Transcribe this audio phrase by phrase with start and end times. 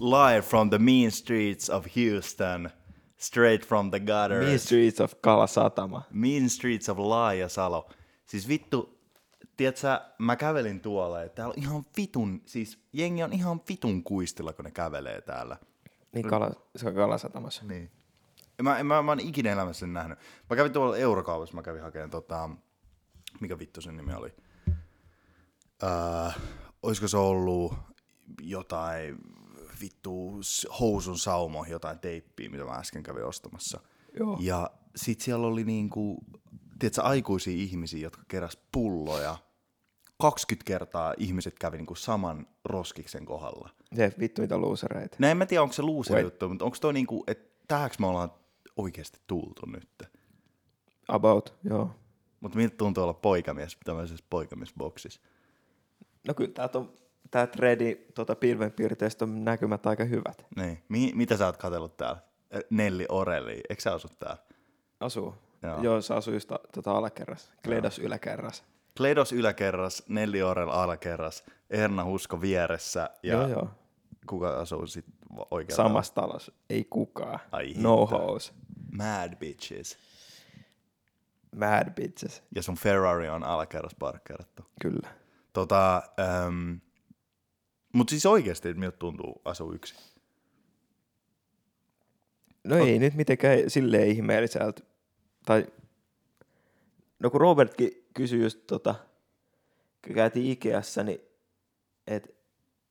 [0.00, 2.70] live from the mean streets of Houston,
[3.16, 4.46] straight from the gutters.
[4.46, 6.02] Mean Streets of Kalasatama.
[6.10, 7.90] Mean Streets of Laajasalo.
[8.26, 8.98] Siis vittu,
[9.56, 14.52] tiedätkö, mä kävelin tuolla ja täällä on ihan vitun, siis jengi on ihan vitun kuistilla,
[14.52, 15.56] kun ne kävelee täällä.
[16.12, 17.64] Niin kala, se on Kalasatamassa.
[17.64, 17.90] Niin.
[18.62, 20.18] Mä, mä, mä oon ikinä elämässä sen nähnyt.
[20.50, 22.50] Mä kävin tuolla eurokaupassa, mä kävin hakemaan tota,
[23.40, 24.34] mikä vittu sen nimi oli?
[25.82, 26.30] Öö,
[26.82, 27.74] olisiko se ollut
[28.42, 29.18] jotain
[29.80, 30.40] vittu
[30.80, 33.80] housun saumo, jotain teippiä, mitä mä äsken kävin ostamassa.
[34.18, 34.38] Joo.
[34.40, 36.24] Ja sit siellä oli niinku,
[36.78, 39.36] tiedätkö, aikuisia ihmisiä, jotka keräs pulloja.
[40.18, 43.70] 20 kertaa ihmiset kävi niinku saman roskiksen kohdalla.
[43.96, 45.16] Se vittu mitä luusereita.
[45.18, 46.24] No en mä tiedä, onko se loser Wait.
[46.24, 48.32] juttu, mutta onko toi niinku, että tähäks me ollaan
[48.76, 50.02] oikeasti tultu nyt?
[51.08, 51.90] About, joo.
[52.40, 55.20] Mutta miltä tuntuu olla poikamies tämmöisessä poikamiesboksissa?
[56.28, 56.92] No kyllä täältä on,
[57.30, 60.46] tää tredi tota pilvenpiirteistä on näkymät aika hyvät.
[60.56, 60.82] Niin.
[60.88, 62.20] Mi- mitä sä oot katsellut täällä?
[62.70, 64.42] Nelli Orelli, eikö sä asu täällä?
[65.00, 65.34] Asuu.
[65.62, 65.72] Joo.
[65.72, 67.52] Joo, joo se asuu just ta- tota alakerras.
[67.64, 68.64] Kledos yläkerras.
[68.96, 73.68] Kledos yläkerras, Nelli Orel alakerras, Erna Husko vieressä ja Joo, joo.
[74.26, 75.14] kuka asuu sitten
[75.50, 75.84] oikealla?
[75.84, 76.52] Samassa talossa.
[76.70, 77.40] Ei kukaan.
[77.52, 78.52] Ai no hoes.
[78.92, 79.98] Mad bitches.
[81.56, 82.42] Mad bitches.
[82.54, 84.62] Ja sun Ferrari on alakerras parkkeerattu.
[84.82, 85.08] Kyllä.
[85.52, 86.72] Tota, ähm,
[87.92, 89.98] mutta siis oikeasti, että miltä tuntuu asua yksin?
[92.64, 94.82] No ei nyt mitenkään silleen ihmeelliseltä.
[95.46, 95.66] Tai,
[97.18, 98.94] no kun Robertkin kysyi just tota,
[100.06, 101.20] kun käytiin Ikeassa, niin
[102.06, 102.28] että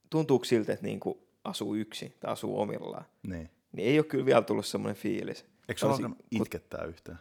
[0.10, 3.06] tuntuuko siltä, että niinku asuu yksin tai asuu omillaan.
[3.28, 3.50] Niin.
[3.72, 5.46] Niin ei ole kyllä vielä tullut semmoinen fiilis.
[5.70, 7.20] Eikö Tosi- alkanut itkettää yhtään?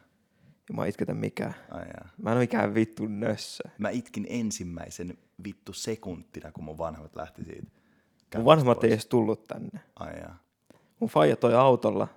[0.68, 1.54] Ja mä itketä mikään.
[1.70, 2.08] Ai jaa.
[2.22, 3.64] Mä en ole mikään vittu nössö.
[3.78, 7.66] Mä itkin ensimmäisen vittu sekuntina, kun mun vanhemmat lähti siitä.
[8.36, 9.80] Mun vanhemmat ei edes tullut tänne.
[9.96, 10.38] Ai jaa.
[11.00, 12.08] Mun faija toi autolla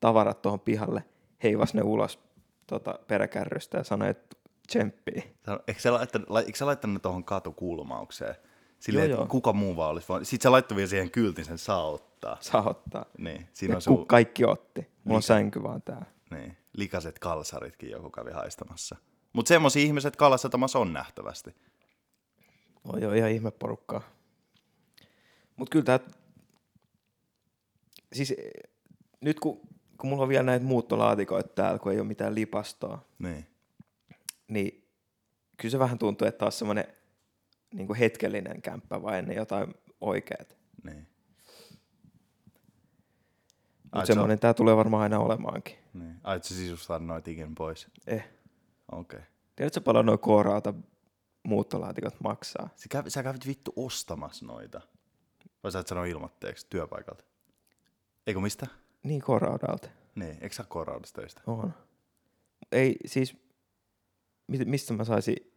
[0.00, 1.04] tavarat tuohon pihalle,
[1.42, 2.18] heivas ne ulos
[2.66, 5.34] tota, peräkärrystä ja sanoi, että tsemppii.
[5.66, 8.34] Eikö sä laittanut, lai- eikö sä laittanut ne tuohon katukulmaukseen?
[8.78, 9.26] Silleen, Joo, joo.
[9.26, 10.28] kuka muu vaan olisi voinut.
[10.28, 12.36] Sitten sä laittoi vielä siihen kyltin sen saa ottaa.
[12.40, 13.04] Saa ottaa.
[13.18, 14.86] Niin, siinä Ja on sun kaikki otti.
[15.04, 16.06] Mulla on sänky vaan täällä.
[16.30, 18.96] niin, likaset kalsaritkin joku kävi haistamassa.
[19.32, 21.54] Mutta semmoisia ihmiset kalassatamassa on nähtävästi.
[22.84, 24.02] Oi joo, ihan ihme porukkaa.
[25.56, 26.00] Mut kyllä tää...
[28.12, 28.70] Siis eh,
[29.20, 29.60] nyt kun,
[29.98, 33.46] kun mulla on vielä näitä muuttolaatikoita täällä, kun ei ole mitään lipastoa, Niin.
[34.48, 34.88] niin
[35.56, 36.84] kyllä se vähän tuntuu, että taas semmoinen
[37.74, 40.56] niin hetkellinen kämppä vai ennen jotain oikeat.
[40.84, 41.06] Niin.
[43.94, 45.76] Mutta semmoinen tää tulee varmaan aina olemaankin.
[45.94, 46.20] Niin.
[46.24, 47.88] Ai, et sä sisustaa noit ikin pois.
[48.06, 48.28] Eh.
[48.92, 49.18] Okei.
[49.18, 49.30] Okay.
[49.56, 50.74] Tiedätkö paljon noin koorauta
[51.42, 52.68] muuttolaatikot maksaa?
[52.76, 54.80] Sä, käv, sä kävit vittu ostamassa noita.
[55.62, 57.24] Vai sä et sano ilmoitteeksi työpaikalta?
[58.26, 58.66] Eikö mistä?
[59.02, 59.88] Niin koraudalta.
[60.14, 61.40] Niin, eikö sä koraudesta töistä?
[61.46, 61.74] On.
[62.72, 63.36] Ei siis,
[64.46, 65.51] mistä mä saisin,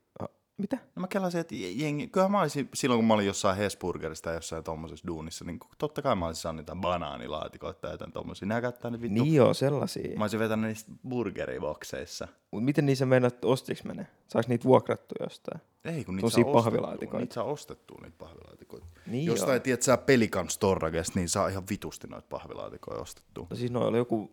[0.57, 0.77] mitä?
[0.95, 4.35] No mä kelasin, että jengi, kyllähän mä olisin, silloin kun mä olin jossain Hesburgerissa tai
[4.35, 8.47] jossain tommosessa duunissa, niin totta kai mä olisin saanut niitä banaanilaatikoita tai jotain tommosia.
[8.47, 9.23] Nää käyttää nyt vittu.
[9.23, 10.17] Niin joo, sellaisia.
[10.17, 12.27] Mä olisin vetänyt niistä burgeribokseissa.
[12.51, 14.07] Mut miten niissä meinaat ostiks menee?
[14.27, 15.61] Saaks niitä vuokrattu jostain?
[15.85, 16.53] Ei, kun niitä saa ostettua.
[16.53, 17.19] pahvilaatikoita.
[17.19, 18.85] Niitä saa ostettua niitä pahvilaatikoita.
[19.07, 19.59] Niin Jostain, joo.
[19.59, 23.47] tiedät sä, Pelikan Storagesta, niin saa ihan vitusti noita pahvilaatikoja ostettua.
[23.49, 24.31] No siis noilla oli joku,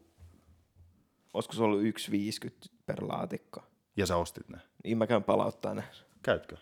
[1.34, 3.62] olisiko se ollut 1,50 per laatikko.
[3.96, 4.58] Ja sä ostit ne.
[4.84, 5.84] Niin mä käyn palauttaa ne.
[6.22, 6.56] Käytkö?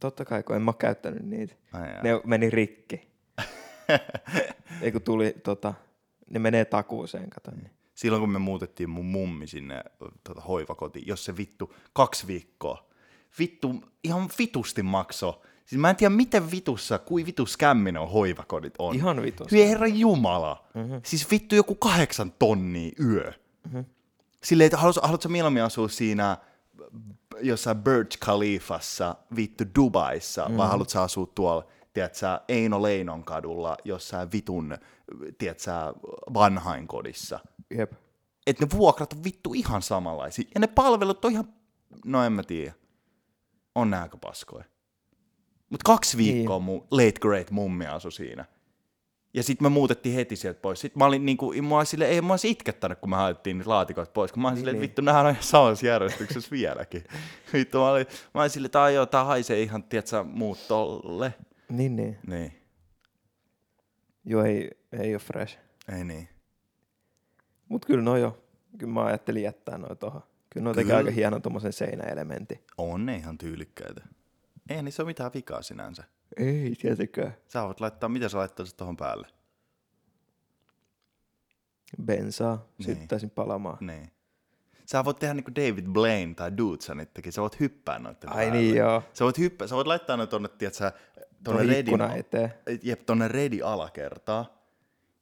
[0.00, 1.54] Totta kai, kun en mä käyttänyt niitä.
[1.72, 2.02] Ai jaa.
[2.02, 3.08] Ne meni rikki.
[4.82, 5.74] Ei kun tuli, tota,
[6.30, 7.50] ne menee takuuseen, kato.
[7.50, 7.70] Niin.
[7.94, 9.84] Silloin kun me muutettiin mun mummi sinne
[10.24, 12.88] tota, hoivakotiin, jos se vittu kaksi viikkoa,
[13.38, 15.42] vittu ihan vitusti makso.
[15.66, 18.94] Siis mä en tiedä miten vitussa, kui vitus kämminen on hoivakodit on.
[18.94, 19.52] Ihan vitus.
[19.52, 20.68] Hyi herra jumala.
[20.74, 21.00] Mm-hmm.
[21.04, 23.32] Siis vittu joku kahdeksan tonnia yö.
[23.64, 23.84] Mm-hmm.
[24.42, 26.36] Silleen, että haluatko, haluatko mieluummin asua siinä
[27.42, 30.56] jossain Burj Khalifassa, vittu Dubaissa, mm-hmm.
[30.56, 34.78] vai haluatko asua tuolla, tiedätkö, Eino Leinon kadulla, jossain vitun,
[35.38, 35.72] tiedätkö,
[36.34, 37.40] vanhainkodissa.
[37.70, 37.92] Jep.
[38.46, 40.48] Että ne vuokrat on vittu ihan samanlaisia.
[40.54, 41.54] Ja ne palvelut on ihan,
[42.04, 42.72] no en mä tiedä.
[43.74, 44.64] On nääkö paskoja.
[45.70, 46.64] Mut kaksi viikkoa niin.
[46.64, 48.44] mun late great mummi asui siinä.
[49.34, 50.80] Ja sitten me muutettiin heti sieltä pois.
[50.80, 54.12] Sitten mä olin niinku, olin silleen, ei mä olisin itkettänyt, kun me haettiin niitä laatikoita
[54.12, 54.32] pois.
[54.32, 57.04] Kun mä olin niin, silleen, että vittu, nämähän on ihan samassa järjestyksessä vieläkin.
[57.52, 61.34] vittu, mä olin, mä olin silleen, että ai joo, tää haisee ihan, tiedätkö, muut tolle.
[61.68, 62.18] Niin, niin.
[62.26, 62.52] Niin,
[64.24, 65.58] Joo, ei, ei ole fresh.
[65.96, 66.28] ei niin.
[67.68, 68.44] Mut kyllä no jo.
[68.78, 70.22] Kyllä mä ajattelin jättää noin tohon.
[70.50, 72.64] Kyllä no tekee aika hienon tommosen seinäelementin.
[72.78, 74.00] On ne ihan tyylikkäitä.
[74.70, 76.04] Ei niissä ole mitään vikaa sinänsä.
[76.36, 77.34] Ei tietenkään.
[77.48, 79.28] Sä voit laittaa, mitä sä laittaisit tuohon päälle?
[82.04, 82.96] Bensaa Niin.
[82.98, 83.78] syttäisin palamaan.
[83.80, 84.10] Niin.
[84.86, 88.52] Sä voit tehdä niinku David Blaine tai Dudesonittekin, sä voit hyppää noitten Ai päälle.
[88.62, 89.02] niin joo.
[89.12, 90.92] Sä voit, hyppää, sä voit laittaa ne tonne, tiedätkö,
[91.44, 92.54] tonne redin, ikkuna eteen.
[92.82, 94.58] jep, tonne redi alakertaa.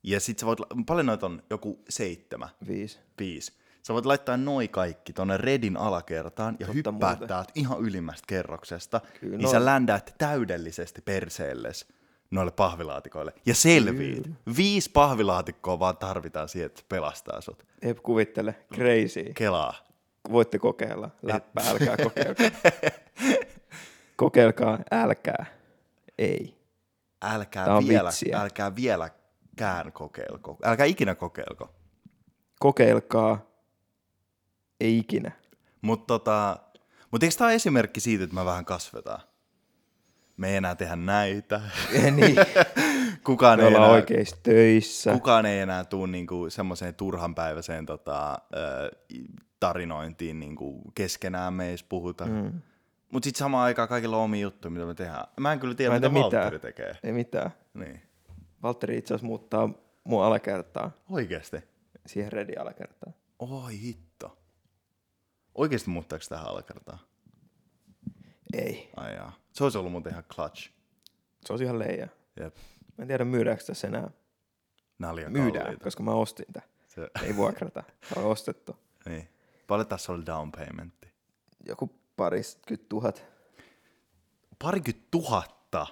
[0.02, 1.42] Ja sit sä voit, paljon noita on?
[1.50, 2.98] Joku seitsemän, Viisi.
[3.18, 3.52] viisi.
[3.86, 7.28] Sä voit laittaa noi kaikki tonne redin alakertaan ja Totta hyppää muuten.
[7.28, 9.00] täältä ihan ylimmästä kerroksesta.
[9.20, 11.86] Kyllä, niin no- sä ländäät täydellisesti perseelles
[12.30, 13.32] noille pahvilaatikoille.
[13.46, 14.30] Ja selviit.
[14.56, 17.66] Viisi pahvilaatikkoa vaan tarvitaan siihen, että pelastaa sut.
[17.82, 18.54] Ei kuvittele.
[18.74, 19.32] Crazy.
[19.34, 19.74] Kelaa.
[20.32, 21.10] Voitte kokeilla.
[21.22, 22.60] Läppä, älkää kokeilkaa.
[24.16, 25.46] kokeilkaa, älkää.
[26.18, 26.56] Ei.
[27.22, 28.40] Älkää vielä, vitsiä.
[28.40, 30.56] älkää vieläkään kokeilko.
[30.64, 31.70] Älkää ikinä kokeilko.
[32.60, 33.55] Kokeilkaa.
[34.80, 35.32] Ei ikinä.
[35.82, 36.56] Mutta tota,
[37.10, 39.20] mut eikö tämä esimerkki siitä, että me vähän kasvetaan?
[40.36, 41.60] Me ei enää tehdä näitä.
[42.16, 42.36] niin.
[43.24, 45.12] Kukaan, ei enää, oikeissa töissä.
[45.12, 48.38] kukaan ei enää tule niinku semmoiseen turhanpäiväiseen tota,
[49.60, 52.26] tarinointiin niinku keskenään me ei puhuta.
[52.26, 52.52] Mm.
[53.12, 55.24] Mutta sitten samaan aikaan kaikilla on omia juttuja, mitä me tehdään.
[55.40, 56.60] Mä en kyllä tiedä, Mä en mitä tee Valtteri mitään.
[56.60, 56.96] tekee.
[57.02, 57.50] Ei mitään.
[57.74, 58.02] Niin.
[58.62, 59.68] Valtteri itse asiassa muuttaa
[60.04, 61.56] mun alakertaa Oikeasti.
[62.06, 63.14] siihen redi alakertaan.
[63.38, 64.05] Oi hitto.
[65.56, 66.98] Oikeasti muuttaako tähän alakertaan?
[68.52, 68.90] Ei.
[68.96, 69.32] Ai jaa.
[69.52, 70.70] Se olisi ollut muuten ihan clutch.
[71.46, 72.08] Se on ihan leija.
[72.40, 72.56] Jep.
[72.98, 74.10] Mä en tiedä myydäänkö tässä enää.
[74.98, 75.84] Nää oli liian Myydään, kalliita.
[75.84, 76.62] koska mä ostin tää.
[76.86, 77.82] Se, Ei vuokrata.
[78.14, 78.76] Tämä on ostettu.
[79.08, 79.28] niin.
[79.66, 81.08] Paljon tässä oli down paymentti?
[81.66, 83.24] Joku parikymmentä tuhat.
[84.62, 85.86] Parikymmentä tuhatta.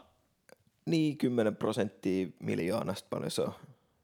[0.87, 3.55] Niin, 10 prosenttia miljoonasta paljon se on.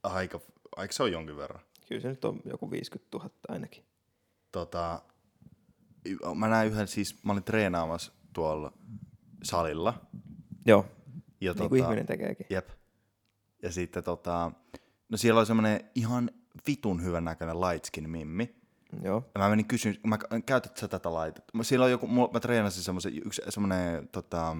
[0.03, 0.41] Aika,
[0.77, 1.61] aika se on jonkin verran.
[1.89, 3.85] Kyllä se nyt on joku 50 000 ainakin.
[4.53, 5.03] Tota,
[6.35, 8.73] mä näin yhden, siis mä olin treenaamassa tuolla
[9.43, 9.95] salilla.
[10.67, 10.87] Joo,
[11.41, 12.47] Ja niin tota, kuin ihminen tekeekin.
[12.51, 12.69] Jep.
[13.63, 14.53] Ja sitten tota,
[15.09, 16.31] no siellä oli semmonen ihan
[16.67, 18.55] vitun hyvän näköinen lightskin mimmi.
[19.03, 21.51] Joo, Ja mä menin kysyä, mä käytät sä tätä laitetta?
[21.57, 24.57] Mä- Siellä on joku, mä treenasin semmoisen, yksi semmonen tota,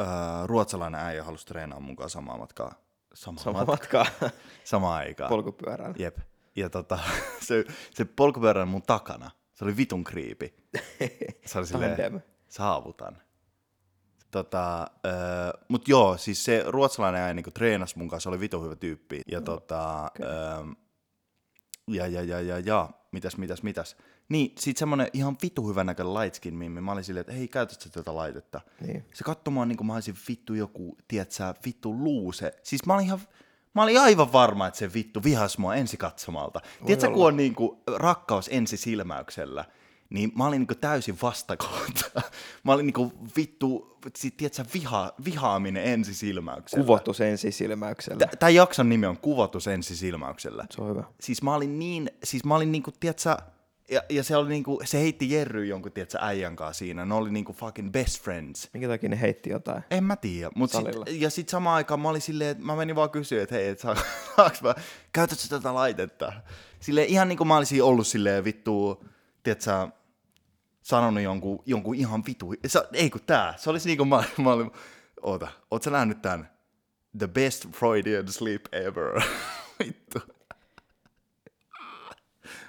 [0.00, 0.06] öö,
[0.46, 2.74] ruotsalainen äijä halusi treenaa mukaan samaa matkaa.
[3.14, 4.06] Samaa, sama mat- matkaa
[4.64, 5.28] samaan aikaan.
[5.28, 5.94] polkupyörällä.
[5.98, 6.16] Jep.
[6.56, 6.98] Ja tota,
[7.48, 9.30] se, se polkupyörä oli mun takana.
[9.54, 10.54] Se oli vitun kriipi.
[11.46, 13.22] Se oli silleen, saavutan.
[14.30, 15.14] Tota, öö,
[15.68, 19.20] mut joo, siis se ruotsalainen äijä niinku treenasi mun kanssa, oli vitun hyvä tyyppi.
[19.30, 20.28] Ja tota, öö,
[21.88, 23.96] ja, ja, ja, ja, ja, mitäs, mitäs, mitäs.
[24.28, 26.80] Niin, sit semmonen ihan vitu hyvän näköinen lightskin mimmi.
[26.80, 28.60] Mä olin silleen, että hei, käytät sä tätä laitetta?
[28.86, 29.04] Niin.
[29.14, 32.52] Se katsoi mua niin kuin mä olisin vittu joku, tiedätkö, vittu luuse.
[32.62, 33.20] Siis mä olin ihan,
[33.74, 36.60] mä olin aivan varma, että se vittu vihas mua ensi katsomalta.
[36.86, 39.64] Tiedätkö, kun on niin kuin rakkaus ensi silmäyksellä,
[40.10, 42.04] niin mä olin niin kuin täysin vastakohta.
[42.64, 46.84] Mä olin niin kuin vittu, sit, tiedätkö, viha, vihaaminen ensi silmäyksellä.
[46.84, 48.26] Kuvotus ensisilmäyksellä.
[48.38, 50.66] Tämän jakson nimi on Kuvotus ensi silmäyksellä.
[50.70, 51.04] Se on hyvä.
[51.20, 53.36] Siis mä olin niin, siis mä olin niinku, tiedätkö,
[53.90, 57.04] ja, ja se oli niinku, se heitti Jerry jonkun, tiedätkö, äijän kanssa siinä.
[57.04, 58.68] Ne oli niinku fucking best friends.
[58.72, 59.82] Minkä takia ne heitti jotain?
[59.90, 60.50] En mä tiedä.
[60.54, 63.54] Mut sit, ja sitten samaan aikaan mä olin silleen, että mä menin vaan kysyä, että
[63.54, 63.96] hei, et saa,
[64.36, 64.74] saaks mä,
[65.12, 66.32] käytätkö tätä laitetta?
[66.80, 69.04] Silleen ihan niin kuin mä olisin ollut silleen vittu,
[69.42, 69.88] tiedätkö,
[70.82, 74.52] sanonut jonkun, jonkun ihan vitu, se, ei kun tää, se olisi niin kuin mä, mä
[74.52, 74.70] olin,
[75.22, 76.50] oota, oot sä nähnyt tän?
[77.18, 79.22] The best Freudian sleep ever.
[79.84, 80.33] vittu.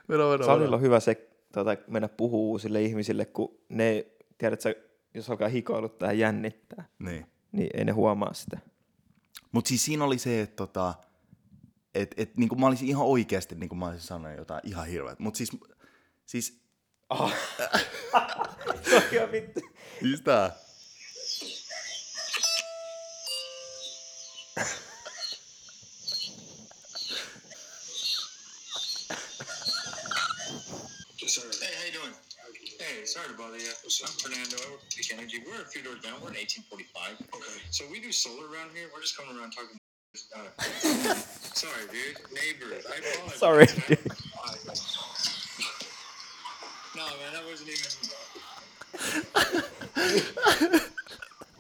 [0.08, 0.76] Meno, meno, Salilla meno.
[0.76, 4.06] on hyvä se tota, mennä puhuu uusille ihmisille, kun ne,
[4.38, 4.76] tiedätkö,
[5.14, 7.26] jos alkaa hikoiluttaa ja jännittää, Niin.
[7.52, 8.58] niin ei ne huomaa sitä.
[9.52, 10.94] Mutta siis siinä oli se, että tota,
[11.96, 15.20] et, et, niin mä olisin ihan oikeasti, niin mä olisin sanonut jotain ihan hirveät.
[15.20, 15.52] Mutta siis,
[16.26, 16.62] siis,
[18.90, 19.60] Se on ihan vittu.
[20.02, 20.52] siis tää.
[33.56, 34.44] Hey, sorry to bother you.
[34.44, 34.58] I'm Fernando.
[34.68, 35.38] I work for Peak Energy.
[35.46, 36.14] We're a few doors down.
[36.22, 37.28] We're in 1845.
[37.36, 37.62] Okay.
[37.72, 38.88] So we do solar around here.
[38.94, 39.78] We're just coming around talking.
[40.36, 40.50] Uh,
[41.56, 42.20] sorry, dude.
[42.36, 42.84] Neighbors.
[42.84, 43.40] I apologize.
[43.40, 44.00] Sorry, dude.
[46.96, 47.92] No, man, that wasn't even.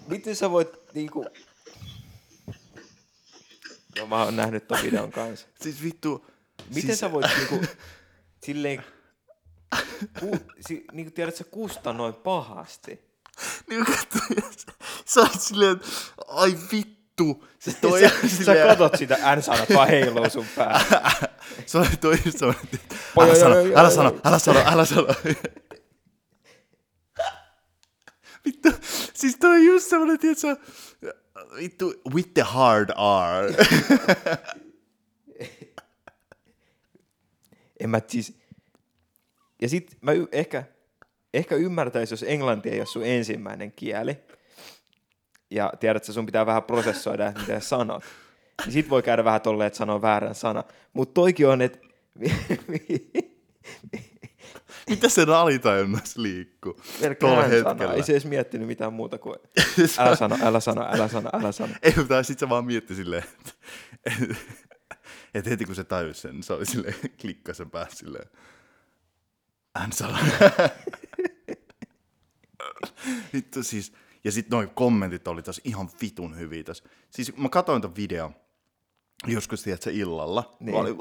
[0.08, 1.26] Miten sä voit niinku...
[3.98, 5.48] No mä oon nähnyt ton videon kanssa.
[5.62, 6.26] Siis vittu.
[6.68, 7.66] Miten siis, sä voit niinku
[8.46, 8.95] silleen...
[10.20, 13.06] Ku, si, niinku tiedät sä kustannoi pahasti.
[13.70, 14.20] Niin katso,
[15.14, 15.88] sä oot silleen, että
[16.28, 17.46] ai vittu.
[17.60, 21.12] Siis toi, sä, sä silleen- katot sitä N-sanat vaan heiluu sun päällä.
[21.66, 22.70] Se oli toi just semmoinen,
[23.20, 25.08] älä sano, älä sano, älä sano, älä sano.
[28.46, 28.70] Vittu,
[29.14, 30.58] siis toi on just semmoinen, tiedätkö,
[31.56, 33.54] vittu, with the hard R.
[37.80, 38.38] En mä siis...
[39.62, 40.64] Ja sit mä y- ehkä,
[41.34, 44.18] ehkä ymmärtäisin, jos englanti ei ole sun ensimmäinen kieli.
[45.52, 48.04] Ja tiedät, että sun pitää vähän prosessoida, että mitä sanot.
[48.66, 50.64] Niin sit voi käydä vähän tolleen, että sanoo väärän sana.
[50.94, 51.80] Mutta toikin on, että
[54.90, 56.82] Mitä se alitajunnas liikkuu?
[57.20, 57.70] Tuolla hän sana.
[57.70, 57.94] hetkellä.
[57.94, 59.36] Ei se edes miettinyt mitään muuta kuin
[60.00, 61.74] älä sano, älä sano, älä sano, älä sano.
[61.82, 63.52] Ei, mutta sit se vaan mietti silleen, että,
[64.22, 64.36] että,
[65.34, 68.30] että heti kun se tajusi sen, se oli silleen, klikkasi sen päässä silleen,
[69.76, 70.20] hän sanoi.
[73.34, 76.84] Vittu siis, ja sitten noin kommentit oli taas ihan vitun hyviä tässä.
[77.10, 78.36] Siis mä katsoin ton videon
[79.28, 80.56] joskus, tiedätkö, illalla.
[80.60, 80.66] Niin.
[80.66, 80.76] Niin.
[80.76, 80.96] Oli,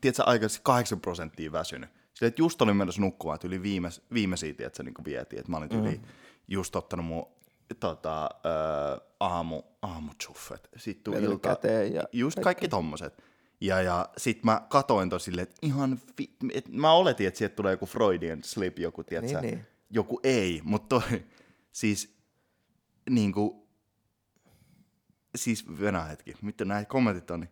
[0.00, 1.90] tiedätkö, aikaisemmin 8 prosenttia väsynyt.
[2.14, 5.40] Silleen, että just olin menossa nukkumaan, että yli viimeis, viimeisiä, tiedätkö, niin vietiin.
[5.40, 6.02] Että mä olin yli Mm.
[6.48, 7.26] just ottanut mun
[7.80, 10.68] tota, äh, aamu, aamuchuffet.
[10.76, 11.48] Sitten ilta,
[11.94, 12.44] ja just kaikki.
[12.44, 13.22] kaikki tommoset.
[13.60, 17.54] Ja, ja sit mä katoin tosi silleen, että ihan vi- et mä oletin, että sieltä
[17.56, 19.66] tulee joku Freudian slip, joku, tiedätkö, Niin, niin.
[19.90, 21.24] joku ei, mutta toi,
[21.72, 22.16] siis
[23.10, 23.68] niinku,
[25.36, 27.50] siis venä hetki, mitä näitä kommentit on, niin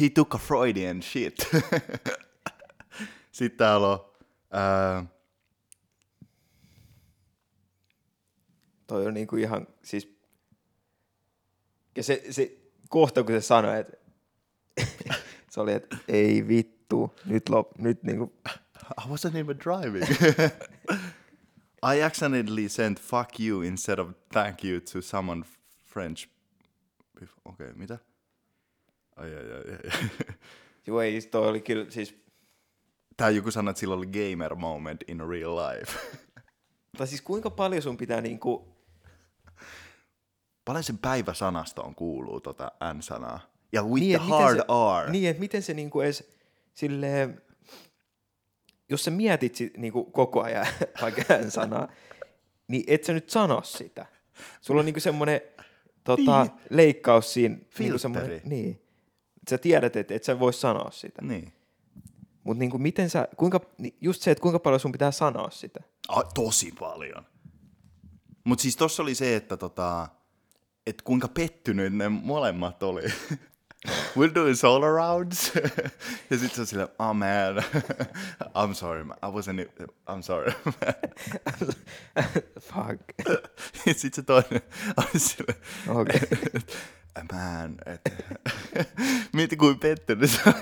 [0.00, 1.34] he took a Freudian shit.
[3.32, 4.12] Sitten täällä on,
[4.50, 5.04] ää,
[8.86, 10.16] Toi on niinku ihan, siis...
[11.96, 12.56] Ja se, se
[12.88, 13.96] kohta, kun se sanoi, että
[15.50, 18.32] se oli, että ei vittu, nyt, lop, nyt niinku,
[19.04, 20.04] I wasn't even driving.
[21.94, 25.44] I accidentally sent fuck you instead of thank you to someone
[25.84, 26.28] French.
[27.16, 27.98] Okei, okay, mitä?
[29.16, 30.10] Ai, ai, ai, ai.
[30.86, 32.26] joo ei, toi oli kyllä, siis,
[33.16, 35.98] Tää joku sanoi, että sillä oli gamer moment in real life.
[36.98, 38.76] tai siis kuinka paljon sun pitää niinku,
[40.66, 43.40] Paljon sen päiväsanastoon kuuluu tota N-sanaa.
[43.72, 45.10] Ja with Niin, the hard se- R.
[45.10, 46.30] Niin, että miten se niinku edes
[46.74, 47.42] silleen,
[48.88, 50.66] jos sä mietit sit, niinku koko ajan
[51.02, 51.88] vaikka hän sanaa,
[52.68, 54.06] niin et sä nyt sano sitä.
[54.60, 55.40] Sulla on niinku semmoinen
[56.04, 56.52] tota, Niin.
[56.70, 57.54] leikkaus siinä.
[57.54, 57.98] Niinku Filtteri.
[57.98, 58.82] semmonen, niin.
[59.50, 61.22] Sä tiedät, että et sä voi sanoa sitä.
[61.22, 61.52] Niin.
[62.44, 63.60] Mutta niinku miten sä, kuinka,
[64.00, 65.80] just se, että kuinka paljon sun pitää sanoa sitä.
[66.08, 67.26] A, tosi paljon.
[68.44, 70.08] Mutta siis tossa oli se, että tota,
[70.86, 73.02] et kuinka pettynyt ne molemmat oli.
[74.16, 75.52] We're doing solar rounds.
[76.30, 77.56] ja sitten se on silleen, oh man,
[78.56, 79.16] I'm sorry, man.
[79.22, 79.68] I wasn't,
[80.08, 80.52] I'm sorry.
[82.60, 83.00] Fuck.
[83.86, 84.62] ja sitten se toinen
[84.96, 86.20] oli silleen, Okei.
[87.32, 88.00] man, et,
[89.32, 90.30] mieti kuin pettynyt.
[90.30, 90.54] se, on,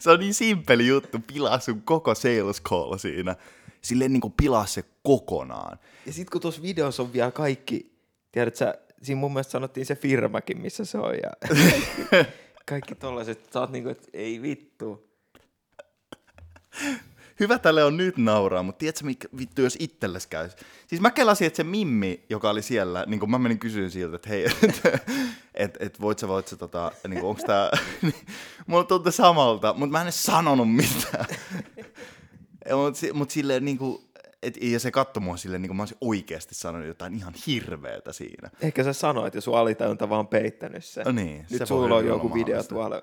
[0.00, 3.36] se on niin simppeli juttu, pilaa sun koko sales call siinä.
[3.82, 5.78] Silleen niin kuin pilaa se kokonaan.
[6.06, 7.92] Ja sit kun tuossa videossa on vielä kaikki,
[8.32, 11.14] tiedät sä, siinä mun mielestä sanottiin se firmakin, missä se on.
[11.14, 12.30] Ja kaikki,
[12.66, 15.10] kaikki tollaiset, sä oot niinku, että ei vittu.
[17.40, 20.50] Hyvä tälle on nyt nauraa, mutta tiedätkö mikä vittu, jos itselles käy?
[20.86, 24.16] Siis mä kelasin, että se Mimmi, joka oli siellä, niin kun mä menin kysyyn siltä,
[24.16, 24.98] että hei, että
[25.54, 27.70] et, et voit sä, voit sä, tota, niin onks tää,
[28.66, 31.26] mulla tuntui samalta, mutta mä en edes sanonut mitään.
[32.76, 34.09] mutta mut silleen niin kuin,
[34.42, 38.12] et, ja se katsoi mua silleen, niin kuin mä olisin oikeasti sanonut jotain ihan hirveetä
[38.12, 38.50] siinä.
[38.60, 41.04] Ehkä sä sanoit, ja sun alitajunta vaan peittänyt sen.
[41.04, 43.02] No niin, se Nyt voi sulla on joku video tuolla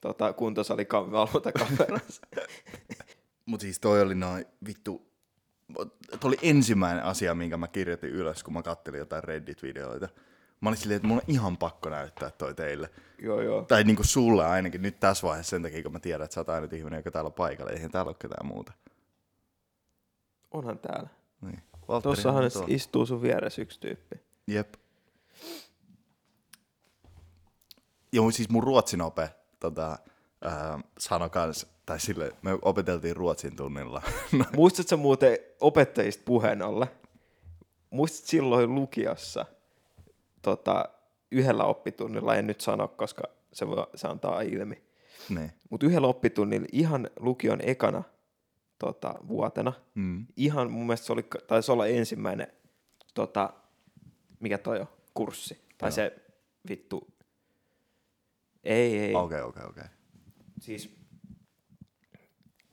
[0.00, 2.22] tota, kuntosalivalvontakamerassa.
[3.46, 5.08] Mutta siis toi oli noin vittu,
[6.20, 10.08] toi oli ensimmäinen asia, minkä mä kirjoitin ylös, kun mä kattelin jotain Reddit-videoita.
[10.60, 12.90] Mä olin silleen, että mun on ihan pakko näyttää toi teille.
[13.18, 13.62] joo, joo.
[13.62, 16.48] Tai niinku sulle ainakin nyt tässä vaiheessa sen takia, kun mä tiedän, että sä oot
[16.48, 17.72] ainut ihminen, joka täällä on paikalla.
[17.72, 18.72] Eihän täällä ole ketään muuta.
[20.54, 21.08] Onhan täällä.
[21.40, 21.62] Niin.
[21.88, 22.68] Valtteri Tossahan tuolla.
[22.70, 24.16] istuu sun vieressä yksi tyyppi.
[24.46, 24.74] Jep.
[28.12, 29.30] Joo, siis mun ruotsin ope
[29.60, 29.98] tota,
[30.42, 34.02] ää, sanoi kans, tai sille, me opeteltiin ruotsin tunnilla.
[34.38, 36.86] No, Muistatko sä muuten opettajista puheen olla?
[37.90, 39.46] Muistat silloin lukiossa
[40.42, 40.84] tota,
[41.30, 44.82] yhdellä oppitunnilla, en nyt sano, koska se, voi, se antaa ilmi.
[45.28, 45.52] niin.
[45.70, 48.02] Mutta yhdellä oppitunnilla ihan lukion ekana
[48.84, 50.26] tota, vuotena, Mm.
[50.36, 52.52] ihan mun mielestä se oli, taisi olla ensimmäinen,
[53.14, 53.54] tota,
[54.40, 55.54] mikä toi on, kurssi.
[55.78, 55.94] Tai Joo.
[55.94, 56.16] se
[56.68, 57.14] vittu,
[58.64, 59.84] ei, ei, Okei, okei, okei.
[60.60, 60.96] siis,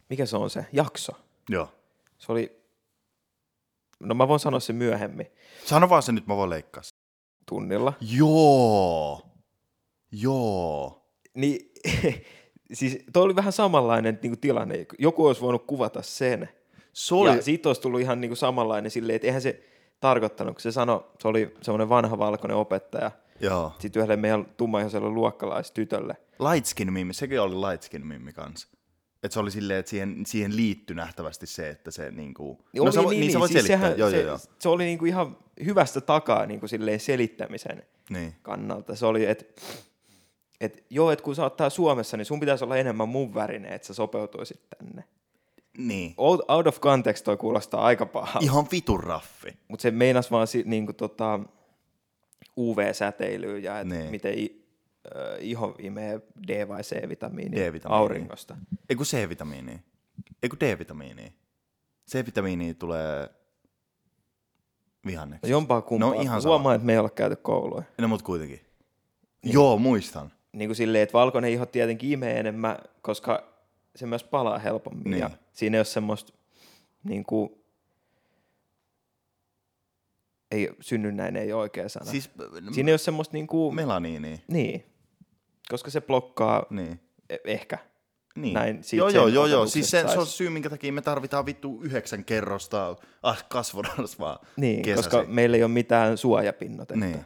[0.10, 1.12] mikä se on se, jakso.
[1.50, 1.72] Joo.
[2.18, 2.62] Se oli,
[4.00, 5.28] no mä voin sanoa se myöhemmin
[5.66, 6.84] Sano vaan se nyt, mä voin leikkaa.
[7.50, 7.94] tunnilla.
[8.02, 9.22] Joo.
[10.12, 11.08] Joo.
[11.36, 11.72] Niin,
[12.74, 14.86] siis toi oli vähän samanlainen niin kuin tilanne.
[15.00, 16.50] Joku olisi voinut kuvata sen.
[16.94, 17.30] Se oli...
[17.30, 19.64] Ja siitä olisi tullut ihan niin kuin samanlainen silleen, että eihän se
[20.00, 23.72] tarkoittanut, kun se sanoi, se oli semmoinen vanha valkoinen opettaja, Joo.
[23.80, 26.16] sitten yhdelle meidän tummaihoiselle luokkalaistytölle.
[26.54, 28.68] Lightskin mimmi, sekin oli lightskin mimmi kanssa.
[29.24, 32.66] Että se oli silleen, että siihen, siihen liittyi nähtävästi se, että se niinku...
[32.74, 33.88] Niin oli sä, vo- niin, niin, sä voit siis selittää.
[33.90, 34.40] sehän, joo, se, joo, joo.
[34.60, 38.36] se oli niinku ihan hyvästä takaa niinku silleen selittämisen Niin.
[38.42, 38.96] kannalta.
[38.96, 39.46] Se oli, että
[40.62, 43.74] et, joo, että kun sä oot täällä Suomessa, niin sun pitäisi olla enemmän mun värinen,
[43.74, 45.04] että sä sopeutuisit tänne.
[45.78, 46.14] niin.
[46.18, 49.58] Out, out of context toi kuulostaa aika pahalta, Ihan vitun raffi.
[49.68, 51.40] mutta se meinas vaan si, niinku tota,
[52.58, 54.12] UV-säteilyä ja et Niin.
[54.12, 54.66] miten i,
[55.16, 57.98] äh, iho imee D- vai C-vitamiinia D-vitamiinia.
[57.98, 58.58] auringosta.
[58.90, 59.80] Ei kun C-vitamiinia.
[60.44, 61.32] Ei kun D-vitamiinia.
[62.12, 63.30] C-vitamiinia tulee
[65.06, 65.48] vihanneksi.
[65.48, 66.10] No jompaa kumpaa.
[66.10, 66.44] No ihan.
[66.44, 67.84] Huomaa, että me ei olla käyty kouluja.
[67.98, 68.62] No mut kuitenkin.
[69.44, 70.32] Joo, muistan.
[70.54, 73.44] Niin kuin silleen, että valkoinen iho tietenkin imee enemmän, koska
[73.96, 75.12] se myös palaa helpommin.
[75.12, 75.20] Niin.
[75.20, 76.34] Ja siinä ei ole semmoista,
[77.04, 77.50] niin kuin,
[80.52, 82.06] ei, synnynnäinen ei ole oikea sana.
[82.06, 82.30] Siis,
[82.72, 84.44] siinä ei ole semmoista, niin kuin, melaniini.
[84.48, 84.86] niin,
[85.70, 87.00] koska se blokkaa Niin.
[87.30, 87.78] e- ehkä.
[88.36, 88.54] Niin.
[88.54, 89.68] Näin joo, joo, joo, joo.
[89.68, 94.82] Siis se, se on syy, minkä takia me tarvitaan vittu yhdeksän kerrosta ah, kasvorasvaa Niin,
[94.82, 95.10] kesäsi.
[95.10, 97.06] koska meillä ei ole mitään suojapinnotetta.
[97.06, 97.26] Niin.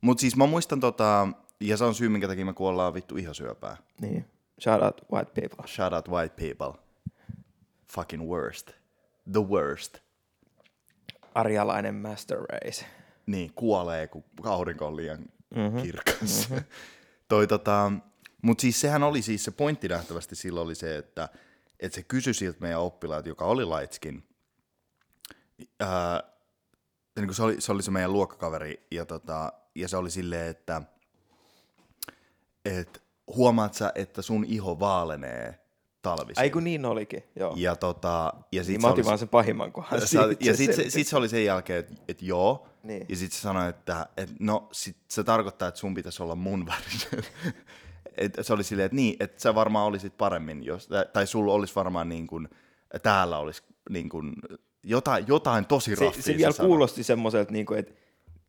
[0.00, 1.28] Mut siis mä muistan tota,
[1.60, 3.76] ja se on syy, minkä takia me kuollaan vittu ihosyöpää.
[4.00, 4.24] niin.
[4.60, 5.66] Shout out white people.
[5.66, 6.82] Shout out white people.
[7.92, 8.70] Fucking worst.
[9.32, 9.98] The worst.
[11.34, 12.86] Arjalainen master race.
[13.26, 15.18] Niin, kuolee, kun aurinko on liian
[15.56, 15.82] mm-hmm.
[15.82, 16.50] kirkas.
[16.50, 16.64] Mm-hmm.
[17.28, 17.92] Toi, tota,
[18.42, 21.28] Mutta siis sehän oli siis se pointti nähtävästi silloin oli se, että,
[21.80, 24.28] että se kysyi siltä meidän oppilaat, joka oli lightskin.
[25.80, 26.22] Ää,
[27.16, 30.82] niin se, oli, se oli se meidän luokkakaveri ja, tota, ja se oli silleen, että
[32.66, 33.02] et,
[33.36, 35.60] huomaat sä, että sun iho vaalenee
[36.02, 36.42] talvisin.
[36.42, 37.54] Ai kun niin olikin, joo.
[37.56, 40.06] Ja, tota, ja sit niin se mä oli, otin vaan sen pahimman kohan.
[40.06, 42.68] Sä, ja sitten se, sit se oli sen jälkeen, että et joo.
[42.82, 43.06] Niin.
[43.08, 46.66] Ja sitten se sanoi, että et no sit se tarkoittaa, että sun pitäisi olla mun
[46.66, 47.32] värinen.
[48.16, 51.74] et se oli silleen, että niin, että sä varmaan olisit paremmin, jos, tai sulla olisi
[51.74, 52.48] varmaan niin kuin,
[53.02, 54.32] täällä olisi niin kuin,
[54.84, 56.22] jotain, jotain tosi raffia.
[56.22, 56.68] se, se vielä sanoi.
[56.68, 57.92] kuulosti semmoiselta, niin kuin, että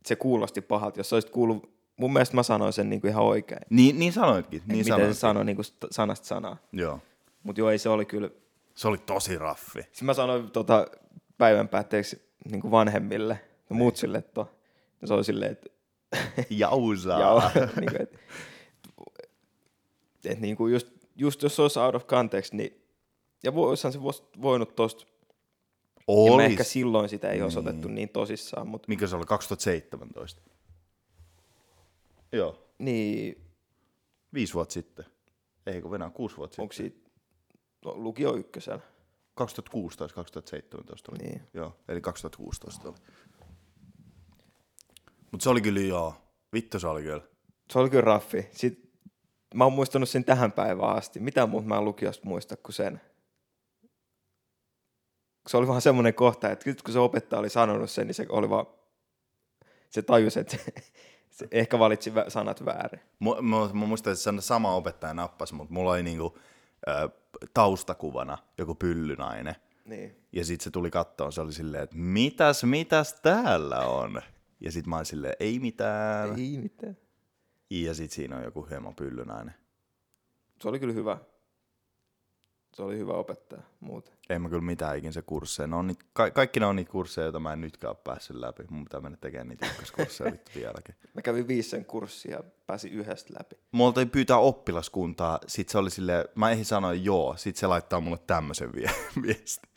[0.06, 1.00] se kuulosti pahalta.
[1.00, 3.60] Jos sä olisit kuullut, mun mielestä mä sanoin sen niin kuin ihan oikein.
[3.70, 4.58] Niin, niin sanoitkin.
[4.60, 5.14] Niin Niin miten sanoitkin.
[5.14, 6.56] se sanoi niin kuin st- sanasta sanaa.
[6.72, 7.00] Joo.
[7.42, 8.30] Mutta joo, ei se oli kyllä.
[8.74, 9.82] Se oli tosi raffi.
[9.82, 10.86] Sitten mä sanoin tota,
[11.38, 14.46] päivän päätteeksi niin kuin vanhemmille ja muut sille, että
[15.00, 15.68] ja se oli silleen, että
[16.50, 17.20] Jausaa.
[17.20, 17.42] Joo,
[17.80, 18.18] niin kuin, et,
[20.24, 22.82] et niin kuin just, just jos se olisi out of context, niin
[23.42, 23.98] ja voisihan se
[24.42, 25.06] voinut tosta,
[26.08, 26.72] en mä ehkä Olis.
[26.72, 29.24] silloin sitä ei olisi otettu niin tosissaan, mutta Mikä se oli?
[29.26, 30.42] 2017.
[32.32, 32.68] Joo.
[32.78, 33.48] niin,
[34.34, 35.04] Viisi vuotta sitten.
[35.66, 37.02] Ei kun Venäjä, kuusi vuotta onko sitten.
[37.02, 37.10] siitä
[37.84, 38.80] no, lukio ykkösellä?
[39.40, 39.42] 2016-2017
[41.10, 41.18] oli.
[41.18, 41.42] Niin.
[41.54, 42.96] Joo, eli 2016 oli.
[45.30, 46.14] Mutta se oli kyllä joo.
[46.52, 47.22] Vittu se oli kyllä.
[47.72, 48.48] Se oli kyllä raffi.
[48.52, 48.90] Sitten,
[49.54, 51.20] mä oon muistanut sen tähän päivään asti.
[51.20, 53.00] Mitä muuta mä en lukiosta muista kuin sen.
[55.48, 58.26] Se oli vaan semmoinen kohta, että nyt kun se opettaja oli sanonut sen, niin se
[58.28, 58.66] oli vaan,
[59.90, 60.56] se tajusi, että
[61.38, 63.00] se, ehkä valitsi vä- sanat väärin.
[63.20, 66.38] Mä, mä, mä muistan, että se sama opettaja nappasi, mutta mulla oli niinku,
[66.88, 67.08] ö,
[67.54, 69.54] taustakuvana joku pyllynainen.
[69.84, 70.16] Niin.
[70.32, 74.22] Ja sitten se tuli kattoon, se oli silleen, että mitäs, mitäs täällä on?
[74.60, 76.28] Ja sitten mä olin silleen, ei mitään.
[76.38, 76.96] Ei mitään.
[77.70, 79.54] Ja sitten siinä on joku hieman pyllynainen.
[80.62, 81.18] Se oli kyllä hyvä.
[82.78, 84.14] Se oli hyvä opettaja muuten.
[84.30, 85.76] En mä kyllä mitään ikin se kursseja.
[85.76, 88.62] On niitä, ka- kaikki ne on niitä kursseja, joita mä en nytkään ole päässyt läpi.
[88.70, 90.94] Mun pitää mennä tekemään niitä ykköskursseja vittu vieläkin.
[91.14, 93.56] Mä kävin viisen kurssia ja pääsin yhdestä läpi.
[93.72, 98.00] Multa ei pyytää oppilaskuntaa, sit se oli silleen, mä eihin sanoa joo, sit se laittaa
[98.00, 98.90] mulle tämmöisen vie-
[99.22, 99.68] viesti,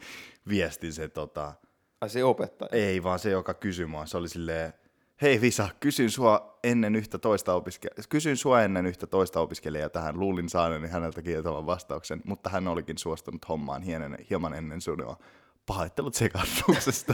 [0.47, 1.53] viestin se tota,
[2.01, 2.69] Ai se opettaja.
[2.71, 4.73] ei vaan se, joka kysyi mua, se oli silleen,
[5.21, 10.19] hei Visa, kysyn sua ennen yhtä toista opiskelijaa, kysyn sua ennen yhtä toista opiskelijaa tähän,
[10.19, 15.17] luulin saaneni häneltä kieltävän vastauksen, mutta hän olikin suostunut hommaan hieman, hieman ennen sinua.
[15.65, 17.13] Pahoittelut sekaannuksesta.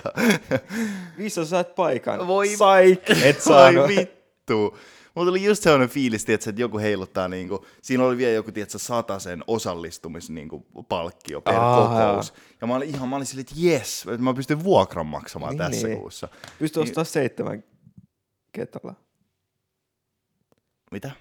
[1.18, 2.28] Viisa sä saat paikan.
[2.28, 3.88] Voi- Saik, et saanut.
[3.88, 4.78] vittu.
[5.16, 8.78] Mulla tuli just sellainen fiilis, tiiätkö, että joku heiluttaa, niinku, siinä oli vielä joku tiiätkö,
[9.20, 11.88] sen osallistumis niinku, palkkio per Aa.
[11.88, 12.34] kokous.
[12.62, 15.58] Ja mä olin ihan, mä olin silleen, että jes, että mä pystyn vuokran maksamaan Niin,
[15.58, 16.00] tässä niin.
[16.00, 16.28] kuussa.
[16.60, 17.64] Pystyi ostaa seitsemän
[18.58, 18.94] ketalla.
[20.92, 21.12] Mitä?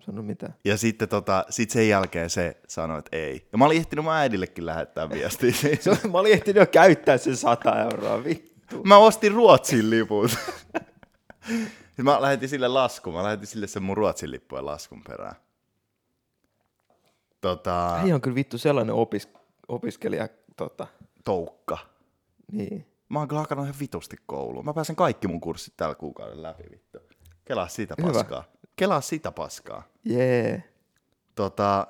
[0.00, 0.52] Sano mitä.
[0.64, 3.48] Ja sitten tota, sit sen jälkeen se sanoi, että ei.
[3.52, 5.52] Ja mä olin ehtinyt mun äidillekin lähettää viestiä.
[6.12, 8.82] Mä olin ehtinyt jo käyttää sen 100 euroa, vittu.
[8.84, 10.30] mä ostin Ruotsin liput.
[12.02, 13.14] Mä lähetin sille laskun.
[13.14, 15.34] Mä lähetin sille sen mun Ruotsin lippujen laskun perään.
[17.40, 19.28] Tota, Ei on kyllä vittu sellainen opis,
[19.68, 20.86] opiskelija, tota,
[21.24, 21.78] toukka.
[22.52, 22.86] niin.
[23.10, 24.64] Mä oon kyllä hakannut ihan vitusti kouluun.
[24.64, 26.98] Mä pääsen kaikki mun kurssit tällä kuukauden läpi, vittu.
[27.44, 28.12] Kelaa sitä Hyvä.
[28.12, 28.44] paskaa.
[28.76, 29.82] Kelaa sitä paskaa.
[30.04, 30.72] Jee.
[31.34, 31.86] Tota,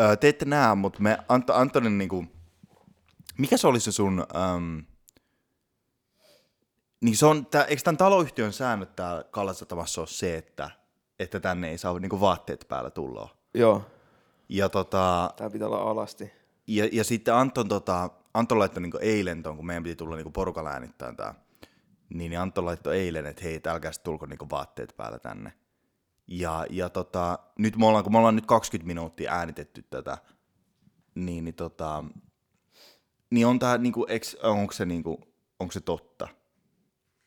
[0.00, 2.24] Öö, te ette näe, mutta me Ant- Antonin niinku,
[3.38, 4.84] mikä se oli se sun, äm,
[7.00, 10.70] niin se on, tää, eikö tämän taloyhtiön säännöt täällä Kallasatamassa ole se, että,
[11.18, 13.36] että tänne ei saa niinku vaatteet päällä tulla?
[13.54, 13.82] Joo,
[14.48, 16.32] Ja tota, tää pitää olla alasti.
[16.66, 20.30] ja, ja sitten Anton, tota, Anton laittoi niinku eilen ton, kun meidän piti tulla niinku
[20.30, 21.34] porukalla äänittämään tää,
[22.08, 25.52] niin, niin Anton laittoi eilen, että hei, älkää tulko niinku vaatteet päällä tänne.
[26.26, 30.18] Ja, ja tota, nyt me ollaan, kun me ollaan nyt 20 minuuttia äänitetty tätä,
[31.14, 32.04] niin, niin, tota,
[33.30, 35.20] niin on tää, niinku, eks, onko se, niinku,
[35.60, 36.28] onko se totta?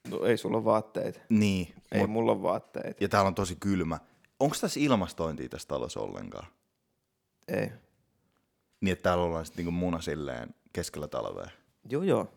[0.09, 1.19] No ei sulla ole vaatteita.
[1.29, 3.03] Niin, Ei mut, mulla ole vaatteita.
[3.03, 3.99] ja täällä on tosi kylmä.
[4.39, 6.47] Onko tässä ilmastointia tässä talossa ollenkaan?
[7.47, 7.71] Ei.
[8.81, 11.49] Niin, että täällä ollaan sitten niinku muna silleen keskellä talvea.
[11.89, 12.33] Joo, joo.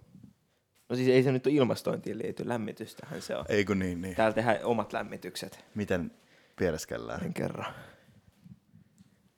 [0.88, 3.44] No siis ei se nyt ole ilmastointiin liity, lämmitystähän se on.
[3.48, 4.16] Eikö niin, niin.
[4.16, 5.64] Täällä tehdään omat lämmitykset.
[5.74, 6.12] Miten
[6.56, 7.24] piereskellään?
[7.24, 7.74] En kerran.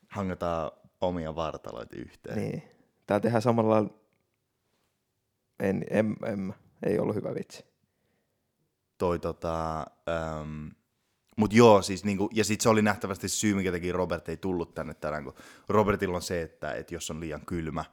[0.09, 2.39] Hangataan omia vartaloita yhteen.
[2.39, 2.63] Niin.
[3.07, 3.91] Täällä tehdään samalla.
[5.61, 7.65] En, en, en, ei ollut hyvä vitsi.
[8.99, 9.79] Toi tota...
[10.09, 10.69] Ähm,
[11.37, 14.75] mut joo, siis niinku, ja sit se oli nähtävästi syy, minkä takia Robert ei tullut
[14.75, 15.35] tänne tänään, kun
[15.69, 17.85] Robertilla on se, että, että jos on liian kylmä,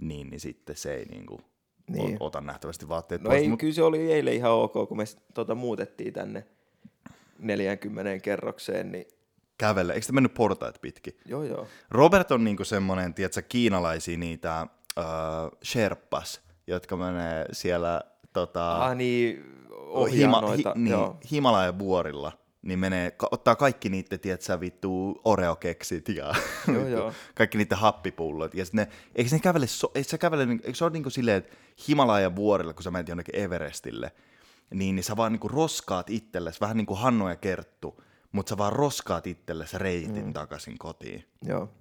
[0.00, 1.26] niin, niin sitten se ei niin.
[1.88, 2.16] Niin.
[2.20, 3.42] ota nähtävästi vaatteet No pois.
[3.42, 6.46] ei, Mut, kyllä se oli eilen ihan ok, kun me tota, muutettiin tänne
[7.38, 9.06] 40 kerrokseen, niin
[9.58, 11.16] kävele, eikö se mennyt portaat pitkin?
[11.26, 11.66] joo joo.
[11.90, 15.04] Robert on niinku semmonen, tiedätkö, kiinalaisia niitä äh,
[15.64, 20.74] sherpas, jotka menee siellä tota, Ah niin, ohjaa hima, noita.
[20.76, 20.96] hi, niin.
[21.32, 26.34] Himalajan vuorilla, niin menee, ottaa kaikki niiden, tiedätkö, vittu Oreo-keksit ja
[26.74, 27.12] Joo, joo.
[27.34, 28.54] kaikki niiden happipullot.
[28.54, 31.36] Ja ne, eikö ne kävele, so, eikö se kävele, niinku- eikö se ole niinku silleen,
[31.38, 31.56] että
[31.88, 34.12] Himalajan vuorilla, kun sä menet jonnekin Everestille,
[34.74, 38.58] niin, niin sä vaan niinku roskaat itsellesi, vähän niin kuin Hannu ja Kerttu, mutta sä
[38.58, 40.32] vaan roskaat itsellesi reitin mm.
[40.32, 41.24] takaisin kotiin.
[41.42, 41.72] joo.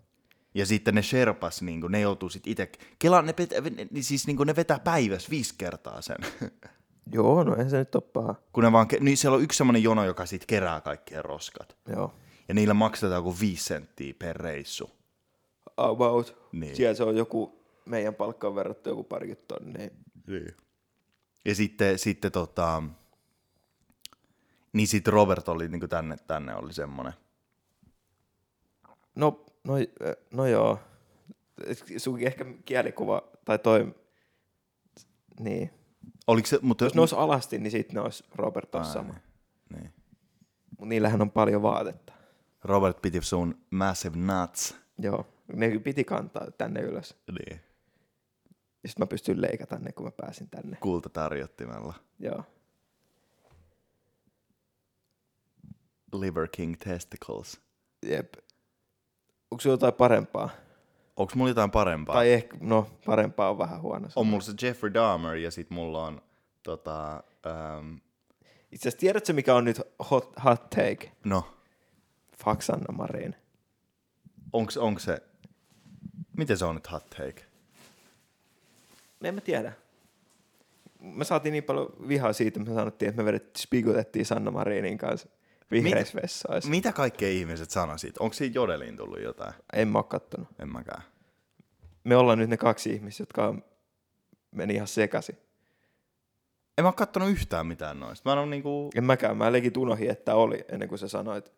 [0.54, 3.50] Ja sitten ne Sherpas, niin ne joutuu sitten itse, Kela, ne, pet,
[3.92, 6.18] ne, siis niin ne vetää päivässä viisi kertaa sen.
[7.12, 8.36] Joo, no eihän se nyt ole paha.
[8.54, 11.78] Kun ne vaan, ke- niin siellä on yksi semmoinen jono, joka sitten kerää kaikkien roskat.
[11.88, 12.14] Joo.
[12.48, 14.92] Ja niillä maksetaan joku viisi senttiä per reissu.
[15.78, 16.50] About.
[16.52, 16.76] Niin.
[16.76, 19.90] Siellä se on joku, meidän palkkaan verrattu joku parikymmentä tonnia.
[20.28, 20.56] Niin.
[21.46, 22.84] Ja sitten, sitten tota,
[24.74, 27.14] niin sitten Robert oli niin tänne, tänne oli semmoinen.
[29.16, 30.80] No, no, äh, no joo.
[31.98, 33.96] Sun ehkä kielikuva, tai toi,
[35.40, 35.79] niin.
[36.28, 39.14] Oliko se, mutta, Jos ne olisi alasti, niin sitten ne olisi Robert olisi sama.
[39.74, 39.94] Niin.
[40.70, 42.14] Mutta niillähän on paljon vaatetta.
[42.64, 44.76] Robert piti sun massive nuts.
[44.98, 45.28] Joo.
[45.54, 47.16] Ne piti kantaa tänne ylös.
[47.32, 47.62] Niin.
[48.84, 50.78] Ja sitten mä pystyn leikata ne, kun mä pääsin tänne.
[50.82, 51.94] Kultatarjottimella.
[52.20, 52.44] Joo.
[56.14, 57.62] Liver King Testicles.
[58.06, 58.34] Jep.
[59.52, 60.50] Onko sulla jotain parempaa?
[61.20, 62.16] Onko mulla jotain parempaa?
[62.16, 64.08] Tai ehkä, no parempaa on vähän huono.
[64.16, 66.22] On mulla se Jeffrey Dahmer ja sit mulla on
[66.64, 67.96] tota, ähm,
[68.72, 71.12] Itse asiassa tiedätkö, mikä on nyt hot, hot take?
[71.24, 71.48] no,
[72.44, 73.36] Fuck Sanna Marin.
[74.54, 75.18] onks, onks se,
[76.38, 77.46] miten se on nyt hot take?
[79.20, 79.74] No en mä tiedä.
[81.00, 84.98] Me saatiin niin paljon vihaa siitä, että me sanottiin, että me vedet, spikutettiin Sanna Marinin
[84.98, 85.30] kanssa
[85.72, 86.70] vihreissä vessoissa.
[86.70, 88.24] Mitä kaikkea ihmiset sanoo siitä?
[88.24, 89.54] Onko siinä Jodeliin tullut jotain?
[89.74, 90.48] En mä oo kattonut.
[90.60, 91.02] En mäkään.
[92.04, 93.56] Me ollaan nyt ne kaksi ihmistä, jotka
[94.52, 95.38] meni ihan sekaisin.
[96.78, 98.30] En mä oo kattonut yhtään mitään noista.
[98.30, 98.90] Mä en oo niinku...
[98.96, 99.38] En mäkään.
[99.38, 101.52] Mä legit unohin, että oli, ennen kuin sä sanoit,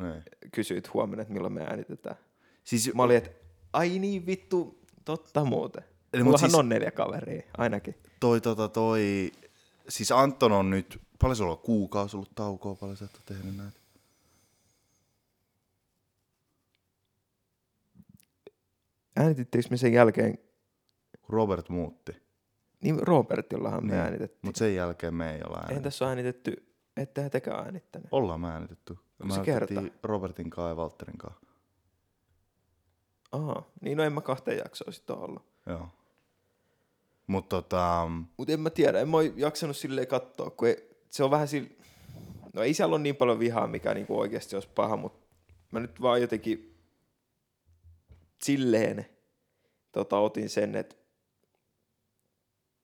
[0.00, 0.22] Niin.
[0.52, 2.16] kysyit huomenna, että milloin me äänitetään.
[2.64, 3.30] Siis, Mä olin, että
[3.72, 5.84] ai niin vittu, totta muuten.
[6.12, 7.94] Eli Mullahan siis- on neljä kaveria, ainakin.
[8.20, 9.32] toi, tota, toi...
[9.88, 11.00] Siis Anton on nyt...
[11.22, 12.74] Paljon sulla on kuukausi ollut taukoa?
[12.74, 13.78] Paljon sä et tehnyt näitä?
[19.16, 20.38] Äänitittiinkö me sen jälkeen,
[21.22, 22.12] Kun Robert muutti.
[22.82, 24.38] niin Robertillahan me Niin, äänitettiin.
[24.42, 25.82] Mutta sen jälkeen me ei olla Eihän äänitetty.
[25.84, 28.08] tässä ole äänitetty, ettehän tekään äänittänyt.
[28.12, 28.96] Ollaan me äänitetty.
[29.24, 29.82] Me se kerta?
[30.02, 31.40] Robertin kanssa ja Valtterin kanssa.
[33.32, 35.42] Aha, niin no en mä kahteen jaksoa sitten ollut.
[35.66, 35.88] Joo.
[37.26, 41.24] Mutta tota, Mutta en mä tiedä, en mä oo jaksanut silleen katsoa, kun ei, se
[41.24, 41.70] on vähän sille...
[42.54, 45.36] No ei siellä ole niin paljon vihaa, mikä niinku oikeasti olisi paha, mutta
[45.70, 46.74] mä nyt vaan jotenkin
[48.44, 49.06] silleen
[49.92, 50.96] tota, otin sen, että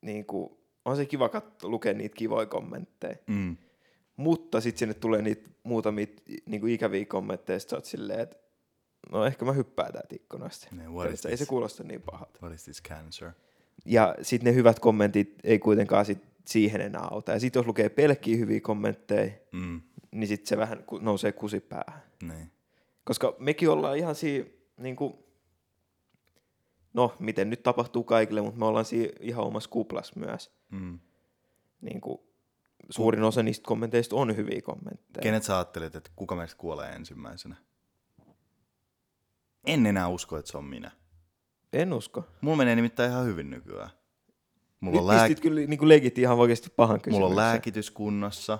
[0.00, 3.16] niinku, on se kiva katsoa, lukea niitä kivoja kommentteja.
[3.26, 3.56] mm,
[4.16, 6.06] Mutta sitten sinne tulee niitä muutamia
[6.46, 8.36] niinku ikäviä kommentteja, sä oot silleen, että
[9.10, 10.66] no ehkä mä hyppään täältä ikkunasta.
[11.28, 12.38] Ei se kuulosta niin pahalta.
[12.42, 13.30] what is this cancer?
[13.84, 17.32] Ja sitten ne hyvät kommentit ei kuitenkaan sit siihen enää auta.
[17.32, 19.80] Ja sitten jos lukee pelkkiä hyviä kommentteja, Mm,
[20.10, 22.02] niin sitten se vähän nousee kusipäähän.
[22.22, 22.50] niin.
[23.04, 25.14] Koska mekin ollaan ihan siinä niin kuin,
[26.94, 30.50] no miten nyt tapahtuu kaikille, mutta me ollaan siinä ihan omassa kuplas myös.
[30.70, 30.98] Mm.
[31.80, 32.18] Niin kuin,
[32.90, 35.22] suurin osa niistä kommenteista on hyviä kommentteja.
[35.22, 37.56] Kenet sä ajattelet, että kuka meistä kuolee ensimmäisenä?
[39.66, 40.90] En enää usko, että se on minä.
[41.72, 42.24] En usko.
[42.40, 43.90] Mulla menee nimittäin ihan hyvin nykyään.
[44.84, 47.20] Mulla Nyt on, lääk- kyllä niin kuin legit ihan oikeasti pahan kysymyksen.
[47.20, 48.58] mulla on lääkitys kunnossa.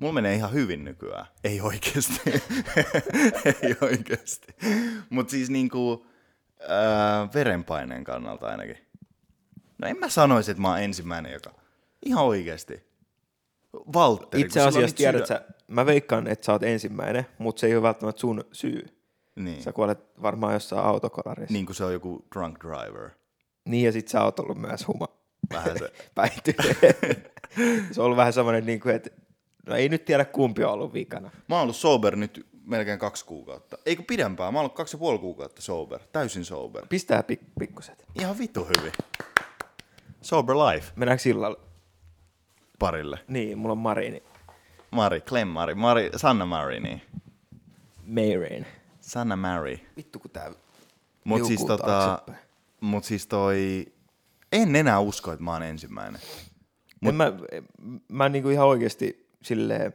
[0.00, 1.26] Mulla menee ihan hyvin nykyään.
[1.44, 2.20] Ei oikeasti.
[3.62, 4.54] Ei oikeasti.
[5.10, 6.06] Mutta siis niinku
[6.68, 8.76] ää, verenpaineen kannalta ainakin.
[9.78, 11.54] No en mä sanoisi, että mä oon ensimmäinen, joka...
[12.06, 12.82] Ihan oikeasti.
[13.72, 14.40] Valtteri.
[14.42, 18.20] Itse asiassa tiedät sä, mä veikkaan, että sä oot ensimmäinen, mutta se ei ole välttämättä
[18.20, 18.86] sun syy.
[19.36, 19.62] Niin.
[19.62, 21.52] Sä kuolet varmaan jossain autokolarissa.
[21.52, 23.10] niin kuin se on joku drunk driver.
[23.64, 25.08] Niin ja sit sä oot ollut myös huma
[25.52, 25.92] Vähän se.
[26.14, 26.76] päihtyneen.
[27.92, 29.10] se on ollut vähän semmoinen, niin kuin, että
[29.66, 31.30] no ei nyt tiedä kumpi on ollut vikana.
[31.48, 33.78] Mä oon ollut sober nyt melkein kaksi kuukautta.
[33.86, 34.52] Eikö pidempään?
[34.52, 36.00] Mä oon ollut kaksi ja puoli kuukautta sober.
[36.12, 36.86] Täysin sober.
[36.88, 38.04] Pistää pik- pikkuset.
[38.20, 38.92] Ihan vitu hyvin.
[40.22, 41.60] Sober life Mennäänkö sillalla?
[42.78, 43.18] parille.
[43.28, 44.22] Niin, mulla on Marini.
[44.90, 47.02] Mari, Clem Mari, Mari Sanna Mari, niin.
[48.06, 48.66] Marin.
[49.00, 49.78] Sanna Mary.
[49.96, 50.52] Vittu kun tää
[51.24, 52.38] Mut siis, tota, taaksepäin.
[52.84, 53.86] Mut siis toi...
[54.52, 56.20] En enää usko, että mä oon ensimmäinen.
[57.00, 57.32] Mut, en mä,
[58.08, 59.92] mä niinku ihan oikeesti silleen,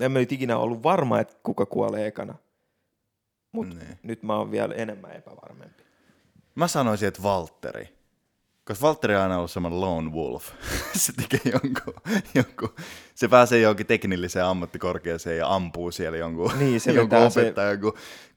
[0.00, 2.34] en mä nyt ikinä ollut varma, että kuka kuolee ekana.
[3.52, 3.98] Mutta Niin.
[4.02, 5.82] nyt mä oon vielä enemmän epävarmempi.
[6.54, 7.97] Mä sanoisin, että Valtteri.
[8.68, 10.50] Koska Valtteri on aina ollut semmoinen lone wolf.
[10.96, 11.94] se tekee jonkun,
[12.34, 12.74] jonkun,
[13.14, 17.76] se pääsee johonkin teknilliseen ammattikorkeaseen ja ampuu siellä jonkun, Niin, se jonkun vetää se- opettaja,
[17.76, 17.92] kun,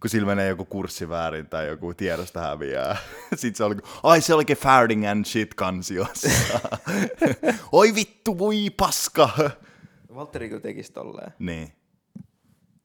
[0.09, 2.97] sillä menee joku kurssi väärin tai joku tiedosta häviää.
[3.35, 6.29] Sitten se oli, ai se olikin Farding and shit kansiossa.
[7.71, 9.29] Oi vittu, voi paska.
[10.15, 11.33] Valtteri kyllä tekisi tolleen.
[11.39, 11.71] niin.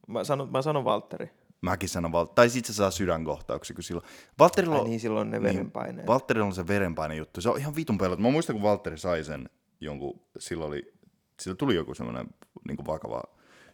[0.07, 1.31] Mä sanon, mä sanon Valtteri.
[1.61, 4.07] Mäkin sanon, Val- tai sit se saa sydänkohtauksia, kun silloin...
[4.41, 6.07] Ai on, niin, silloin ne verenpaineet.
[6.07, 7.41] Valtterilla on se verenpaine juttu.
[7.41, 8.19] Se on ihan vitun pelot.
[8.19, 10.93] Mä muistan, kun Valtteri sai sen jonkun, silloin oli,
[11.41, 12.27] sillä tuli joku semmoinen
[12.69, 13.23] niin vakava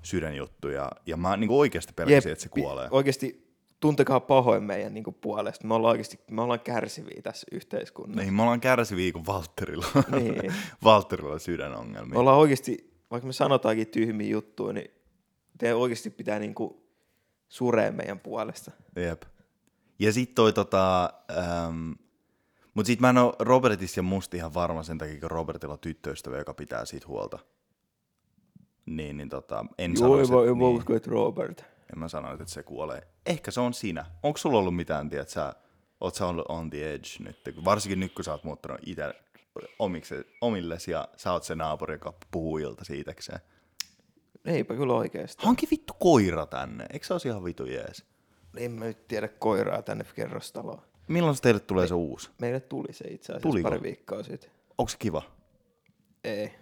[0.03, 2.89] sydänjuttu, ja, ja mä niin oikeasti pelkäsin, että se kuolee.
[2.91, 5.67] Oikeasti tuntekaa pahoin meidän niin puolesta.
[5.67, 8.23] Me ollaan oikeasti me ollaan kärsiviä tässä yhteiskunnassa.
[8.23, 10.55] Niin, me ollaan kärsiviä, kun Valtterilla on, Niin.
[10.85, 12.13] Valtterilla on sydänongelmia.
[12.13, 14.91] Me ollaan oikeasti, vaikka me sanotaankin tyhmiä juttuja, niin
[15.59, 16.83] te oikeasti pitää niin kuin
[17.53, 18.71] surea meidän puolesta.
[18.97, 19.23] Jep.
[19.99, 21.13] Ja sit toi tota...
[21.31, 21.93] Ähm,
[22.75, 25.79] mut sit mä en oo Robertista ja musta ihan varma sen takia, kun Robertilla on
[25.79, 27.39] tyttöystävä, joka pitää siitä huolta.
[28.87, 31.61] Niin, niin tota, en Joo, sanoisi, että, voi niin, että Robert.
[31.61, 33.09] en mä sano, että se kuolee.
[33.27, 34.05] Ehkä se on sinä.
[34.23, 35.55] Onko sulla ollut mitään, tiedät sä,
[36.01, 37.65] oot sä ollut on the edge nyt?
[37.65, 39.15] Varsinkin nyt, kun sä oot muuttanut itse
[40.41, 43.41] omillesi ja sä oot se naapuri, joka puhuu ilta siitäkseen.
[44.45, 45.47] Eipä kyllä oikeasti.
[45.47, 46.87] Hanki vittu koira tänne.
[46.93, 48.05] Eikö se olisi ihan vitu jees?
[48.57, 50.83] En mä nyt tiedä koiraa tänne kerrostaloon.
[51.09, 52.31] Milloin se teille tulee se uusi?
[52.41, 53.69] Meille tuli se itse asiassa Tuliko?
[53.71, 54.51] pari viikkoa sitten.
[54.79, 55.23] Onko se kiva?
[56.25, 56.53] Ei,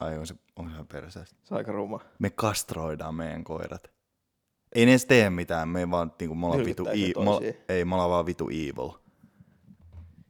[0.00, 1.36] Ai on se, on se perseestä.
[1.44, 2.00] se on aika ruma.
[2.18, 3.90] Me kastroidaan meidän koirat.
[4.74, 7.94] Ei ne edes tee mitään, me vaan niinku, me ollaan vitu, i- me, ei, me
[7.94, 8.90] ollaan vaan vitu evil.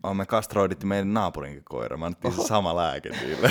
[0.02, 3.50] Oh, me kastroidittiin meidän naapurinkin koira, mä annettiin se sama lääke niille.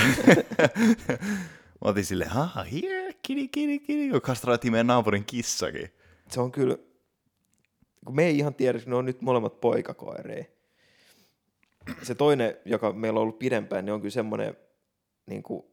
[1.84, 5.92] mä otin silleen, ha, here, kitty, kitty, kitty, kun kastroitiin meidän naapurin kissakin.
[6.28, 6.76] Se on kyllä,
[8.04, 10.44] kun me ei ihan tiedä, ne on nyt molemmat poikakoiria.
[12.02, 14.56] Se toinen, joka meillä on ollut pidempään, niin on kyllä semmoinen
[15.26, 15.64] niin kuin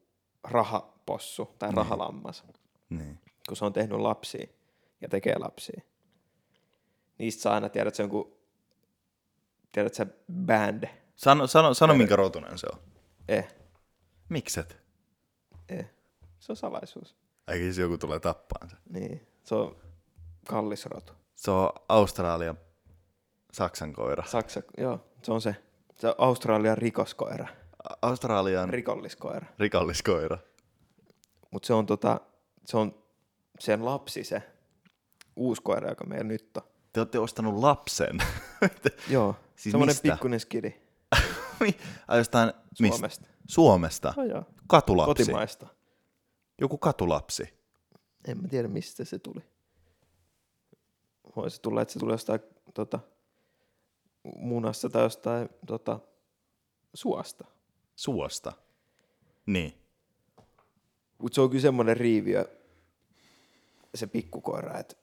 [0.44, 2.44] rahapossu tai rahalammas,
[2.90, 3.20] Niin.
[3.48, 4.48] kun se on tehnyt lapsia
[5.02, 5.82] ja tekee lapsia.
[7.18, 8.34] Niistä saa aina tiedät, että se on kuin,
[9.72, 10.06] tiedät sä,
[10.46, 10.84] band.
[11.16, 12.80] Sano, sano, sano minkä rotunen se on.
[13.28, 13.48] Eh,
[14.30, 14.78] Mikset?
[15.70, 15.90] eh.
[16.40, 17.16] Se on salaisuus.
[17.48, 18.76] Eikä se joku tulee tappaan se.
[18.90, 19.76] Niin, se on
[20.48, 21.14] kallis rotu.
[21.36, 22.58] Se on Australian
[23.54, 24.24] Saksan koira.
[24.28, 25.56] Saksa, joo, se on se.
[25.98, 27.48] Se on Australian rikoskoira,
[27.90, 29.46] A- Australian rikolliskoira.
[29.60, 30.38] rikolliskoira.
[31.52, 32.22] Mutta se on tota,
[32.66, 33.04] se on
[33.60, 34.44] sen lapsi se
[35.36, 36.64] uusi koira, joka meillä nyt on.
[36.94, 38.18] Te olette ostanut lapsen.
[39.10, 40.12] Joo, Siis siis semmoinen mistä?
[40.12, 40.74] pikkuinen skidi
[42.08, 42.98] Ai jostain mistä?
[42.98, 43.28] Suomesta.
[43.48, 44.14] Suomesta.
[44.18, 44.44] Oh, joo.
[44.68, 45.24] Katulapsi.
[45.24, 45.68] Kotimaista.
[46.62, 47.54] Joku katulapsi.
[48.28, 49.44] En mä tiedä, mistä se tuli.
[51.36, 52.40] Voisi tulla, että se tuli jostain
[52.74, 53.00] tota,
[54.24, 56.00] munassa tai jostain tota,
[56.94, 57.46] suosta.
[57.96, 58.54] Suosta.
[59.46, 59.74] Niin.
[61.18, 62.46] Mutta se on kyllä semmoinen riiviö,
[63.96, 64.96] se pikkukoira, että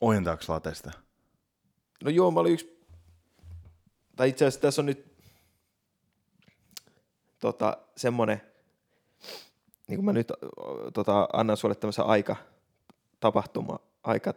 [0.00, 0.90] Ojentaako latesta?
[2.04, 2.80] No joo, mä olin yksi,
[4.16, 5.16] tai itse asiassa tässä on nyt
[7.38, 8.40] tota, semmoinen,
[9.86, 10.32] niin kuin mä nyt
[10.94, 12.36] tota, annan sulle tämmöisen aika,
[13.20, 14.34] tapahtuma, aika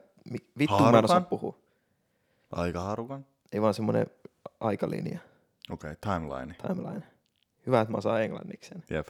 [0.59, 1.57] vittu mä en osaa puhua.
[2.51, 3.25] Aikaharukan?
[3.51, 4.07] Ei vaan semmoinen
[4.59, 5.19] aikalinja,
[5.69, 6.55] Okei, okay, timeline.
[6.67, 7.03] timeline.
[7.65, 8.83] Hyvä, että mä osaan englanniksi sen.
[8.89, 9.07] Jep.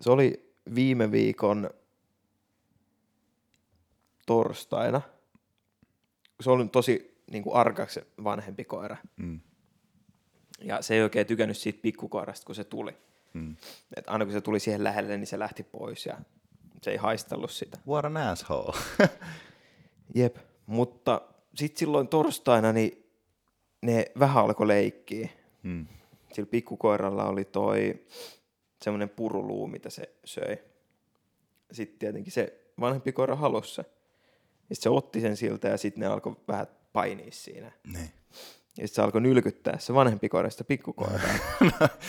[0.00, 1.70] Se oli viime viikon
[4.26, 5.02] torstaina.
[6.40, 8.96] Se oli tosi niin kuin arkaksi vanhempi koira.
[9.16, 9.40] Mm.
[10.60, 12.96] Ja se ei oikein tykännyt siitä pikkukoirasta, kun se tuli.
[13.32, 13.56] Mm.
[13.96, 16.18] Et aina kun se tuli siihen lähelle, niin se lähti pois ja
[16.82, 17.78] se ei haistellut sitä.
[17.88, 18.78] What an asshole.
[20.14, 21.20] Jep, mutta
[21.54, 23.04] sitten silloin torstaina niin
[23.82, 25.28] ne vähän alkoi leikkiä.
[25.62, 25.86] mm.
[26.32, 28.06] Sillä pikkukoiralla oli toi
[28.82, 30.58] semmoinen puruluu, mitä se söi.
[31.72, 33.84] Sitten tietenkin se vanhempi koira halusi se.
[34.70, 37.72] Ja sit se otti sen siltä ja sitten ne alkoi vähän painia siinä.
[37.92, 38.10] Niin.
[38.78, 41.20] Ja sitten se alkoi nylkyttää se vanhempi koira sitä pikkukoiraa.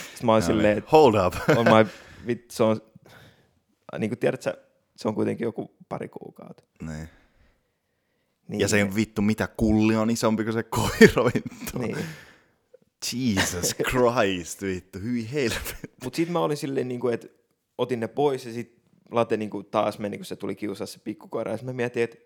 [0.10, 1.34] sitten mä oon silleen, että Hold up.
[1.58, 1.92] on my,
[2.28, 2.82] vit, se on,
[4.00, 4.58] niin kuin tiedät sä,
[4.96, 6.64] se on kuitenkin joku pari kuukautta.
[6.82, 7.10] niin.
[8.48, 11.80] Niin, Ja se ei vittu mitä kulli on isompi kuin se koira vittu.
[11.80, 11.98] Niin.
[13.14, 15.76] Jesus Christ vittu, hyi helvetti.
[16.04, 17.28] Mutta sitten mä olin silleen, niin kuin, että
[17.78, 21.00] otin ne pois ja sitten late niin kuin taas meni, kun se tuli kiusaa se
[21.00, 21.52] pikkukoira.
[21.52, 22.18] Ja sitten mä mietin, että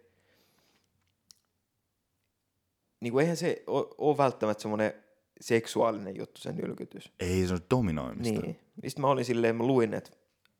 [2.99, 3.63] niin kuin eihän se
[3.97, 4.93] ole välttämättä semmoinen
[5.41, 7.11] seksuaalinen juttu, se nylkytys.
[7.19, 8.41] Ei se on dominoimista.
[8.41, 8.59] Niin.
[8.87, 10.11] Sitten mä olin silleen, mä luin, että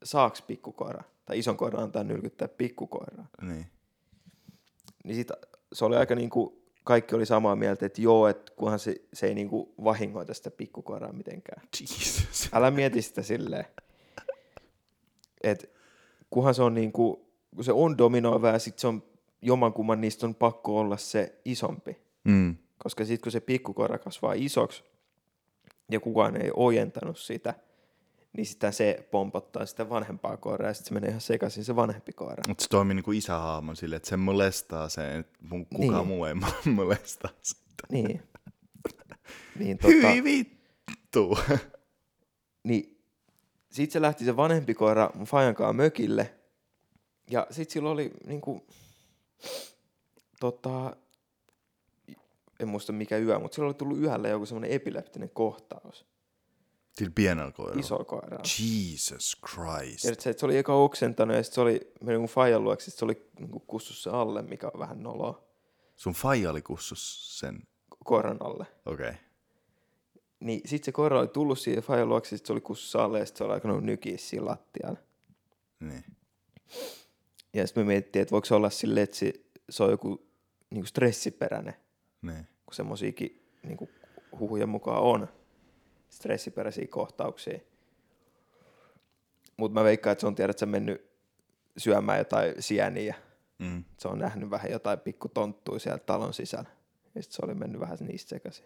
[0.04, 3.26] saaks pikkukoira tai ison koiran antaa nylkyttää pikkukoiraa.
[3.42, 3.66] niin.
[5.04, 5.28] Niin sit
[5.72, 9.26] se oli aika niin kuin, kaikki oli samaa mieltä, että joo, että kunhan se, se
[9.26, 11.62] ei niin kuin vahingoita sitä pikkukoiraa mitenkään.
[11.80, 12.48] Jesus.
[12.52, 13.64] Älä mieti sitä silleen,
[15.42, 15.66] että
[16.30, 17.20] kunhan se on niin kuin,
[17.54, 19.02] kun se on dominoiva ja sitten se on
[19.42, 21.96] jomankumman niistä on pakko olla se isompi.
[22.28, 22.56] Mm.
[22.78, 24.84] Koska sitten kun se pikkukoira kasvaa isoksi
[25.90, 27.54] ja kukaan ei ojentanut sitä,
[28.32, 32.12] niin sitä se pompottaa sitä vanhempaa koiraa ja sitten se menee ihan sekaisin se vanhempi
[32.12, 32.42] koira.
[32.48, 36.06] Mutta se toimii niinku isähaamon silleen, että se molestaa sen, että kukaan Niin.
[36.06, 36.34] muu ei
[36.74, 37.62] molestaa sitä.
[37.92, 38.22] Niin.
[39.58, 41.38] niin, tota, Hyi vittu.
[42.68, 42.98] niin
[43.70, 46.34] sitten se lähti se vanhempi koira mun fajankaan mökille.
[47.30, 48.66] Ja sitten sillä oli niinku,
[50.40, 50.96] tota,
[52.60, 56.06] en muista mikä yö, mutta sillä oli tullut yöllä joku semmoinen epileptinen kohtaus.
[56.92, 57.80] Sillä pienellä koiralla.
[57.80, 58.38] Iso koira.
[58.38, 60.02] Jesus Christ.
[60.02, 62.90] Tiedätkö, se, että se oli eka oksentanut ja sitten se oli mennyt mun faijan luokse,
[62.90, 65.48] se oli niinku kussussa alle, mikä on vähän noloa
[65.96, 67.62] Sun faija oli kussus sen.
[68.04, 68.66] koiran alle.
[68.86, 69.08] Okei.
[69.08, 69.20] Okay.
[70.40, 73.26] Niin sit se koira oli tullut siihen faijan luokse, sit se oli kussussa alle ja
[73.26, 74.98] sit se oli alkanut nykiä siinä lattialla.
[75.80, 76.04] Niin.
[77.54, 79.32] Ja sitten me mietittiin, että voiko se olla silleen, että se,
[79.70, 80.26] se on joku
[80.70, 81.74] niinku stressiperäinen,
[82.22, 82.46] Niin.
[82.66, 83.88] kun semmoisiakin niinku
[84.38, 85.28] huhujen mukaan on
[86.08, 87.58] stressiperäisiä kohtauksia.
[89.56, 91.10] Mutta mä veikkaan, että se on tiedät, että se mennyt
[91.76, 93.14] syömään jotain sieniä.
[93.58, 93.84] Mm.
[93.98, 96.70] Se on nähnyt vähän jotain pikku tonttuja siellä talon sisällä.
[97.14, 98.64] Ja sitten se oli mennyt vähän niistä sekaisin.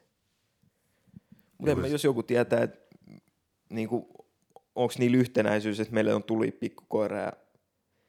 [1.58, 2.78] Mutta jos joku tietää, että
[3.70, 4.26] niinku,
[4.74, 7.32] onko niillä yhtenäisyys, että meille on tuli pikkukoira ja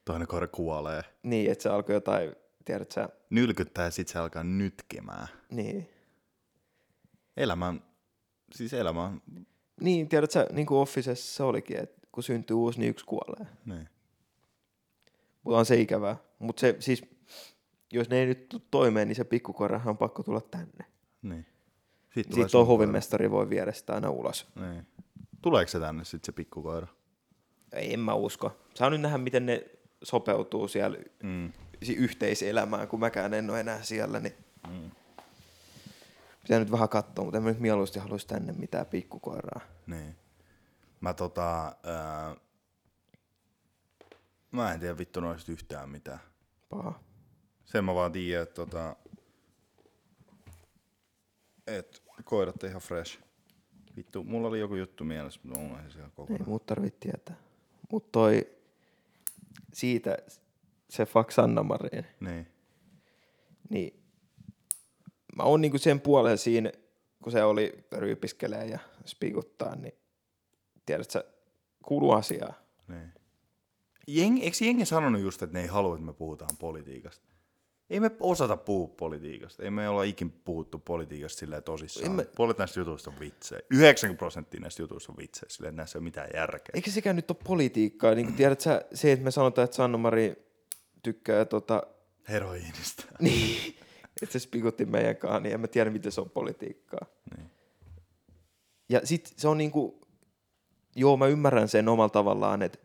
[0.05, 1.01] Toinen koira kuolee.
[1.23, 5.27] niin, että se alkoi jotain, tiedät sä, Nylkyttää ja sit se alkaa nytkemään.
[5.49, 5.89] niin.
[7.37, 7.73] Elämä
[8.53, 9.21] siis elämä on,
[9.81, 13.45] Niin, tiedät sä, niin kuin Officessa se olikin, että kun syntyy uusi, niin yksi kuolee.
[13.65, 13.89] niin.
[15.43, 16.15] Mutta on se ikävää.
[16.39, 17.01] Mutta se siis,
[17.93, 20.85] jos ne ei nyt tuu toimeen, niin se pikkukoirahan on pakko tulla tänne.
[21.21, 21.45] niin.
[22.03, 24.47] Sitten tulee Sitten tuo hovimestari voi viedä sitä aina ulos.
[24.55, 24.87] Niin.
[25.41, 26.87] Tuleeko se tänne sitten se pikkukoira?
[27.73, 28.57] Ei, en mä usko.
[28.75, 29.65] Saa nyt nähdä, miten ne
[30.03, 31.51] sopeutuu siellä Mm.
[31.85, 34.33] Si- yhteiselämään, kun mäkään en ole enää siellä, niin
[34.69, 34.91] mm.
[36.41, 39.61] pitää nyt vähän katsoa, mutta en mä nyt mieluusti haluaisi tänne mitään pikkukoiraa.
[39.87, 40.15] Niin.
[41.01, 42.35] Mä tota, ää,
[44.51, 46.19] mä en tiedä vittu noista yhtään mitään.
[46.69, 46.99] Paha.
[47.65, 48.95] Sen mä vaan tiedän, että tota,
[51.67, 53.19] et koirat ihan fresh.
[53.95, 56.49] Vittu, mulla oli joku juttu mielessä, mutta mulla ei se ihan Ei kokonaan.
[56.49, 57.35] muut tarvitse tietää.
[57.91, 58.47] Mutta toi
[59.73, 60.17] siitä
[60.93, 62.47] se Fax Sanna Marin, Niin.
[63.69, 64.03] niin
[65.35, 66.71] mä oon niinku sen puolen siinä,
[67.23, 69.93] kun se oli ryypiskelee ja spikuttaa, niin
[70.85, 71.23] tiedät sä,
[71.83, 72.53] kuuluu asiaa.
[72.87, 73.13] Niin.
[74.07, 77.27] Jeng, eikö jengi sanonut just, että ne ei halua, että me puhutaan politiikasta?
[77.89, 79.63] Ei me osata puhua politiikasta.
[79.63, 82.11] Ei me olla ikin puhuttu politiikasta silleen tosissaan.
[82.11, 83.61] Mä- Puolet näistä jutuista on vitsejä.
[83.71, 85.49] 90 prosenttia näistä jutuista on vitsejä.
[85.59, 86.71] Että näissä ei ole mitään järkeä.
[86.73, 88.15] Eikä sekään nyt ole politiikkaa.
[88.15, 90.52] Niin tiedät sä, se, että me sanotaan, että Sanna Mari
[91.03, 91.83] tykkää tota,
[92.29, 93.05] Heroiinista.
[93.19, 93.75] niin,
[94.21, 97.05] että se spikutti meidän kanssa, niin en mä tiedä, miten se on politiikkaa.
[97.37, 97.49] Niin.
[98.89, 100.07] Ja sit se on niinku,
[100.95, 102.77] joo mä ymmärrän sen omalla tavallaan, että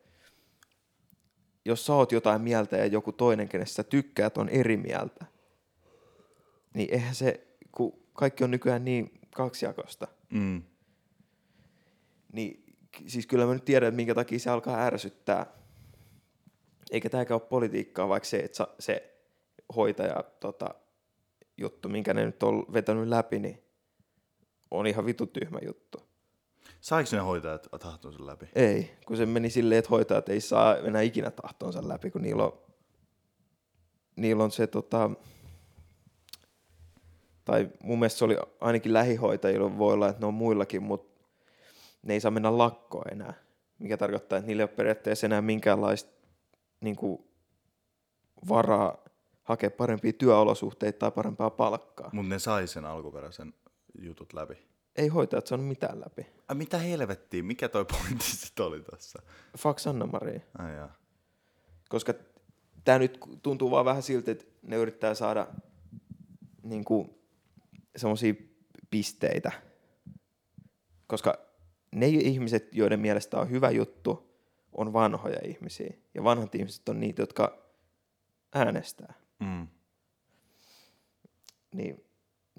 [1.65, 5.27] jos sä oot jotain mieltä ja joku toinen, kenestä sä tykkäät, on eri mieltä,
[6.75, 10.63] niin eihän se, kun kaikki on nykyään niin kaksijakosta, Mm.
[12.33, 12.65] niin
[13.07, 15.47] siis kyllä mä nyt tiedän, että minkä takia se alkaa ärsyttää.
[16.91, 19.15] Eikä tämäkään ole politiikkaa, vaikka se, että se
[19.77, 20.75] hoitaja tota,
[21.57, 23.63] juttu, minkä ne nyt on vetänyt läpi, niin
[24.71, 26.09] on ihan vitu tyhmä juttu.
[26.81, 28.49] Saiko ne hoitajat tahtonsa läpi?
[28.55, 32.45] Ei, kun se meni silleen, että hoitajat ei saa enää ikinä tahtonsa läpi, kun niillä
[32.45, 32.59] on,
[34.17, 35.11] niillä on se tota,
[37.45, 41.21] tai mun mielestä se oli ainakin lähihoitajilla, voi olla, että ne on muillakin, mutta
[42.03, 43.35] ne ei saa mennä lakkoon enää,
[43.79, 46.18] mikä tarkoittaa, että niillä ei ole periaatteessa enää minkäänlaista
[46.81, 47.25] niin kuin,
[48.49, 48.99] varaa
[49.43, 52.11] hakea parempia työolosuhteita tai parempaa palkkaa.
[52.13, 53.55] Mutta ne sai sen alkuperäisen
[54.01, 54.55] jutut läpi.
[54.97, 56.27] Ei hoitajat saanut mitään läpi.
[56.49, 59.19] Ai mitä helvettiä, mikä toi pointti sitten oli tässä?
[59.59, 60.41] Fuck Sanna Maria.
[60.77, 60.95] Jaa.
[61.89, 62.15] koska
[62.85, 65.47] tämä nyt tuntuu vaan vähän siltä, että ne yrittää saada
[66.63, 66.85] niin
[67.97, 68.35] semmoisia
[68.91, 69.53] pisteitä.
[71.07, 71.39] Koska
[71.93, 74.28] ne ihmiset, joiden mielestä on hyvä juttu,
[74.73, 75.95] on vanhoja ihmisiä.
[76.15, 77.59] Ja vanhat ihmiset on niitä, jotka
[78.55, 79.15] äänestää.
[79.41, 79.67] Mm.
[81.75, 82.05] Niin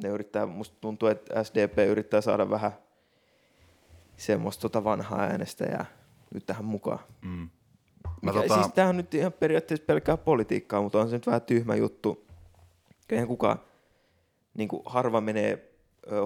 [0.04, 2.72] ne yrittää, musta tuntuu, että SDP yrittää saada vähän
[4.18, 5.86] semmoista tota vanhaa äänestäjää
[6.34, 7.00] nyt tähän mukaan.
[7.22, 7.50] Mm.
[8.22, 8.54] Mä Mikä, tota.
[8.54, 12.28] Siis tämähän on nyt ihan periaatteessa pelkkää politiikkaa, mutta on se nyt vähän tyhmä juttu.
[13.10, 13.60] Eihän kukaan,
[14.58, 15.72] niin kuin harva menee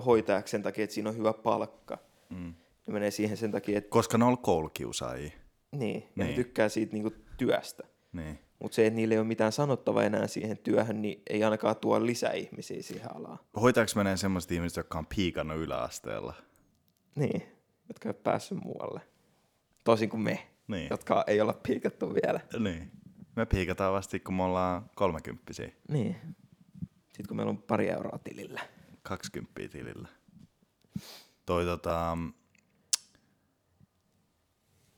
[0.05, 1.97] hoitajaksi sen takia, että siinä on hyvä palkka.
[2.29, 2.53] mm.
[2.87, 5.31] Ne menee siihen sen takia, että Koska ne on ollut koulukiusaajia.
[5.73, 6.27] Niin, ja Niin.
[6.27, 7.83] ne tykkää siitä niin kuin työstä.
[8.13, 8.39] Niin.
[8.59, 12.05] Mutta se, että niillä ei ole mitään sanottavaa enää siihen työhön, niin ei ainakaan tuo
[12.05, 13.39] lisää ihmisiä siihen alaan.
[13.61, 16.33] Hoitajaksi menee semmoiset ihmiset, jotka on piikannut yläasteella.
[17.15, 17.41] Niin,
[17.87, 19.01] jotka ei ole päässyt muualle.
[19.83, 20.87] Toisin kuin me, Niin.
[20.89, 22.39] jotka ei olla piikattu vielä.
[22.59, 22.91] Niin.
[23.35, 25.71] Me piikataan vasta, kun me ollaan kolmekymppisiä.
[25.89, 26.15] Niin.
[27.03, 28.61] Sitten kun meillä on pari euroa tilillä.
[29.03, 30.07] 20 tilillä.
[31.45, 32.17] Toi tota...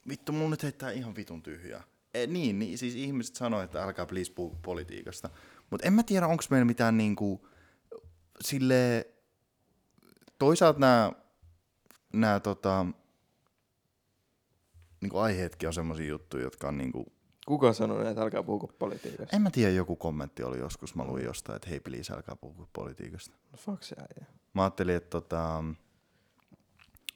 [0.09, 1.83] Vittu, mun nyt heittää ihan vitun tyhjää.
[2.13, 5.29] E, niin, niin, siis ihmiset sanoo, että älkää please puhu politiikasta.
[5.69, 7.47] Mutta en mä tiedä, onko meillä mitään niinku...
[8.41, 9.07] Sille
[10.39, 11.11] Toisaalta nämä...
[12.13, 12.85] Nää, tota,
[15.01, 17.05] niinku aiheetkin on semmosia juttuja, jotka on niinku...
[17.45, 19.35] Kuka sanoi, että älkää puhuko politiikasta?
[19.35, 22.69] En mä tiedä, joku kommentti oli joskus, mä luin jostain, että hei please, älkää puhu
[22.73, 23.35] politiikasta.
[23.51, 24.25] No fuck se äijä.
[24.53, 25.63] Mä ajattelin, että tota,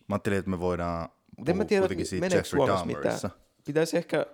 [0.08, 1.10] mä ajattelin, että me voidaan
[1.40, 1.88] Mutta en mä tiedä,
[2.20, 3.20] meneekö Suomessa mitään.
[3.66, 4.26] Pitäisi ehkä,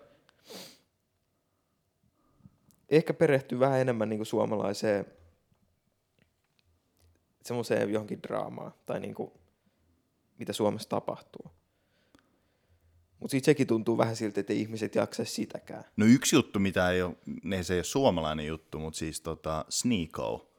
[2.89, 5.05] ehkä perehtyä vähän enemmän niin kuin suomalaiseen
[7.43, 9.31] semmoiseen johonkin draamaan tai niin kuin,
[10.39, 11.51] mitä Suomessa tapahtuu.
[13.19, 15.83] Mutta sitten sekin tuntuu vähän siltä, että ihmiset jaksa sitäkään.
[15.97, 19.65] No yksi juttu, mitä ei ole, ne se ei ole suomalainen juttu, mutta siis tota,
[19.69, 20.54] Sneeko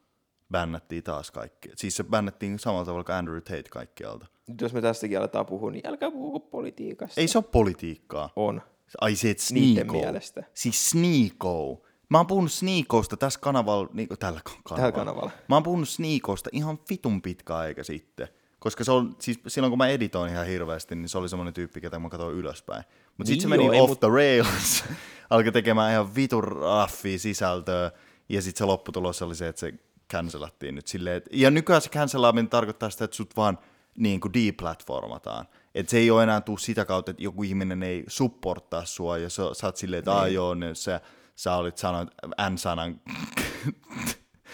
[0.53, 1.69] bännättiin taas kaikki.
[1.77, 4.27] Siis se bännättiin samalla tavalla kuin Andrew Tate kaikkialta.
[4.49, 7.21] Nyt jos me tästäkin aletaan puhua, niin älkää puhuko politiikasta.
[7.21, 8.31] Ei se ole politiikkaa.
[8.37, 8.63] On.
[9.01, 9.93] Ai se, että Niiden Sneeko.
[9.93, 10.43] mielestä.
[10.55, 11.83] Siis Sneeko.
[12.09, 14.77] Mä oon puhunut Sneakosta tässä kanavalla, niin tällä kanavalla.
[14.77, 15.31] Tällä kanavalla.
[15.49, 18.29] Mä oon puhunut Sneakosta ihan vitun pitkä aika sitten.
[18.59, 21.81] Koska se on, siis silloin kun mä editoin ihan hirveästi, niin se oli semmoinen tyyppi,
[21.81, 22.85] ketä mä katsoin ylöspäin.
[22.85, 24.85] Mutta Niin sitten se meni joo, ei off mut- the rails,
[25.31, 27.91] alkoi tekemään ihan vitun raffia sisältöä,
[28.29, 29.75] ja sitten se lopputulos oli se, että se
[30.13, 33.59] cancelattiin nyt silleen, ja nykyään se cancelaaminen tarkoittaa sitä, että sut vaan
[33.99, 35.47] niin kuin deplatformataan.
[35.75, 39.31] Että se ei ole enää tuu sitä kautta, että joku ihminen ei supporttaa sua, ja
[39.31, 40.35] sä, sä oot silleen, että Niin.
[40.35, 41.01] joo, ne, sä,
[41.37, 42.15] sä olit sanonut
[42.51, 43.01] N-sanan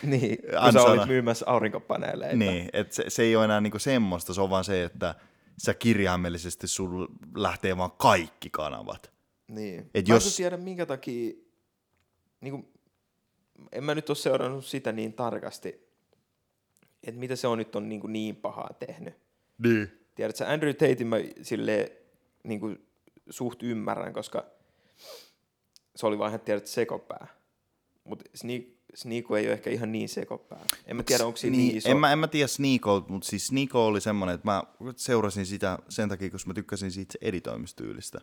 [0.02, 2.36] Niin, kun sä olit myymässä aurinkopaneeleita.
[2.36, 5.14] niin, että se, se ei ole enää niinku semmoista, se on vaan se, että
[5.58, 9.12] sä kirjaimellisesti sul lähtee vaan kaikki kanavat.
[9.48, 9.90] Niin.
[9.94, 10.36] Et mä jos- jos...
[10.36, 11.32] tiedä minkä takia,
[12.40, 12.71] niin kuin,
[13.72, 15.88] en mä nyt ole seurannut sitä niin tarkasti,
[17.02, 19.14] että mitä se on nyt on niin, kuin niin pahaa tehnyt.
[19.58, 19.98] Niin.
[20.14, 21.90] Tiedätkö, Andrew Tatein mä silleen,
[22.44, 22.86] niin kuin,
[23.30, 24.46] suht ymmärrän, koska
[25.96, 27.26] se oli vaan ihan tiedät sekopää.
[28.04, 28.30] Mutta
[28.94, 30.64] Sneako ei ole ehkä ihan niin sekopää.
[30.86, 31.88] En mä tiedä, onko siinä niin, niin iso.
[31.88, 34.62] En mä, en mä tiedä Sneako, mutta siis Sneako oli semmoinen, että mä
[34.96, 38.20] seurasin sitä sen takia, koska mä tykkäsin siitä editoimistyylistä.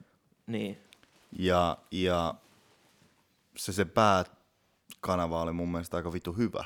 [0.47, 0.77] Niin.
[1.39, 2.36] Ja, ja
[3.57, 3.86] se, se
[5.02, 6.66] pääkanava oli mun mielestä aika vitu hyvä.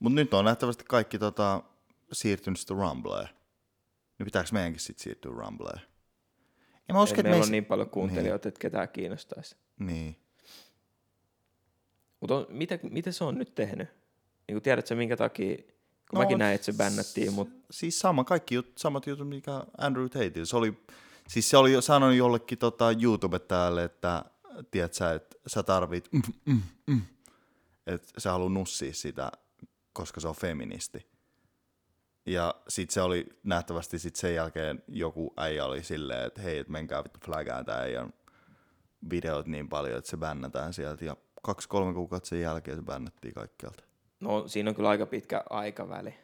[0.00, 1.62] Mutta nyt on nähtävästi kaikki tota,
[2.12, 3.28] siirtynyt sitten Rumbleen.
[4.18, 5.80] Niin pitääkö meidänkin sitten siirtyä Rumbleen?
[6.88, 9.56] Ja mä uskon, meillä me on niin paljon kuuntelijoita, että ketään kiinnostaisi.
[9.78, 10.16] Niin.
[12.20, 13.88] Mutta mitä, mitä se on nyt tehnyt?
[14.48, 15.66] Niin kuin tiedätkö minkä takia, kun
[16.12, 20.06] No, mäkin näin, että se bännättiin, mutta Siis sama, kaikki jut, samat jutut, mikä Andrew
[20.06, 20.44] Tate.
[20.44, 20.82] Se oli,
[21.28, 24.24] siis se oli sanonut jollekin tota, YouTube täällä, että
[24.70, 27.02] tiedät sä, että sä tarvit, mm, mm, mm,
[27.86, 29.32] että sä haluat nussia sitä,
[29.92, 31.06] koska se on feministi.
[32.26, 36.68] Ja sit se oli nähtävästi sit sen jälkeen joku äijä oli silleen, että hei, et
[36.68, 38.12] menkää vittu flagään tää äijän
[39.10, 41.04] videot niin paljon, että se bännätään sieltä.
[41.04, 43.82] Ja kaksi-kolme kuukautta sen jälkeen se bännättiin kaikkialta.
[44.20, 46.14] No siinä on kyllä aika pitkä aikaväli.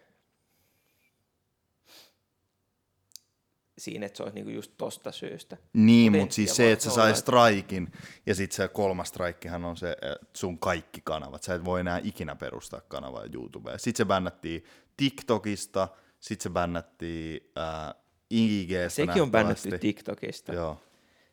[3.78, 5.56] Siinä, että se olisi niinku just tosta syystä.
[5.72, 7.92] Niin, Mut mutta siis se, että se se sai straikin,
[8.26, 11.42] ja sitten se kolmas straikkihan on se, että sun kaikki kanavat.
[11.42, 13.78] Sä et voi enää ikinä perustaa kanavaa YouTubeen.
[13.78, 14.64] Sitten se bännättiin
[14.96, 15.88] TikTokista,
[16.20, 17.94] sitten se bännättiin äh,
[18.30, 19.78] IGstä Sekin on bännätty.
[19.78, 20.52] TikTokista.
[20.52, 20.80] Joo.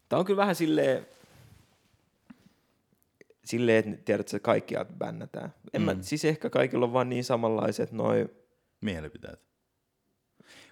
[0.09, 1.07] Tämä on kyllä vähän silleen,
[3.45, 5.53] silleen että tiedät, että kaikki bännätään.
[5.73, 5.85] En mm.
[5.85, 8.29] mä, siis ehkä kaikilla on vaan niin samanlaiset noin,
[8.81, 9.39] Mielipiteet.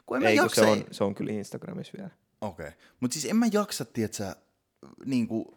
[0.05, 2.09] Kun en mä ei jaksa, se on, se on kyllä Instagramissa vielä.
[2.41, 2.67] Okei.
[2.67, 2.79] Okay.
[2.99, 4.35] Mutta siis en mä jaksa, tietsä,
[5.05, 5.55] niinku,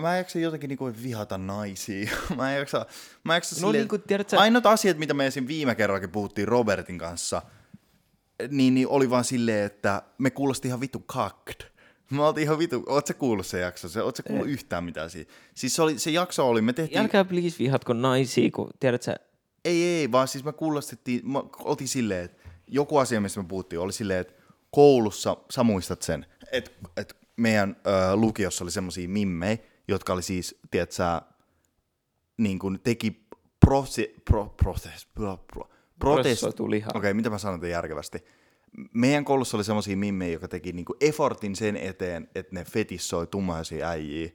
[0.00, 2.10] mä en jaksa jotenkin niinku vihata naisia.
[2.36, 2.86] mä en jaksa,
[3.24, 5.46] mä en jaksa No silleen, niinku, tiedät sä- Ainoat asiat, mitä me esim.
[5.48, 7.42] viime kerrallakin puhuttiin Robertin kanssa,
[8.50, 11.62] niin, niin oli vaan silleen, että me kuulosti ihan vitu kakt.
[12.10, 13.88] Mä oltiin ihan vitu, oot sä kuullut se jakso?
[13.88, 15.32] Se, oot sä kuullut yhtään mitään siitä?
[15.54, 17.00] Siis se, oli, se jakso oli, me tehtiin...
[17.00, 19.16] Älkää please vihatko naisia, kun tiedät sä,
[19.64, 22.37] Ei, ei, vaan siis me kuulostettiin, me oltiin silleen, että
[22.68, 24.34] joku asia, mistä me puhuttiin, oli silleen, että
[24.70, 29.58] koulussa, sä muistat sen, että, että meidän ö, lukiossa oli semmoisia mimmejä,
[29.88, 31.22] jotka oli siis, tiedät sä,
[32.38, 33.26] niin kuin teki
[33.66, 36.44] prosi, pro, protest, pro, pro, protest.
[36.44, 38.24] Okei, okay, mitä mä sanon järkevästi?
[38.94, 43.88] Meidän koulussa oli semmoisia mimmejä, jotka teki niinku effortin sen eteen, että ne fetissoi tummaisia
[43.88, 44.30] äijiä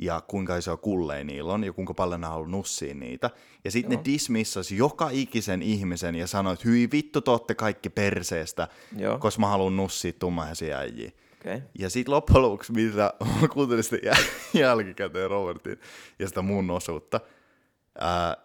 [0.00, 3.30] ja kuinka iso kulleja niillä on ja kuinka paljon ne haluaa nussia niitä.
[3.64, 8.68] Ja sitten ne dismissasi joka ikisen ihmisen ja sanoi, että hyi vittu te kaikki perseestä,
[8.96, 9.18] Joo.
[9.18, 11.10] koska mä haluan nussia tummaisia äijiä.
[11.40, 11.60] Okay.
[11.78, 13.14] Ja sitten loppujen lopuksi, mitä
[13.52, 14.28] kuuntelin sitä jäl-
[14.60, 15.80] jälkikäteen Robertin
[16.18, 17.20] ja sitä mun osuutta,
[17.98, 18.36] ää,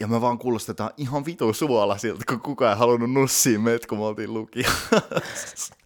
[0.00, 4.04] ja me vaan kuulostetaan ihan vitu suolaisilta, kun kukaan ei halunnut nussia meitä, kun me
[4.04, 4.70] oltiin lukio.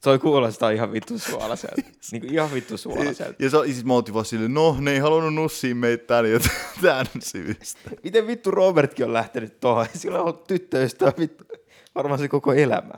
[0.05, 1.83] Toi kuulostaa ihan vittu suolaiselta.
[2.13, 3.43] niinku ihan vittu suolaiselta.
[3.43, 6.31] ja se, oli- siis me oltiin vaan silleen, no ne ei halunnut nussia meitä tän
[6.31, 6.39] ja
[6.83, 7.91] tän syystä.
[8.05, 9.87] Miten vittu Robertkin on lähtenyt tuohon?
[9.95, 11.45] Sillä on ollut tyttöystävä vittu.
[11.95, 12.93] Varmaan se koko elämä.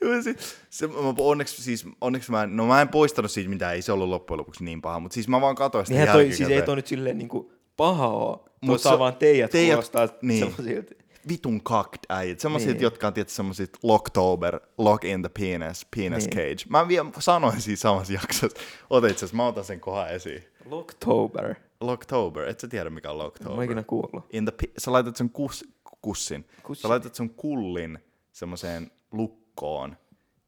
[0.00, 0.34] Ja se,
[0.70, 3.92] se, mä, onneksi, siis, onneksi mä en, no mä en poistanut siitä mitään, ei se
[3.92, 6.62] ollut loppujen lopuksi niin paha, mutta siis mä vaan katsoin sitä Niinhän toi, siis ei
[6.62, 8.36] toi nyt silleen niinku paha oo.
[8.36, 10.38] Tuo Mut saa se- vaan teidät, teidät- kuulostaa niin.
[10.44, 10.94] semmosilta.
[11.28, 12.40] vitun kakt äijät.
[12.40, 12.82] Semmoiset, Niin.
[12.82, 16.36] jotka on tietysti semmoiset locktober, lock in the penis, penis Niin.
[16.36, 16.64] cage.
[16.68, 18.58] Mä vielä sanoin siinä samassa jaksossa.
[18.90, 20.44] Ota itse asiassa, mä otan sen kohan esiin.
[20.64, 21.54] Locktober.
[21.80, 23.64] Locktober, et sä tiedä mikä on Mä locktober.
[23.64, 24.24] ikinä kuullut.
[24.32, 25.64] In the, pi- sä laitat sen kus,
[26.02, 26.46] kussin.
[26.62, 26.82] Kussin.
[26.82, 27.98] Sä laitat sun kullin
[28.32, 29.96] semmoiseen lukkoon.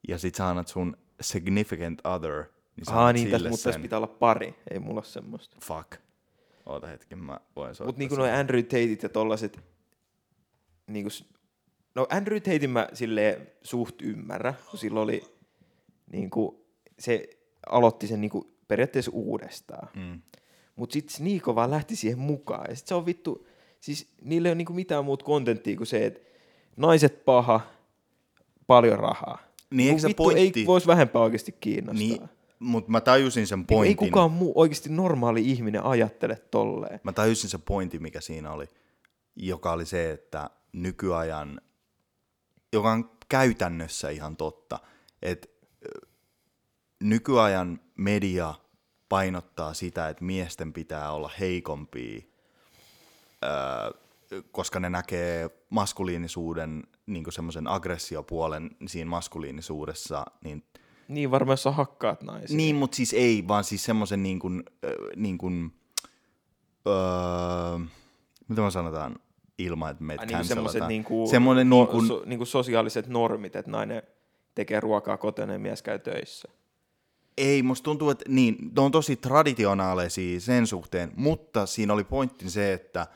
[0.08, 2.44] Ja sit sä annat sun significant other.
[2.76, 3.82] Niin sä Ah niin, tässä, mutta tässä sen.
[3.82, 4.54] pitää olla pari.
[4.70, 5.56] Ei mulla ole semmoista.
[5.64, 5.92] Fuck.
[6.66, 8.22] Oota hetken, mä voin soittaa Mutta niinku sen.
[8.22, 9.60] noi Andrew Tateit ja tollaset,
[10.86, 11.10] niinku,
[11.94, 15.22] no Andrew Tatein mä silleen suht ymmärrä, kun silloin oli
[16.12, 16.66] niinku,
[16.98, 17.28] se
[17.66, 19.88] aloitti sen niinku periaatteessa uudestaan.
[19.96, 20.20] Mm.
[20.76, 22.66] Mutta sitten Sneeko vaan lähti siihen mukaan.
[22.68, 23.46] Ja sit se on vittu,
[23.80, 26.20] siis niillä ei ole niinku mitään muuta kontenttia kuin se, että
[26.76, 27.60] naiset paha,
[28.66, 29.38] paljon rahaa.
[29.70, 32.06] Niin, eikö se vittu pointti- ei voisi vähempää oikeasti kiinnostaa.
[32.08, 32.28] Niin,
[32.62, 33.90] mutta mä tajusin sen Niinku pointin.
[34.04, 37.00] ei kukaan muu oikeasti normaali ihminen ajattele tolleen.
[37.04, 38.68] Mä tajusin se pointti, mikä siinä oli,
[39.36, 41.60] joka oli se, että nykyajan,
[42.72, 44.78] joka on käytännössä ihan totta,
[45.22, 45.48] että
[47.02, 48.54] nykyajan media
[49.08, 52.22] painottaa sitä, että miesten pitää olla heikompia,
[54.52, 60.64] koska ne näkee maskuliinisuuden, niin semmoisen aggressiopuolen siinä maskuliinisuudessa, niin
[61.08, 62.56] Niin varmaan, jos sä hakkaat naisia.
[62.56, 65.72] niin, mutta siis ei, vaan siis semmoisen niin kuin, äh, niin kuin
[66.86, 67.78] öö,
[68.48, 69.16] mitä mä sanotaan
[69.58, 70.88] ilman, että meitä Ai niinku semmoiset cancelataan.
[70.88, 74.02] niinku, Semmoinen no, niin kuin, so, niinku sosiaaliset normit, että nainen
[74.54, 76.48] tekee ruokaa kotona ja mies käy töissä.
[77.38, 82.50] ei, musta tuntuu, että niin, ne on tosi traditionaalisia sen suhteen, mutta siinä oli pointti
[82.50, 83.06] se, että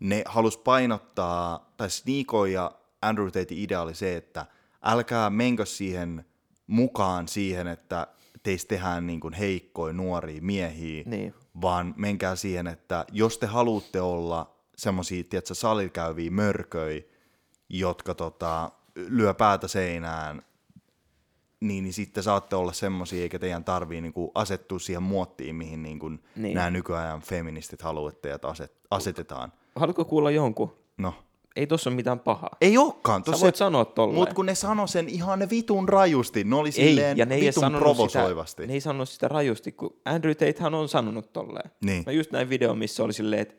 [0.00, 2.70] ne halus painottaa, tai Sneeko ja
[3.02, 4.46] Andrew Tatein idea oli se, että
[4.82, 6.24] älkää menkö siihen
[6.66, 8.06] mukaan siihen, että
[8.42, 11.34] teistä tehdään niin kuin heikkoja nuoria miehiä, Niin.
[11.60, 17.02] vaan menkää siihen, että jos te haluatte olla semmoisia, tiedätkö, salilla käyviä mörköjä,
[17.68, 20.42] jotka tota, lyö päätä seinään,
[21.60, 26.08] niin, niin sitten saatte olla semmoisia, eikä teidän tarvii niinku asettua siihen muottiin, mihin niinku
[26.08, 26.20] Niin.
[26.36, 26.54] niin.
[26.54, 29.52] nämä nykyajan feministit haluavat, että aset, asetetaan.
[29.76, 30.76] Haluatko kuulla jonkun?
[30.98, 31.14] No,
[31.56, 32.56] ei tossa ole mitään pahaa.
[32.60, 33.20] Ei olekaan.
[33.20, 34.18] Sä Tossa voit sanoa tolleen.
[34.18, 37.34] Mutta kun ne sano sen ihan ne vitun rajusti, ne oli silleen ei, ja ne
[37.34, 38.50] ei, vitun provosoivasti.
[38.62, 41.70] sitä, ne ei sanonut sitä rajusti, kun Andrew Tatehan on sanonut tolleen.
[41.84, 42.02] Niin.
[42.06, 43.54] Mä just näin video, missä oli silleen, että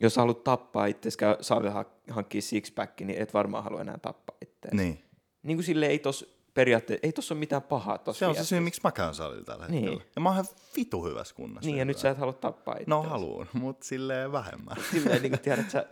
[0.00, 1.36] jos sä haluat tappaa itse, käy
[1.72, 4.68] ha- hankkia sixpack, niin et varmaan halua enää tappaa itse.
[4.72, 5.02] Niin.
[5.42, 8.44] niin kuin silleen ei tos periaatteessa, ei tossa ole mitään pahaa tossa Se on se
[8.44, 9.84] syy, miksi mä käyn salilla tällä Niin.
[9.84, 10.04] hetkellä.
[10.16, 10.46] Ja mä oon ihan
[10.76, 11.66] vitu hyvässä kunnossa.
[11.70, 12.84] Niin, ja nyt sä et halua tappaa itse.
[12.90, 14.76] No haluun, mutta silleen vähemmän.
[14.90, 15.86] Silleen niin kuin tiedät sä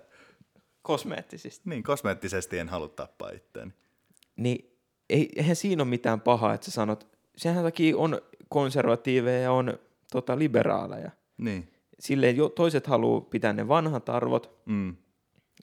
[0.87, 1.71] kosmeettisesti.
[1.71, 3.73] niin, kosmeettisesti en halua tappaa itteeni.
[4.37, 4.79] Niin
[5.11, 7.07] ei, eihän siinä ole mitään pahaa, että sä sanot,
[7.37, 9.79] sehän takia on konservatiiveja ja on
[10.13, 11.11] tota, liberaaleja.
[11.39, 11.73] Niin.
[11.99, 14.97] Silleen jo, toiset haluaa pitää ne vanhat arvot Mm.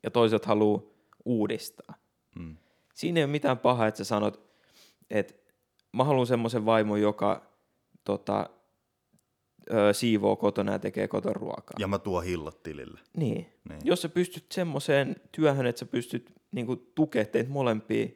[0.03, 0.81] ja toiset haluaa
[1.25, 1.93] uudistaa.
[2.39, 2.55] Mm.
[2.93, 4.41] Siinä ei ole mitään pahaa, että sä sanot,
[5.09, 5.33] että
[5.93, 7.51] mä haluan semmoisen vaimon, joka
[8.03, 8.49] tota,
[9.71, 11.75] ö, siivoo kotona ja tekee koton ruokaa.
[11.79, 12.99] Ja mä tuon hillot tilille.
[13.17, 13.47] Niin.
[13.69, 13.81] Niin.
[13.83, 18.07] Jos sä pystyt semmoiseen työhön, että sä pystyt niinku, tukemaan teitä molempia,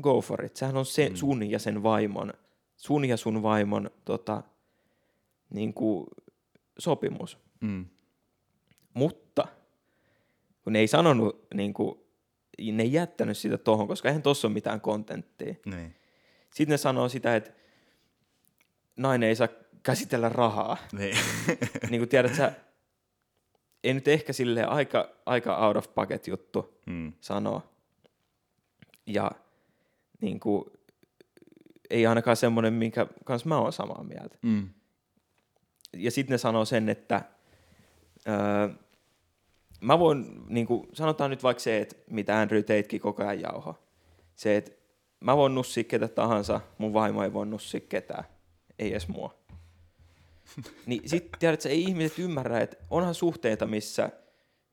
[0.00, 0.56] go for it.
[0.56, 1.16] Sehän on se, mm.
[1.16, 2.32] sun ja sen vaimon,
[2.76, 4.42] sun ja sun vaimon tota,
[5.50, 6.06] niinku,
[6.78, 7.38] sopimus.
[7.60, 7.86] Mm.
[8.94, 9.48] Mutta
[10.64, 12.06] kun ne ei sanonut, niinku,
[12.72, 15.54] ne ei jättänyt sitä tohon, koska eihän tossa ole mitään kontenttia.
[15.66, 15.94] Niin.
[16.54, 17.52] Sitten ne sanoo sitä, että
[18.96, 19.48] nainen ei saa
[19.86, 20.76] käsitellä rahaa.
[20.92, 21.16] Niin.
[21.90, 22.52] niin kuin tiedät sä,
[23.84, 27.12] ei nyt ehkä sille aika, aika out of pocket juttu mm.
[27.20, 27.62] sanoa.
[29.06, 29.30] Ja
[30.20, 30.64] niin kuin,
[31.90, 34.38] ei ainakaan semmoinen, minkä kanssa mä oon samaa mieltä.
[34.42, 34.68] Mm.
[35.96, 37.22] Ja sitten ne sanoo sen, että
[38.28, 38.68] öö,
[39.80, 43.78] mä voin, niin kuin, sanotaan nyt vaikka se, että mitä Andrew Tatekin koko ajan jauho.
[44.34, 44.72] Se, että
[45.20, 48.24] mä voin nussia ketä tahansa, mun vaimo ei voi nussia ketään.
[48.78, 49.45] Ei edes mua.
[50.86, 54.10] niin sit tiedätkö, ei ihmiset ymmärrä, että onhan suhteita, missä,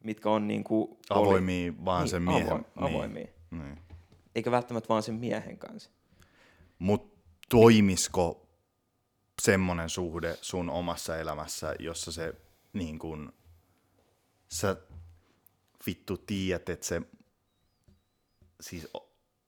[0.03, 2.51] mitkä on niin kuin, Avoimia vaan niin, sen miehen.
[2.51, 3.27] Avo, avoimia.
[3.51, 3.63] Niin.
[3.63, 3.77] niin.
[4.35, 5.89] Eikä välttämättä vaan sen miehen kanssa.
[6.79, 7.19] Mutta
[7.49, 8.47] toimisiko
[9.41, 12.33] semmoinen suhde sun omassa elämässä, jossa se
[12.73, 13.33] niin kun,
[14.47, 14.75] sä
[15.85, 17.01] vittu tiedät, että se
[18.61, 18.87] siis,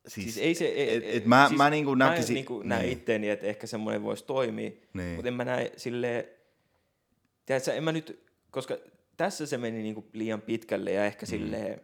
[0.07, 2.69] siis, Siis ei se, et, et mä, siis mä niin kuin Mä näkisin, niin kuin
[2.69, 5.15] näen itteeni, että ehkä semmoinen voisi toimia, Niin.
[5.15, 6.23] mutta en mä näe silleen,
[7.45, 8.77] tiedätkö, en mä nyt, koska
[9.17, 11.29] tässä se meni niin kuin liian pitkälle ja ehkä mm.
[11.29, 11.81] silleen,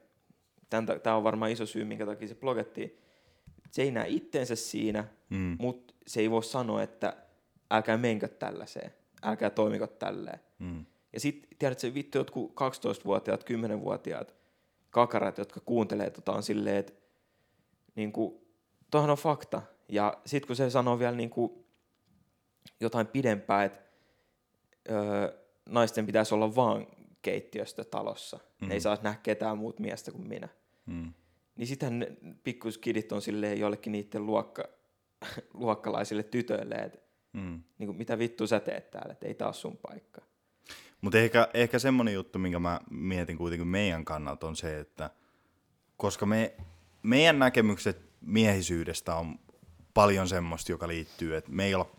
[1.03, 2.97] tämä on varmaan iso syy, minkä takia se blogettiin,
[3.71, 5.55] se ei näe itteensä siinä, Mm.
[5.59, 7.13] mutta se ei voi sanoa, että
[7.71, 8.91] älkää menkö tällaiseen,
[9.23, 10.39] älkää toimiko tälleen.
[10.59, 10.85] Mm.
[11.13, 14.35] Ja sitten, tiedätkö, vittu jotkut 12-vuotiaat, 10-vuotiaat
[14.89, 16.93] kakarat, jotka kuuntelee tota, on silleen, että
[17.95, 18.41] niin kuin,
[18.91, 19.61] toihan on fakta.
[19.89, 21.65] Ja sitten kun se sanoo vielä niin kuin,
[22.79, 23.79] jotain pidempää, että
[24.89, 25.37] öö,
[25.69, 26.87] naisten pitäisi olla vaan
[27.21, 28.39] keittiöstä talossa.
[28.61, 28.67] Mm.
[28.67, 30.49] Ne ei saa nähdä ketään muut miestä kuin minä.
[30.85, 31.13] Mm.
[31.55, 34.63] Niin ne pikkuskidit on silleen jollekin niiden luokka,
[35.53, 37.63] luokkalaisille tytöille, että Mm.
[37.77, 40.21] niin kuin, mitä vittu sä teet täällä, että ei taas sun paikka.
[41.01, 45.09] Mutta ehkä, ehkä semmoinen juttu, minkä mä mietin kuitenkin meidän kannalta, on se, että
[45.97, 46.53] koska me,
[47.03, 49.39] meidän näkemykset miehisyydestä on
[49.93, 51.91] paljon semmoista, joka liittyy, että me ei olla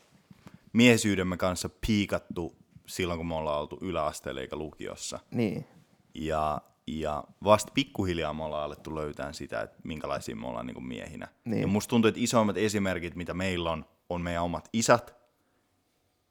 [0.72, 5.18] miehisyydemme kanssa piikattu silloin, kun me ollaan oltu yläasteella eikä lukiossa.
[5.30, 5.66] Niin.
[6.14, 10.86] Ja, ja vasta pikkuhiljaa me ollaan alettu löytää sitä, että minkälaisia me ollaan niin kuin
[10.86, 11.28] miehinä.
[11.44, 11.60] Niin.
[11.60, 15.14] Ja musta tuntuu, että isoimmat esimerkit, mitä meillä on, on meidän omat isät.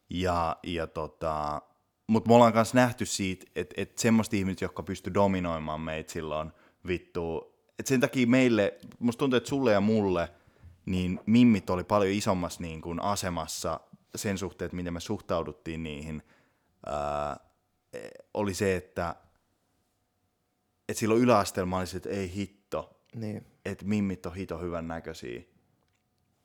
[0.10, 1.62] Ja, ja tota,
[2.08, 6.52] mutta me ollaan myös nähty siitä, että, että semmoista ihmiset, jotka pysty dominoimaan meitä silloin
[6.88, 7.51] vittu.
[7.82, 10.30] Että sen takia meille, musta tuntuu, että sulle ja mulle,
[10.86, 13.80] niin mimmit oli paljon isommassa niin kuin asemassa
[14.16, 16.24] sen suhteen, että miten me suhtauduttiin niihin.
[16.86, 17.40] Ää,
[18.34, 19.16] oli se, että
[20.90, 23.46] että silloin yläasteella mä olisin, että ei hitto, Niin.
[23.66, 25.42] että mimmit on hito hyvän näköisiä.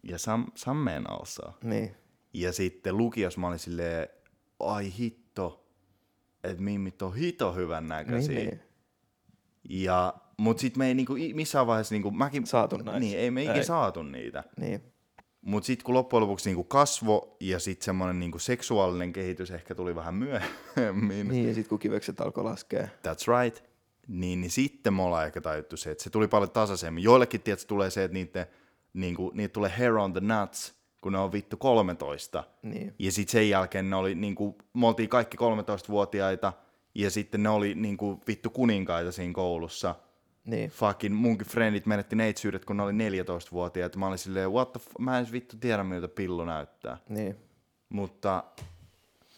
[0.03, 1.43] Ja sam, sammeen also.
[1.65, 1.97] Niin.
[2.33, 4.09] Ja sitten lukios mä olin silleen,
[4.61, 5.67] ai hitto,
[6.45, 8.35] että mimmit on hito hyvän näköisiä.
[8.35, 8.63] Niin, niin.
[9.69, 13.01] Ja, mut sit me ei niinku, missään vaiheessa, niinku, mäkin, Saatu naisia.
[13.01, 14.45] niin, ei me ikinä saatu niitä.
[14.61, 14.83] Niin.
[15.43, 19.95] Mut sitten kun loppujen lopuksi niinku kasvo ja sitten semmoinen niinku seksuaalinen kehitys ehkä tuli
[19.95, 22.83] vähän myöhemmin, Niin, ja sitten kun kivekset alkoi laskea.
[22.83, 23.65] That's right.
[24.09, 27.05] Niin, niin sitten me ollaan ehkä tajuttu se, että se tuli paljon tasaisemmin.
[27.05, 28.47] Joillekin tietysti tulee se, että niitä,
[28.95, 32.45] niinku, niitä tulee hair on the nuts, kun ne on vittu 13.
[32.63, 32.95] Niin.
[32.99, 36.53] Ja sitten sen jälkeen ne oli, niinku, me oltiin kaikki 13-vuotiaita,
[36.95, 39.95] ja sitten ne oli niinku, vittu kuninkaita siinä koulussa.
[40.47, 40.71] Niin.
[40.71, 43.99] Fucking munkin frendit menetti neitsyydet, kun ne oli 14-vuotiaita.
[43.99, 44.99] Mä olin silleen, what the f-?
[44.99, 46.99] mä en vittu tiedä, miltä pillu näyttää.
[47.09, 47.37] Niin.
[47.89, 48.45] Mutta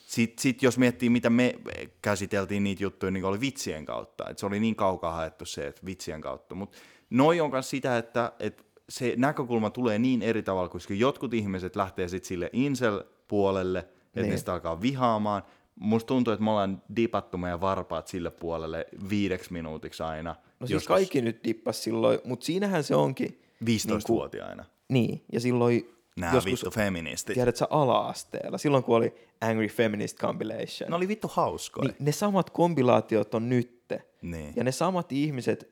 [0.06, 1.54] Sitten sit jos miettii, mitä me
[2.02, 4.24] käsiteltiin niitä juttuja, niin oli vitsien kautta.
[4.30, 6.54] Et se oli niin kaukaa haettu se, että vitsien kautta.
[6.54, 6.78] Mutta
[7.10, 11.76] noi on myös sitä, että, että se näkökulma tulee niin eri tavalla, koska jotkut ihmiset
[11.76, 14.30] lähtee sitten sille incel-puolelle, että Niin.
[14.30, 15.42] ne sitä alkaa vihaamaan.
[15.80, 20.36] Musta tuntuu, että me ollaan dipattu meidän varpaat sille puolelle viideksi minuutiksi aina.
[20.60, 23.40] No siis kaikki nyt dippas silloin, mutta siinähän se onkin.
[23.64, 24.64] 15-vuotiaina.
[24.88, 27.34] Niin, ja silloin Nämä joskus, vittu feministit.
[27.34, 31.88] tiedätkö, ala-asteella, silloin kun oli Angry Feminist Compilation, Ne oli vittu hauskoja.
[31.88, 34.02] niin ne samat kompilaatiot on nytte.
[34.22, 34.52] Niin.
[34.56, 35.70] Ja ne samat ihmiset,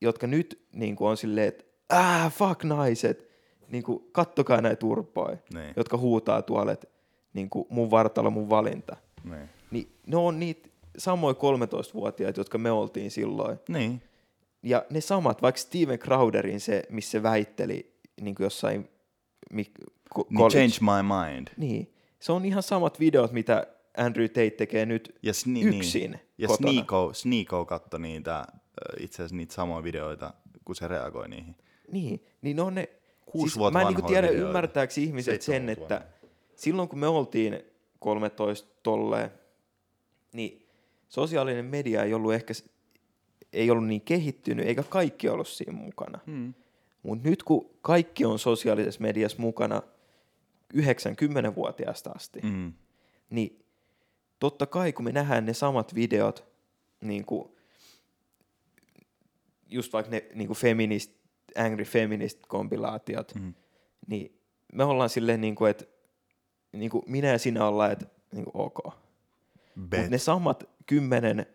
[0.00, 3.30] jotka nyt niin kuin on silleen, että ah, fuck naiset,
[3.68, 5.74] niin kuin, kattokaa näitä turpoja, Niin.
[5.76, 6.86] jotka huutaa tuolle, että
[7.34, 8.96] niin kuin, mun vartalo, mun valinta.
[9.24, 9.48] Niin.
[9.70, 10.68] Niin ne on niitä
[10.98, 13.58] samoja 13-vuotiaita, jotka me oltiin silloin.
[13.68, 14.02] niin.
[14.62, 18.88] Ja ne samat, vaikka Steven Crowderin se, missä se väitteli niin kuin jossain
[19.52, 19.64] mi,
[20.10, 21.48] ko, Niin change my mind.
[21.56, 23.66] Niin, se on ihan samat videot, mitä
[23.96, 26.20] Andrew Tate tekee nyt Ja, sni- yksin Niin.
[26.38, 26.72] Ja kotona.
[26.72, 28.44] Sneeko, Sneeko katsoi niitä,
[29.00, 31.56] itse asiassa niitä samoja videoita, kun se reagoi niihin.
[31.92, 32.88] Niin, niin ne on ne...
[33.26, 34.46] Kuusi vuotta Mä en vanhoja tiedä, videoita.
[34.48, 36.02] ymmärtääkö ihmiset sen, että
[36.54, 37.62] silloin kun me oltiin
[38.00, 39.30] 13 tolleen,
[40.32, 40.66] niin
[41.08, 42.54] sosiaalinen media ei ollut ehkä
[43.52, 46.18] ei ollut niin kehittynyt, eikä kaikki ollut siinä mukana.
[46.26, 46.54] Hmm.
[47.02, 49.82] Mutta nyt kun kaikki on sosiaalisessa mediassa mukana
[50.74, 52.72] 90-vuotiaasta asti, Mm.
[53.30, 53.64] niin
[54.40, 56.44] totta kai kun me nähdään ne samat videot,
[57.00, 57.48] niin kuin,
[59.68, 61.12] just vaikka ne niin kuin feminist,
[61.56, 63.54] angry feminist kompilaatiot, Mm.
[64.06, 64.38] niin
[64.72, 65.84] me ollaan silleen, niin kuin, että
[66.72, 68.78] niin kuin minä ja sinä ollaan, että niin kuin, ok.
[68.84, 70.00] Bet.
[70.00, 71.46] Mutta ne samat kymmenen,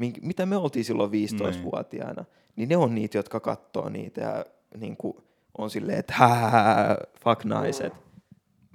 [0.00, 2.24] mink- mitä me oltiin silloin 15-vuotiaana,
[2.56, 4.44] niin ne on niitä, jotka katsoo niitä ja
[4.76, 5.16] niin kuin,
[5.58, 7.92] on silleen, että hää, fuck naiset.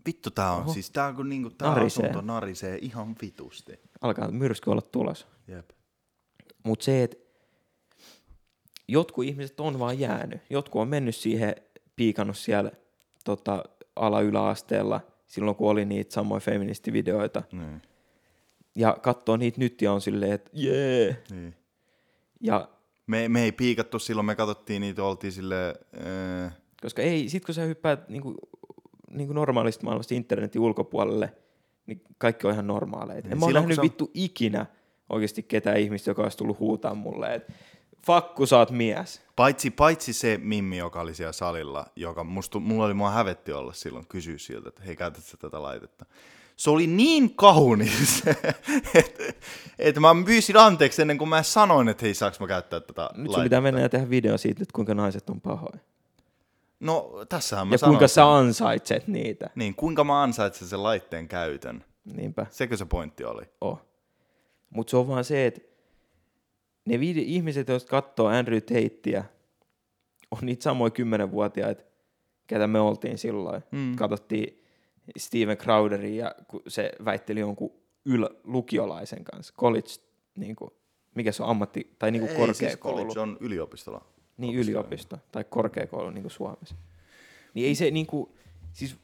[0.06, 0.74] Vittu tää on, Oho.
[0.74, 2.04] siis tää on kun niinku, tää Narisee.
[2.10, 3.80] asunto narisee ihan vitusti.
[4.02, 5.28] Alkaa myrsky olla tulos.
[5.48, 5.70] Jep.
[6.64, 7.18] Mutta se, että
[8.88, 10.42] jotkut ihmiset on vaan jäänyt.
[10.50, 11.56] Jotkut on mennyt siihen,
[11.96, 12.72] piikannut siellä
[13.24, 13.64] tota,
[13.96, 17.44] ala-yläasteella, silloin kun oli niitä samoja feministivideoita.
[17.52, 17.82] Niin.
[18.76, 21.24] Ja katsoo niitä nyt ja on silleen, että jee.
[21.32, 21.56] Niin.
[22.42, 22.70] Ja
[23.08, 25.76] Me, me ei piikattu silloin, me katsottiin niitä, oltiin sille
[26.46, 28.36] äh, koska ei, sit kun sä hyppäät niinku,
[29.12, 31.34] niinku normaalista maailmasta internetin ulkopuolelle,
[31.86, 33.28] niin kaikki on ihan normaaleita.
[33.28, 34.66] Niin, En mä kun nähnyt sä- vittu ikinä
[35.10, 37.54] oikeasti ketään ihmistä, joka olisi tullut huutaa mulle, että
[38.06, 39.22] fakku, sä oot mies.
[39.36, 43.74] Paitsi, paitsi se Mimmi, joka oli siellä salilla, joka musta, mulla oli mua hävetti olla
[43.74, 46.06] silloin, kysyä siltä, että hei, käytät sä tätä laitetta.
[46.56, 48.24] Se oli niin kaunis,
[48.94, 49.24] että
[49.80, 53.12] et mä pyysin anteeksi ennen kuin mä sanoin, että hei, saaks mä käyttää tätä Nyt
[53.16, 53.44] sun laitetta.
[53.44, 55.80] pitää mennä ja tehdä video siitä, että kuinka naiset on pahoja.
[56.80, 59.50] No, tässähän mä Ja sanoin kuinka sä ansaitset niitä.
[59.56, 61.84] Niin, kuinka mä ansaitsen sen laitteen käytön.
[62.14, 63.44] Niinpä, Sekö se pointti oli?
[63.62, 63.82] oh.
[64.70, 65.62] Mutta se on vaan se, että
[66.86, 69.24] ne vide- ihmiset, jotka katsoo Andrew Tatea,
[70.32, 71.84] on niitä samoja kymmenenvuotiaita,
[72.48, 73.64] ketä me oltiin silloin.
[73.72, 73.96] Mm.
[73.96, 74.64] Katsottiin
[75.18, 77.72] Steven Crowderia, ja kun se väitteli jonkun
[78.10, 79.90] yl- lukiolaisen kanssa, college,
[80.38, 80.72] niin kuin,
[81.16, 82.98] mikä se on ammatti, tai niin kuin Ei, korkeakoulu.
[82.98, 84.06] Siis college on yliopistolla.
[84.38, 86.76] Niin, yliopisto tai korkeakoulu niin kuin Suomessa.
[87.54, 88.30] Niin ei se niin kuin,
[88.74, 88.96] siis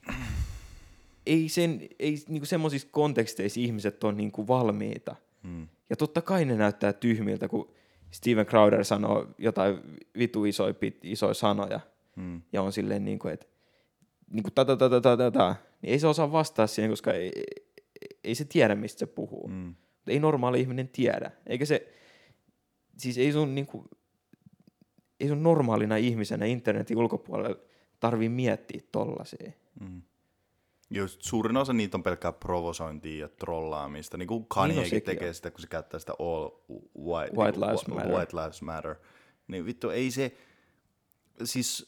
[1.26, 5.16] ei, sen, ei niin kuin semmoisissa konteksteissa ihmiset on niin kuin valmiita.
[5.44, 5.68] Mm.
[5.92, 7.72] Ja totta kai ne näyttää tyhmiltä, kun
[8.12, 9.78] Steven Crowder sanoo jotain
[10.18, 11.80] vitu isoja, pit- isoja sanoja
[12.16, 12.42] Mm.
[12.54, 13.46] ja on silleen niin kuin, että
[14.30, 16.92] niin kuin ta ta ta ta ta ta ta, niin ei se osaa vastaa siihen,
[16.92, 17.32] koska ei,
[18.24, 19.48] ei, se tiedä, mistä se puhuu.
[19.48, 19.54] Mm.
[19.56, 19.76] Mm.
[20.08, 21.32] Ei normaali ihminen tiedä.
[21.48, 21.94] Eikä se,
[22.98, 23.86] siis ei sun, niin kuin,
[25.20, 27.56] ei sun normaalina ihmisenä internetin ulkopuolella
[28.00, 29.52] tarvii miettiä tollasia.
[29.80, 30.02] Mm.
[30.94, 34.18] Just suurin osa niitä on pelkkää provosointia ja trollaamista.
[34.18, 35.34] Niin kuin Niin Kanyekin on sekin tekee on.
[35.34, 36.50] sitä, kun se käyttää sitä all
[37.06, 38.12] white, White niin lives matter.
[38.12, 38.96] white lives matter.
[39.48, 40.38] Niin vittu, ei se,
[41.44, 41.86] siis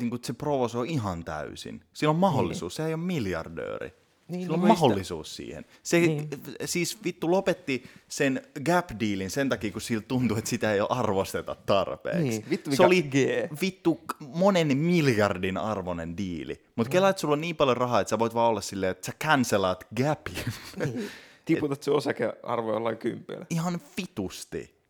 [0.00, 1.84] niin kuin se provosoi ihan täysin.
[1.92, 3.99] Sillä on mahdollisuus, se ei ole miljardööri.
[4.30, 5.64] Niin, Sillä on niin mahdollisuus siihen.
[5.82, 6.28] Se Niin.
[6.64, 11.54] siis vittu lopetti sen Gap-dealin sen takia, kun sillä tuntui, että sitä ei ole arvosteta
[11.66, 12.22] tarpeeksi.
[12.22, 13.14] Niin, vittu se mikä oli G.
[13.60, 16.64] vittu monen miljardin arvoinen diili.
[16.76, 16.92] Mutta mm.
[16.92, 19.12] kela, että sulla on niin paljon rahaa, että sä voit vaan olla silleen, että sä
[19.24, 20.52] cancelaat Gapin.
[21.44, 23.46] Tiputat se osakearvo jollain kympillä.
[23.50, 24.80] Ihan vitusti.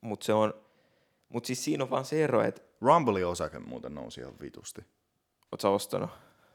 [0.00, 0.54] Mutta se on,
[1.28, 4.82] mut siis siinä on vaan se ero, että Rumblein osake muuten nousi ihan vitusti.
[5.52, 6.10] oot sä ostanut.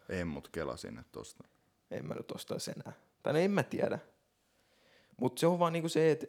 [0.10, 1.44] En mut kelasin, että tosta.
[1.92, 2.94] En mä nyt ostaisi enää.
[3.24, 4.00] Tai no en mä tiedä.
[5.18, 6.28] Mutta se on vaan niinku se, että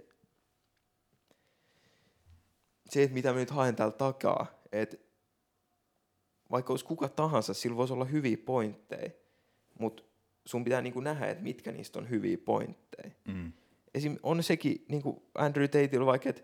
[2.90, 4.96] se, että mitä mä nyt haen täällä takaa, että
[6.50, 9.10] vaikka olisi kuka tahansa, sillä voisi olla hyviä pointteja,
[9.78, 10.02] mutta
[10.44, 13.10] sun pitää niin kuin nähdä, että mitkä niistä on hyviä pointteja.
[13.24, 13.52] Mm.
[13.94, 14.16] Esim.
[14.22, 16.42] on sekin niin kuin Andrew Tateilla vaikka, että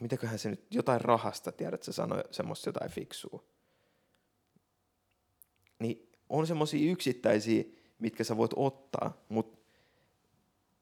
[0.00, 3.44] mitäköhän se nyt, jotain rahasta, tiedät, se sanoi semmoista jotain fiksua.
[5.80, 7.64] Niin on semmoisia yksittäisiä,
[7.98, 9.58] mitkä sä voit ottaa, mutta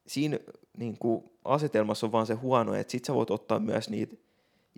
[0.06, 0.38] siinä
[0.76, 4.16] niin kuin, asetelmassa on vaan se huono, että sit sä voit ottaa myös niitä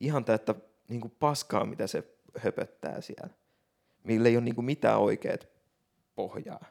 [0.00, 0.54] ihan täyttä
[0.88, 2.04] niin kuin paskaa, mitä se
[2.38, 3.34] höpöttää siellä,
[4.04, 5.48] millä ei ole niin kuin mitään oikeat
[6.14, 6.64] pohjaa.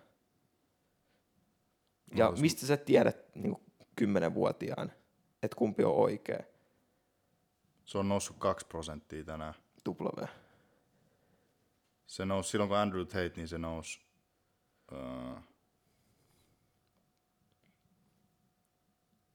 [2.16, 3.64] Ja No, mistä sä tiedät niin kuin
[3.96, 4.92] kymmenenvuotiaan,
[5.44, 6.40] että kumpi on oikea?
[7.86, 9.54] Se on noussut 2 prosenttia tänään.
[9.88, 10.26] W.
[12.10, 14.00] Se nousi, silloin kun Andrew Tate, niin se nousi...
[14.92, 15.38] Uh,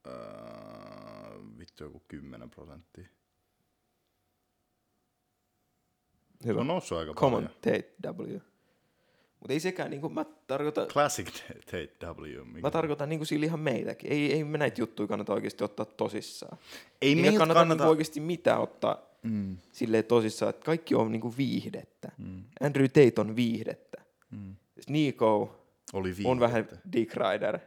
[0.06, 3.04] uh, vittu joku 10 prosenttia.
[6.40, 6.60] Se Hyvä.
[6.60, 7.60] on noussut aika Common paljon.
[7.60, 8.38] Tate W.
[9.40, 12.44] Mutta ei sekään, niin kuin, mä tarkoitan, Classic Tate W.
[12.44, 14.12] Mikä mä tarkoitan niin kuin sillä ihan meitäkin.
[14.12, 16.58] Ei, ei me näitä juttuja kannata oikeasti ottaa tosissaan.
[17.02, 17.84] Ei Ei me kannata, kannata...
[17.84, 19.56] Niin oikeasti mitään ottaa mm.
[19.72, 22.12] silleen tosissaan, että kaikki on niin kuin viihdettä.
[22.18, 22.44] Mm.
[22.60, 24.02] Andrew Tate on viihdettä.
[24.30, 24.56] Mm.
[24.88, 25.60] Nico
[25.92, 26.40] Oli on viihdettä.
[26.40, 27.58] vähän Dick Rider.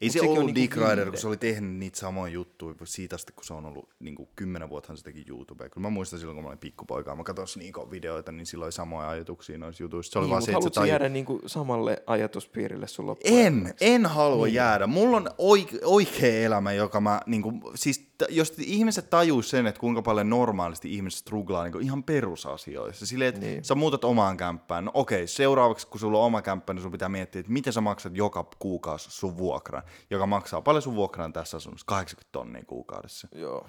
[0.00, 2.74] Ei Mut se on ollut niinku Dick Rider, kun se oli tehnyt niitä samoja juttuja
[2.84, 5.68] siitä asti, kun se on ollut niin kuin kymmenen vuotta se teki YouTubea.
[5.68, 8.72] Kyllä mä muistan silloin, kun mä olin pikkupoika, mä katsoin Sneakon videoita, niin sillä oli
[8.72, 10.12] samoja ajatuksia noissa jutuissa.
[10.12, 14.06] Se oli Niin, vaan mutta se, että jäädä niin kuin samalle ajatuspiirille sun En, en
[14.06, 14.54] halua niin.
[14.54, 14.86] jäädä.
[14.86, 19.80] Mulla on oike, oikea elämä, joka mä, niin kuin, siis jos ihmiset tajuis sen, että
[19.80, 23.06] kuinka paljon normaalisti ihmiset struglaa niin ihan perusasioissa.
[23.06, 23.64] Silleen, että niin.
[23.64, 24.84] Sä muutat omaan kämppään.
[24.84, 27.80] No okei, seuraavaksi kun sulla on oma kämppä, niin sun pitää miettiä, että miten sä
[27.80, 33.28] maksat joka kuukausi sun vuokran, joka maksaa paljon sun vuokran tässä asunnossa, 80 tonnia kuukaudessa.
[33.34, 33.66] Joo.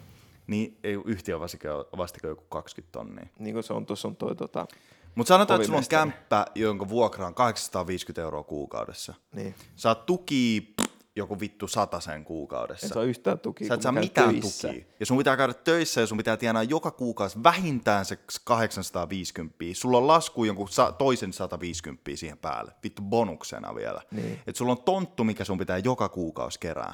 [0.47, 3.27] Niin ei yhtiö vastikö, joku 20 tonnia.
[3.39, 4.67] Niin kuin se on, tuossa on toi tota,
[5.15, 9.13] Mutta sanotaan, että sulla on kämppä, jonka vuokra on 850 euroa kuukaudessa.
[9.35, 9.55] niin.
[9.75, 10.73] Saat tuki
[11.15, 11.65] joku vittu
[11.99, 12.85] sen kuukaudessa.
[12.87, 14.67] En saa yhtään tukia, Sä et saa mitään töissä.
[14.67, 14.85] tukia.
[14.99, 19.55] Ja sun pitää käydä töissä ja sun pitää tienaa joka kuukausi vähintään se 850.
[19.73, 22.71] Sulla on lasku jonkun sa- toisen 150 siihen päälle.
[22.83, 24.01] Vittu bonuksena vielä.
[24.11, 24.39] Niin.
[24.47, 26.93] Et sulla on tonttu, mikä sun pitää joka kuukausi kerää.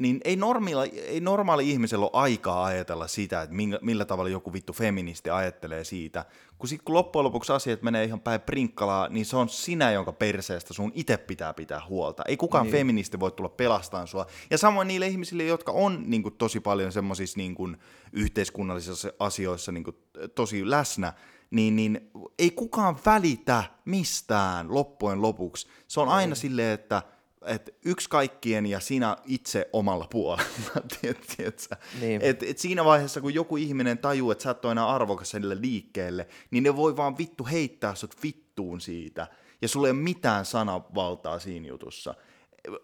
[0.00, 4.52] Niin ei, normilla, ei normaali ihmisellä ole aikaa ajatella sitä, että millä, millä tavalla joku
[4.52, 6.24] vittu feministi ajattelee siitä.
[6.58, 10.12] Kun sit kun loppujen lopuksi asiat menee ihan päin prinkkalaa, niin se on sinä, jonka
[10.12, 12.22] perseestä sun itse pitää pitää huolta.
[12.28, 12.72] Ei kukaan niin.
[12.72, 14.26] feministi voi tulla pelastamaan sua.
[14.50, 17.76] Ja samoin niille ihmisille, jotka on niin kuin, tosi paljon semmoisissa niin kuin,
[18.12, 19.96] yhteiskunnallisissa asioissa niin kuin,
[20.34, 21.12] tosi läsnä,
[21.50, 25.68] niin, niin ei kukaan välitä mistään loppujen lopuksi.
[25.88, 27.02] Se on aina silleen, että
[27.46, 31.68] et yksi kaikkien ja sinä itse omalla puolella, tiedät?
[32.00, 32.20] Niin.
[32.22, 35.60] Et, et siinä vaiheessa, kun joku ihminen tajuu, että sä et ole enää arvokas sille
[35.60, 39.26] liikkeelle, niin ne voi vaan vittu heittää sut vittuun siitä,
[39.62, 42.14] ja sulla ei ole mitään sanavaltaa siinä jutussa.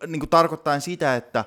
[0.06, 1.44] Niin kuin tarkoittaa sitä, että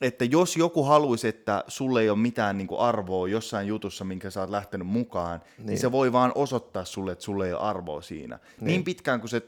[0.00, 4.30] että jos joku haluaisi, että sulle ei ole mitään niin kuin arvoa jossain jutussa, minkä
[4.30, 5.66] sä oot lähtenyt mukaan, niin.
[5.66, 8.38] niin se voi vaan osoittaa sulle, että sulle ei ole arvoa siinä.
[8.60, 9.42] Niin, niin pitkään kun se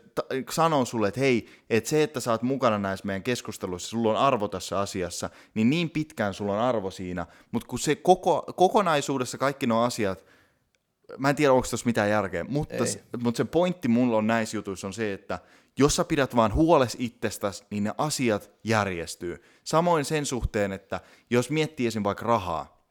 [0.50, 4.16] sanoo sulle, että hei, että se, että sä oot mukana näissä meidän keskusteluissa, sulla on
[4.16, 9.38] arvo tässä asiassa, niin niin pitkään sulla on arvo siinä, mutta kun se koko, kokonaisuudessa
[9.38, 10.24] kaikki nuo asiat,
[11.18, 12.84] mä en tiedä, onko tässä mitään järkeä, mutta,
[13.22, 15.38] mutta se pointti mulla on näissä jutuissa on se, että
[15.78, 19.42] jos sä pidät vaan huoles itsestäsi, niin ne asiat järjestyy.
[19.64, 21.00] Samoin sen suhteen, että
[21.30, 22.04] jos miettii esim.
[22.04, 22.82] vaikka rahaa,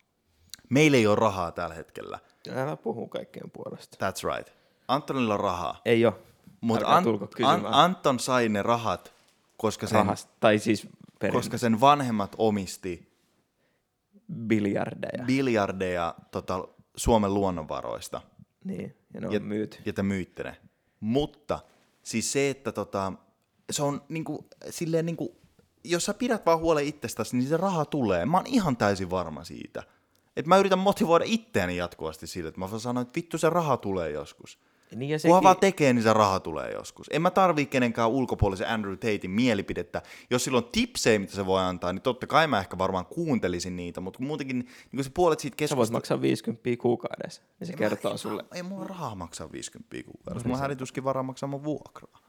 [0.69, 2.19] meillä ei ole rahaa tällä hetkellä.
[2.55, 3.97] Älä puhu kaikkien puolesta.
[4.11, 4.53] That's right.
[4.87, 5.81] Antonilla on rahaa.
[5.85, 6.13] Ei ole.
[6.61, 9.13] Mutta Älkää An- Anton sai ne rahat,
[9.57, 10.31] koska sen, rahasta.
[10.39, 10.87] Tai siis
[11.19, 13.13] perin koska sen vanhemmat omisti
[14.47, 15.23] biljardeja.
[15.25, 18.21] biljardeja tota, Suomen luonnonvaroista.
[18.63, 19.77] niin, ja ne on Ja- myyty.
[19.85, 20.57] ja te myytte ne.
[20.99, 21.59] Mutta
[22.07, 23.13] siis se, että tota,
[23.71, 25.35] se on niinku, silleen niinku,
[25.83, 28.25] jos sä pidät vaan huolen itsestäsi, niin se raha tulee.
[28.25, 29.83] Mä oon ihan täysin varma siitä.
[30.35, 33.77] Että mä yritän motivoida itseäni jatkuvasti sille, että mä vaan sanon, että vittu se raha
[33.77, 34.59] tulee joskus.
[34.95, 37.07] Niin ja Kunhan sekin, vaan tekee, niin se raha tulee joskus.
[37.11, 40.01] En mä tarvii kenenkään ulkopuolisen Andrew Tatein mielipidettä.
[40.29, 43.75] Jos sillä on tipsejä, mitä se voi antaa, niin totta kai mä ehkä varmaan kuuntelisin
[43.75, 45.93] niitä, mutta muutenkin niin se puolet siitä sä voit keskustelusta...
[45.93, 48.45] maksaa 50 kuukaudessa, niin se kertoo sulle.
[48.53, 50.47] Ei mulla rahaa maksaa 50 kuukaudessa.
[50.47, 52.19] Mulla hädituskin varaa maksaa mun vuokraa.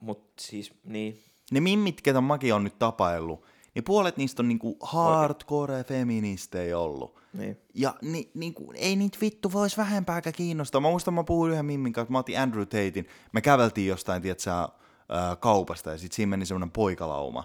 [0.00, 1.22] Mut siis, niin.
[1.50, 7.18] Ne mimmit, ketä mäkin on nyt tapaillut, niin puolet niistä on niinku hardcore feministejä ollut.
[7.36, 7.56] Niin.
[7.74, 10.80] Ja ni, niinku, ei niitä vittu vois vähempääkään kiinnostaa.
[10.80, 13.06] Mä muistan, mä puhuin yhden mimmin kanssa, mä otin Andrew Tatein.
[13.32, 17.44] Me käveltiin jostain, tiedätkö, ää, kaupasta ja sit siinä meni semmonen poikalauma,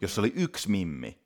[0.00, 1.18] jossa oli yksi mimmi.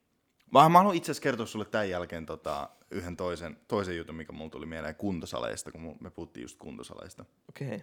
[0.53, 4.33] Mä, mä haluan itse asiassa kertoa sulle tämän jälkeen tota, yhden toisen, toisen jutun, mikä
[4.33, 7.25] mulla tuli mieleen kuntosaleista, kun me puhuttiin just kuntosaleista.
[7.49, 7.67] Okei.
[7.69, 7.81] Okay.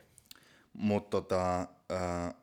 [0.74, 1.60] Mutta tota,
[1.92, 2.34] äh,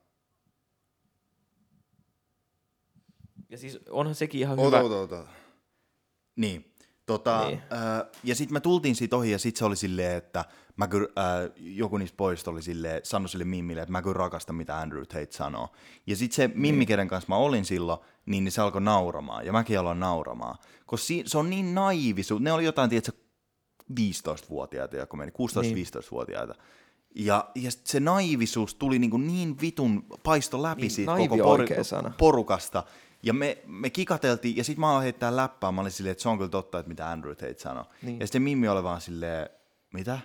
[3.50, 4.94] Ja siis onhan sekin ihan Ota, hyvä.
[4.94, 5.26] ota, ota.
[6.36, 6.74] Niin.
[7.08, 7.48] Tota, Niin.
[7.50, 7.60] niin.
[7.72, 10.44] Äh, ja sitten me tultiin siitä ohi, ja sitten se oli silleen, että
[10.76, 14.56] mä kyllä, äh, joku niistä pojista oli silleen, sanoi sille Mimmille, että mä kyllä rakastan,
[14.56, 15.68] mitä Andrew Tate sanoo.
[16.06, 19.52] Ja sitten se Mimmi, kenen kanssa mä olin silloin, niin, niin se alkoi nauramaan, ja
[19.52, 20.58] mäkin aloin nauramaan.
[20.86, 23.12] Koska si- se on niin naivi, su- ne oli jotain, tiedätkö,
[24.00, 26.54] 15-vuotiaita, joku meni, 16-15-vuotiaita.
[27.14, 32.12] Ja, ja sit se naivisuus tuli niin, niin vitun paisto läpi Niin, siitä koko sana.
[32.18, 32.84] porukasta.
[33.22, 35.72] Ja me, me kikateltiin, ja sitten mä aloin heittää läppää.
[35.72, 37.84] Mä olin silleen, että se on kyllä totta, että mitä Andrew Tate sanoi.
[38.02, 38.20] Niin.
[38.20, 39.50] Ja sitten Mimmi oli vaan silleen,
[39.92, 40.18] mitä?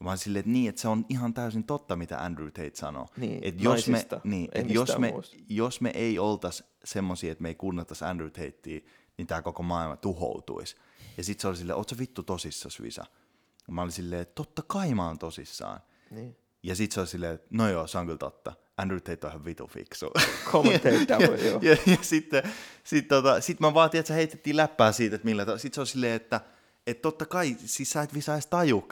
[0.00, 3.06] Olin silleen, että niin, että se on ihan täysin totta, mitä Andrew Tate sanoo.
[3.16, 5.36] Niin, että jos me, niin, että jos me, muusta.
[5.48, 8.80] jos me ei oltaisi semmosia, että me ei kuunnettaisi Andrew Tatea,
[9.18, 10.76] niin tämä koko maailma tuhoutuisi.
[11.16, 13.04] Ja sitten se oli silleen, oot sä vittu tosissas, Visa?
[13.66, 15.80] Ja mä olin silleen, että totta kai mä oon tosissaan.
[16.10, 16.36] Niin.
[16.62, 18.52] Ja sit se oli silleen, että no joo, se on kyllä totta.
[18.76, 20.10] Andrew Tate on ihan vitu fiksu.
[20.52, 21.58] Commentate ja, double, joo.
[21.62, 22.42] ja, ja, ja sitten
[22.84, 25.80] sit, tota, sit mä vaatin, että sä heitettiin läppää siitä, että millä ta- Sit se
[25.80, 26.40] on silleen, että
[26.86, 28.48] et totta kai, siis sä et visa edes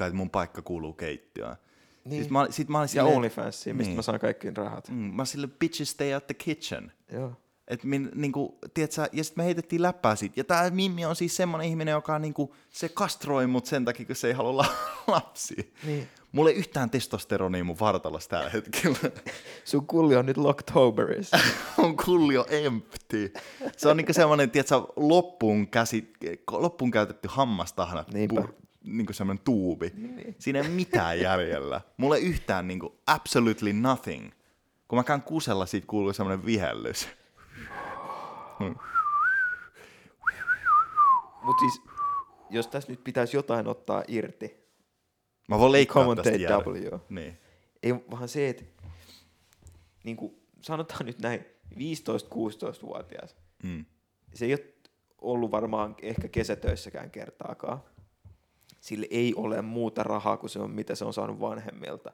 [0.07, 1.57] että mun paikka kuuluu keittiöön.
[2.05, 2.22] Niin.
[2.22, 3.97] Sit mä, sit mä olin Ja silleen, OnlyFansiin, mistä niin.
[3.97, 4.89] mä saan kaikki rahat.
[4.89, 6.93] Mm, mä olin silleen, bitches stay at the kitchen.
[7.12, 7.32] Joo.
[7.69, 10.41] Et min, niinku, tiedätkö, ja sitten me heitettiin läppää siitä.
[10.41, 14.17] Ja tämä Mimmi on siis semmoinen ihminen, joka niinku, se kastroi mut sen takia, kun
[14.17, 14.75] se ei halua la-
[15.15, 15.62] lapsia.
[15.87, 16.09] Niin.
[16.33, 18.99] Mulla ei yhtään testosteronia mun vartalossa tällä hetkellä.
[19.65, 21.39] Sun kulli on nyt Locktoberissa.
[21.79, 23.33] on kullio empty.
[23.77, 26.12] Se on niinku semmoinen, tiedätkö, loppuun, käsi,
[26.51, 28.05] loppuun käytetty hammastahna.
[28.12, 28.43] Niinpä.
[28.43, 28.49] Pu,
[28.85, 29.93] niinku semmoinen tuubi.
[29.95, 30.37] Niin.
[30.39, 31.81] Siinä ei mitään jäljellä.
[31.97, 34.31] Mulla ei yhtään niinku absolutely nothing.
[34.89, 37.09] Kun mä käyn kusella, siitä kuuluu semmoinen vihellys.
[41.43, 41.83] Mut siis,
[42.51, 44.65] jos tässä nyt pitäisi jotain ottaa irti,
[45.49, 46.65] Mä voin leikkaa Commentate tästä jäädä.
[46.65, 46.99] W.
[47.09, 47.39] Niin.
[47.83, 48.65] ei vaan se, että
[50.05, 51.45] niin kuin sanotaan nyt näin,
[51.75, 53.85] 15-16-vuotias, Mm.
[54.35, 54.65] se ei ole
[55.19, 57.83] ollut varmaan ehkä kesätöissäkään kertaakaan.
[58.81, 62.13] Sille ei ole muuta rahaa kuin se on, mitä se on saanut vanhemmilta.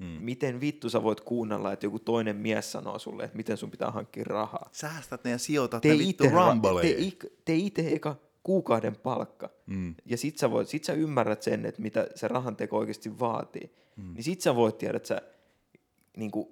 [0.00, 0.06] Mm.
[0.06, 3.90] Miten vittu sä voit kuunnella, että joku toinen mies sanoo sulle, että miten sun pitää
[3.90, 4.68] hankkia rahaa?
[4.72, 6.96] Säästät ne ja sijoitat Tee ne vittu itse, ra- rumbleihin.
[6.96, 9.50] tee, ik- tee itse eka kuukauden palkka.
[9.66, 9.94] Mm.
[10.06, 13.70] Ja sit sä, voit, sit sä ymmärrät sen, että mitä se rahan teko oikeasti vaatii.
[13.96, 14.14] Mm.
[14.14, 15.22] Niin sit sä voit tiedä, että sä
[16.16, 16.48] niin kuin,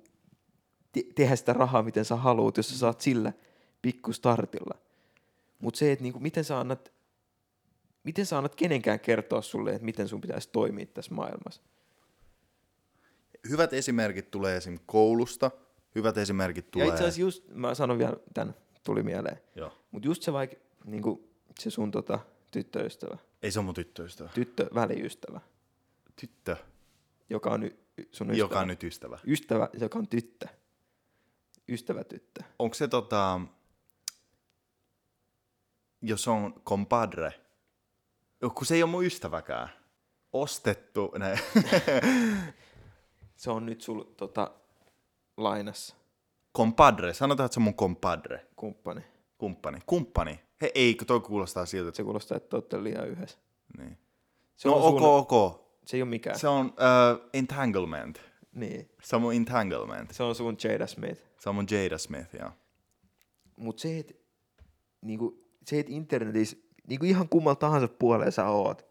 [0.93, 3.33] te- tehdä sitä rahaa, miten sä haluat, jos sä saat sillä
[3.83, 4.79] pikku startilla.
[5.59, 6.93] Mutta se, että niin kuin, miten sä annat
[8.05, 11.63] miten sä annat kenenkään kertoa sulle, että miten sun pitäisi toimia tässä maailmassa.
[13.49, 14.79] Hyvät esimerkit tulee esim.
[14.87, 15.51] koulusta.
[15.95, 16.87] Hyvät esimerkit tulee...
[16.87, 19.41] Ja itse asiassa just, mä sanon vielä tämän, tuli mieleen.
[19.55, 19.73] Joo.
[19.91, 21.29] Mutta just se vaikka, niin kuin,
[21.59, 22.19] se sun tota,
[22.51, 24.29] tyttöystävä, Ei se on mun tyttöystävä.
[24.35, 25.41] tyttö väliystävä,
[26.21, 26.57] Tyttö,
[27.31, 27.77] joka on y-
[28.13, 28.37] sun ystävä.
[28.37, 29.19] joka on nyt ystävä.
[29.27, 30.49] Ystävä, joka on tyttö.
[31.69, 32.43] Ystävätyttö.
[32.59, 33.41] Onko se tota...
[36.03, 37.33] Jos on compadre,
[38.55, 39.69] kun se ei ole mun ystäväkään.
[40.33, 41.39] Ostettu, ne.
[43.39, 44.51] Se on nyt sul tota,
[45.37, 45.97] lainassa,
[46.57, 48.47] compadre, sanotaan, että se on mun compadre.
[48.57, 49.01] kumppani.
[49.39, 49.79] Kumppani.
[49.87, 50.41] Kumppani.
[50.63, 51.97] He, ei, kun toi kuulostaa siltä.
[51.97, 53.39] Se kuulostaa, että te olette liian yhdessä.
[53.79, 53.99] Niin.
[54.57, 55.61] Se no on ok, sun- ok.
[55.87, 56.39] Se ei ole mikään.
[56.39, 58.19] Se on uh, entanglement.
[58.53, 58.91] Niin.
[59.03, 60.11] Se on mun entanglement.
[60.11, 61.23] Se on sun Jada Smith.
[61.41, 62.51] Se on mun Jada Smith, joo.
[63.57, 64.15] Mutta se, että
[65.03, 66.57] niinku, se, et internetissä,
[66.89, 68.87] niinku ihan kummalla tahansa puolella sä oot,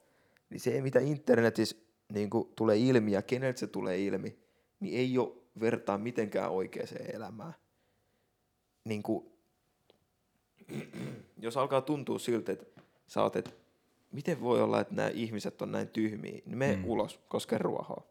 [0.49, 1.77] niin se, mitä internetissä
[2.13, 4.39] niinku, tulee ilmi ja keneltä se tulee ilmi,
[4.79, 7.53] niin ei ole vertaa mitenkään oikeaan elämään.
[8.83, 9.31] Niinku,
[11.41, 13.51] jos alkaa tuntua siltä, että sä oot, että
[14.11, 16.85] miten voi olla, että nämä ihmiset on näin tyhmiä, niin mene mm.
[16.85, 18.03] ulos, koske ruohoa.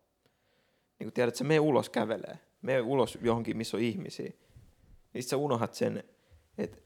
[0.98, 4.32] Niin kun tiedät, että mene ulos kävelee, mene ulos johonkin, missä on ihmisiä,
[5.12, 6.04] niin sä unohat sen,
[6.58, 6.78] että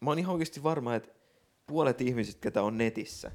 [0.00, 1.08] mä oon ihan oikeasti varma, että
[1.66, 3.30] puolet ihmisistä, ketä on netissä,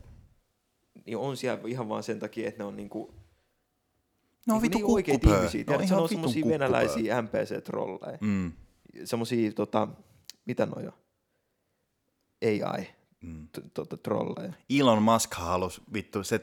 [1.05, 3.13] niin on siellä ihan vaan sen takia, että ne on niinku,
[4.47, 5.39] No niinku vittu oikeita kukkupöö.
[5.39, 5.63] ihmisiä.
[5.67, 6.51] No ihan ne on kukkupöö.
[6.53, 8.17] venäläisiä MPC-trolleja.
[8.21, 8.51] Mm.
[9.03, 9.87] Semmosia, tota,
[10.45, 10.91] mitä noja?
[12.45, 12.87] AI,
[13.21, 13.47] Mm.
[13.73, 14.53] tota, trolleja.
[14.79, 16.41] Elon Musk halusi vittu, se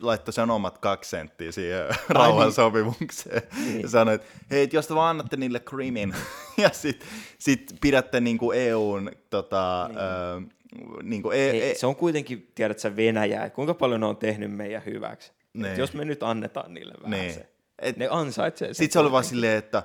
[0.00, 1.96] laittoi sen omat kaksi senttiä siihen niin.
[2.08, 3.42] rauhansopimukseen.
[3.82, 6.14] Ja sanoi, että hei, et jos te vaan annatte niille krimin
[6.62, 7.04] ja sit,
[7.38, 9.98] sit pidätte niinku EUn tota, niin.
[9.98, 10.54] Ö,
[11.02, 13.50] niinku e, Ei, e, se on kuitenkin, tiedät sä, Venäjää.
[13.50, 15.30] Kuinka paljon ne on tehnyt meidän hyväksi?
[15.30, 15.76] Et Niin.
[15.78, 17.34] jos me nyt annetaan niille vähän Niin.
[17.34, 17.48] se.
[17.78, 18.74] Et- ne ansaitsee sen.
[18.74, 19.82] Sitten se oli vaan silleen, että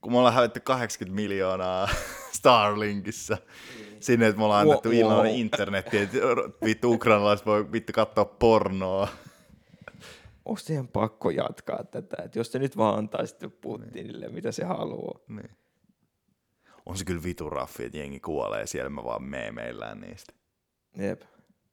[0.00, 1.88] kun me ollaan hävitty 80 miljoonaa
[2.38, 3.38] Starlinkissa
[4.00, 4.98] sinne, että me ollaan annettu Wow.
[4.98, 6.18] ilman internetiä, että
[6.64, 9.08] vittu ukrainalaiset voi vittu katsoa pornoa.
[10.44, 12.16] onko teidän pakko jatkaa tätä?
[12.24, 15.18] Et jos te nyt vaan antaisitte Putinille, mitä se haluaa.
[15.28, 15.50] Niin.
[16.86, 20.32] On se kyllä vitun raffi, että jengi kuolee siellä, me vaan meemeillään niistä.
[20.96, 21.22] Jep.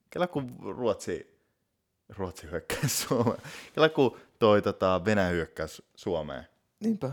[0.10, 1.40] Kela kun Ruotsi,
[2.10, 3.42] Ruotsi hyökkäsi Suomeen.
[3.74, 6.48] Kela kun toi tota, Venäjä hyökkäsi Suomeen.
[6.80, 7.12] Niinpä.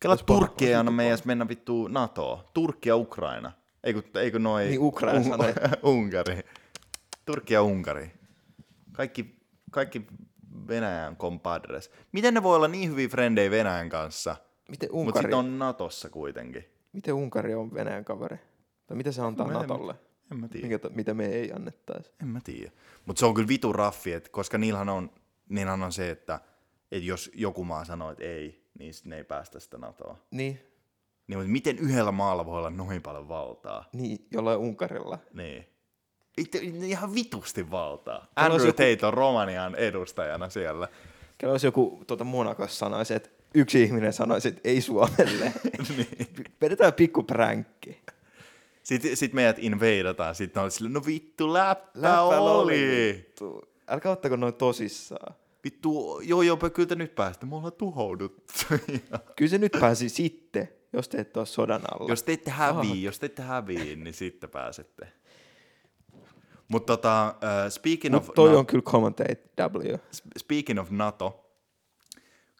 [0.00, 2.44] Kela Turkki ei anna meidän mennä vittu NATOon.
[2.54, 3.52] Turkki ja Ukraina.
[3.84, 4.64] Eikö, eikö noi...
[4.64, 5.54] Niin, Ukraina sanoi.
[5.82, 6.40] Unkari.
[7.26, 8.10] Turkki ja Unkari.
[8.92, 9.36] Kaikki,
[9.70, 10.06] kaikki
[10.68, 11.90] Venäjän compadres.
[12.12, 14.36] Miten ne voi olla niin hyviä frendejä Venäjän kanssa,
[14.68, 16.64] Miten mutta Unkari, sitten on Natossa kuitenkin?
[16.92, 18.36] miten Unkari on Venäjän kaveri?
[18.86, 19.94] Tai mitä se antaa Mä en- Natolle?
[20.32, 20.68] En mä tiedä.
[20.68, 22.10] Minkä, mitä me ei annettaisi?
[22.22, 22.70] En mä tiedä.
[23.06, 25.10] Mutta se on kyllä vitun raffi, et koska niillähän on,
[25.48, 26.40] niillähän on se, että
[26.92, 30.16] et jos joku maa sanoo, että ei, niin sit ne ei päästä sitä NATOa.
[30.30, 30.60] Niin,
[31.26, 33.84] Niin, mutta miten yhdellä maalla voi olla noin paljon valtaa?
[33.92, 35.18] niin jollain Unkarilla.
[35.34, 35.66] Niin.
[36.38, 38.16] Itse, ihan vitusti valtaa.
[38.18, 40.88] olisi Andrew joku- Tate on Romanian edustajana siellä.
[41.38, 45.52] Kyllä jos joku tuota Monakossa sanoisi, että yksi ihminen sanoisi, että ei Suomelle.
[45.96, 46.28] niin.
[46.60, 48.00] Vedetään pikku pränkki.
[48.82, 52.80] Sitten sit meidät invadeataan, sitten on sille, no vittu, läppä, Läppä oli.
[53.16, 53.62] vittu.
[53.88, 55.34] Älkää ottako noin tosissaan.
[55.64, 58.52] Vittu, joo joo, kyllä te nyt päästä, me ollaan tuhouduttu.
[59.36, 62.08] Kyllä se nyt pääsi sitten, jos te ette ole sodan alla.
[62.10, 65.12] Jos te ette häviä, jos te ette häviä, niin sitten pääsette.
[66.68, 69.94] Mutta tota, uh, speaking, Mut of toi Na- on kyllä commentate W.
[70.38, 71.45] speaking of NATO,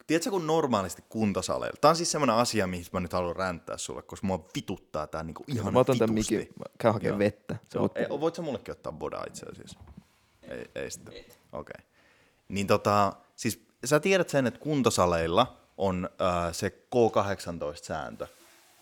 [0.07, 4.01] tiedätkö kun normaalisti kuntosaleilla, tämä on siis semmoinen asia, mihin mä nyt haluan räntää sulle,
[4.01, 7.55] koska mua vituttaa tää niinku ihan Mä otan tämän mikin, mä käyn hakemaan vettä.
[7.73, 9.79] Sä voit Ei, voit sä mullekin ottaa bodaa itse asiassa?
[10.41, 11.13] Ei, ei sitten.
[11.13, 11.29] Okei.
[11.51, 11.85] Okay.
[12.47, 18.27] Niin tota, siis sä tiedät sen, että kuntosaleilla on äh, se K18-sääntö,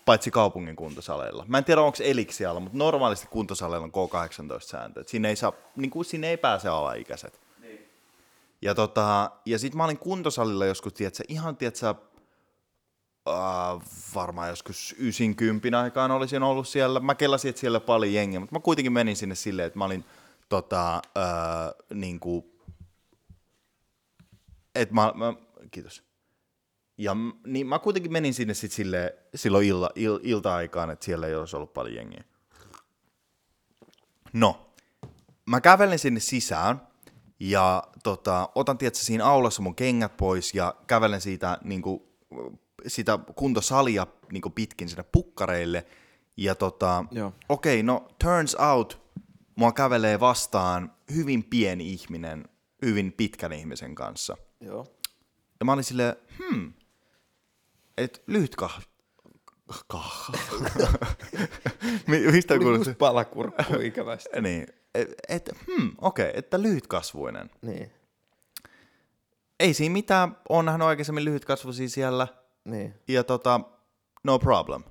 [0.04, 1.44] paitsi kaupungin kuntosaleilla.
[1.48, 5.00] Mä en tiedä, onko Eliksialla, mutta normaalisti kuntosaleilla on K18-sääntö.
[5.00, 7.40] Et Sinne ei, saa, niin kuin, sinne ei pääse alaikäiset.
[8.62, 11.94] Ja, tota, ja sit mä olin kuntosalilla joskus, tiedätkö, ihan tiedätkö,
[13.28, 13.82] Uh,
[14.14, 17.00] varmaan joskus 90 aikaan olisin ollut siellä.
[17.00, 20.04] Mä kelasin, että siellä paljon jengiä, mutta mä kuitenkin menin sinne silleen, että mä olin
[20.48, 22.60] tota, uh, niinku,
[24.74, 25.34] että mä, mä,
[25.70, 26.02] kiitos.
[26.98, 31.34] Ja niin mä kuitenkin menin sinne sit silleen, silloin illa, il, ilta-aikaan, että siellä ei
[31.34, 32.24] olisi ollut paljon jengiä.
[34.32, 34.72] No,
[35.46, 36.80] mä kävelen sinne sisään
[37.40, 42.08] ja tota, otan tietysti siinä aulassa mun kengät pois ja kävelen siitä niinku,
[42.86, 45.86] sitä kuntosalia niinku pitkin sinne pukkareille.
[46.36, 47.04] Ja tota,
[47.48, 49.02] okei, no turns out,
[49.56, 52.48] mua kävelee vastaan hyvin pieni ihminen,
[52.82, 54.36] hyvin pitkän ihmisen kanssa.
[54.60, 54.86] Joo.
[55.60, 56.72] Ja mä olin silleen, hmm,
[57.96, 58.80] et lyhyt kah...
[59.88, 60.30] Kah...
[62.06, 62.94] Mi- Mistä se?
[62.94, 64.40] palakurkku ikävästi.
[64.40, 64.66] Niin,
[64.96, 67.50] et, et hmm, okei, okay, että lyhytkasvuinen.
[67.62, 67.90] niin,
[69.60, 72.28] Ei siinä mitään, on nähnyt aikaisemmin lyhytkasvuisia siellä,
[72.64, 72.94] niin.
[73.08, 73.60] ja tota,
[74.24, 74.84] no problem.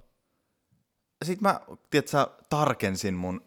[1.25, 3.41] Sitten mä, tiedätkö, tarkensin mun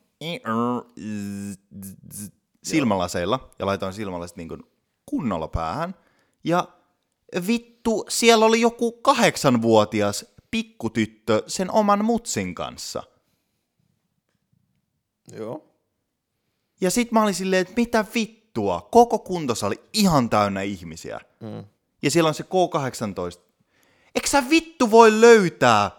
[2.65, 4.63] silmälaseilla, ja laitoin silmälasit niin kuin
[5.07, 5.95] kunnolla päähän,
[6.45, 6.69] ja
[7.47, 13.03] vittu, siellä oli joku kahdeksanvuotias pikkutyttö sen oman mutsin kanssa.
[15.33, 15.68] Joo.
[16.81, 21.21] Ja sit mä olin silleen, että mitä vittua, koko kuntosali ihan täynnä ihmisiä.
[21.41, 21.65] Mm.
[22.03, 23.41] Ja siellä on se K18.
[24.15, 25.91] Eikö sä vittu voi löytää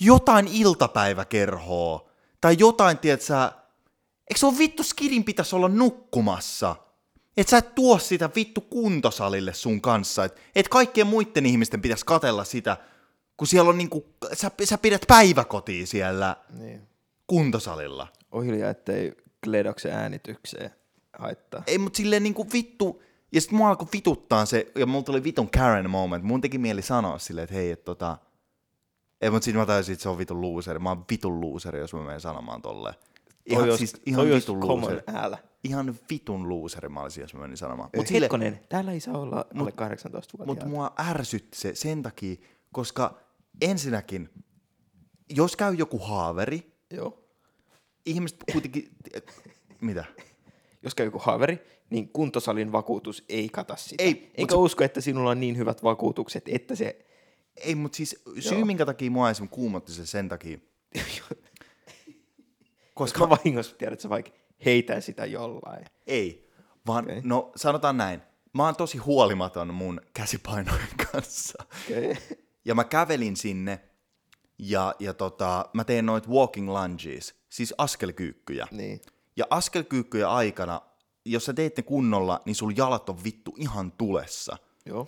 [0.00, 2.08] jotain iltapäiväkerhoa?
[2.40, 3.52] Tai jotain, tiedät sä,
[4.30, 6.76] eikö se ole vittu skidin pitäisi olla nukkumassa?
[7.36, 10.24] Et sä et tuo sitä vittu kuntosalille sun kanssa.
[10.24, 12.76] Et, et kaikkien muiden ihmisten pitäisi katella sitä,
[13.36, 16.88] kun siellä on niinku, sä, sä pidät päiväkotia siellä Niin.
[17.26, 18.08] kuntosalilla.
[18.32, 19.12] On hiljaa, ettei
[19.48, 20.70] Gledoksen äänitykseen
[21.18, 21.62] haittaa.
[21.66, 23.02] Ei, mutta silleen niinku vittu,
[23.32, 26.82] ja sit mua alkoi vituttaa se, ja mulla tuli vitun Karen moment, mun teki mieli
[26.82, 28.18] sanoa silleen, että hei, että tota,
[29.20, 31.94] ei, mutta sit mä tajusin, että se on vitun looseri, mä oon vitun looseri, jos
[31.94, 32.94] mä menen sanomaan tolleen.
[33.46, 35.02] Ihan, Toi siis ihan toi vitun looseri.
[35.06, 35.38] äällä.
[35.64, 37.90] Ihan vitun looseri mä olisin, jos mä menin sanomaan.
[37.92, 42.02] Mut Mut sille, Hetkonen, täällä ei saa olla alle 18 mutta mua ärsytti se sen
[42.02, 42.36] takia,
[42.72, 43.18] koska
[43.60, 44.28] ensinnäkin,
[45.30, 47.27] jos käy joku haaveri, Joo.
[48.08, 48.88] Ihmiset kuitenkin,
[49.80, 50.04] mitä?
[50.82, 51.58] Jos käy joku haaveri,
[51.90, 54.04] niin kuntosalin vakuutus ei kata sitä.
[54.04, 57.06] Ei, Enkä se- usko, että sinulla on niin hyvät vakuutukset, että se...
[57.56, 58.66] Ei, mutta siis syy, Joo.
[58.66, 60.58] minkä takia mua esimerkiksi kuumotti se sen takia,
[62.94, 64.30] Koska mä vahingossa sä vaikka
[64.64, 65.84] heitän sitä jollain.
[66.06, 66.50] Ei,
[66.86, 67.20] vaan okay.
[67.24, 68.22] no sanotaan näin.
[68.54, 71.64] Mä oon tosi huolimaton mun käsipainojen kanssa.
[71.90, 72.16] Okay.
[72.64, 73.80] Ja mä kävelin sinne
[74.58, 78.66] ja, ja tota, mä teen noit walking lunges, siis askelkyykkyjä.
[78.70, 79.00] niin.
[79.36, 80.80] Ja askelkyykkyjen aikana
[81.32, 84.56] jos sä teet ne kunnolla, niin sul jalat on vittu ihan tulessa.
[84.86, 85.06] Joo.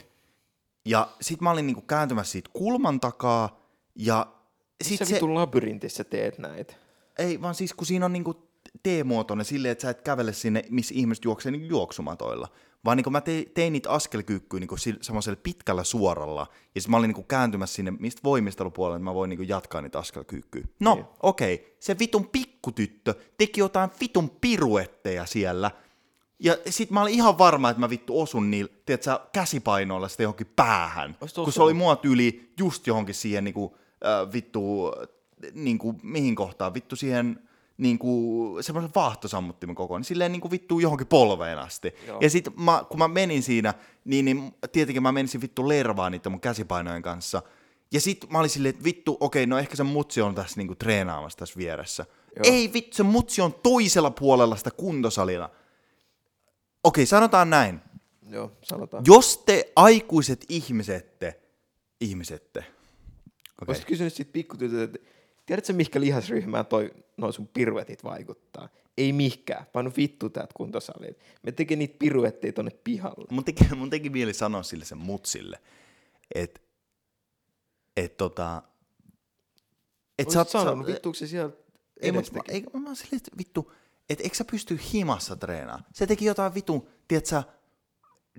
[0.85, 3.61] Ja sit mä olin niinku kääntymässä siitä kulman takaa,
[3.95, 4.27] ja
[4.83, 6.75] Sit sit sä se, vitun labyrintissä teet näitä.
[7.19, 8.35] ei vaan siis kun siinä on niinku
[8.83, 12.49] T-muotoinen silleen, että sä et kävele sinne, missä ihmiset juoksee niinku juoksumatoilla.
[12.85, 16.97] Vaan niinku mä te, tein niitä askelkyykkyä niinku sil- semmoisella pitkällä suoralla, ja sit mä
[16.97, 20.65] olin niinku kääntymässä sinne, mistä voimistelupuolella, että mä voin niinku jatkaa niitä askelkyykkyä.
[20.81, 21.07] No, Niin.
[21.23, 21.67] okei, okay.
[21.81, 25.71] se vitun pikkutyttö teki jotain vitun piruetteja siellä,
[26.39, 30.53] ja sit mä olin ihan varma, että mä vittu osun niillä, tiedätkö, käsipainoilla sitä johonkin
[30.57, 31.17] päähän.
[31.21, 33.77] Ois Kun se oli mua tyyli just johonkin siihen niinku,
[34.07, 34.93] äh, vittu,
[35.55, 37.49] niinku, mihin kohtaan, vittu siihen
[37.81, 41.95] niinku, semmoisen vaahtosammuttimen kokoon, niin silleen niinku vittu johonkin polveen asti.
[42.07, 42.19] Joo.
[42.21, 43.75] Ja sit mä, kun mä menin siinä,
[44.05, 47.43] niin, niin tietenkin mä menisin vittu lervaan niiden mun käsipainojen kanssa.
[47.93, 50.75] Ja sit mä olin silleen, että vittu, okei, no ehkä se mutsi on tässä niinku
[50.75, 52.07] treenaamassa tässä vieressä.
[52.37, 52.55] Joo.
[52.55, 55.51] Ei vittu, se mutsi on toisella puolella sitä kuntosalilla.
[56.85, 57.81] Okei, sanotaan näin.
[58.29, 59.05] Joo, sanotaan.
[59.07, 61.41] Jos te aikuiset ihmisette,
[62.01, 62.75] ihmisette, okei,
[63.69, 64.99] Olisit kysynyt siitä pikkutytöltä, että
[65.51, 68.69] tiedätkö mihinkä lihasryhmään toi, noin sun piruetit vaikuttaa?
[68.99, 69.67] Ei mihkään.
[69.73, 71.17] Painu vittu täältä kuntosaliin.
[71.43, 73.27] Me tekee niitä piruetteja tonne pihalle.
[73.31, 75.61] mun teki, mun teki mieli sanoa sille sen mutsille,
[76.35, 76.61] että
[77.97, 78.63] et tota,
[80.19, 81.53] et sä oot, Olisit sanonut, sä, vittuuko se siellä
[82.01, 82.55] ei, mut, edestäkin?
[82.55, 83.73] ei, mä silleen, että vittu,
[84.11, 85.85] että eikö sä pysty himassa treenaamaan?
[85.93, 87.43] Se teki jotain vitun, tiedätkö,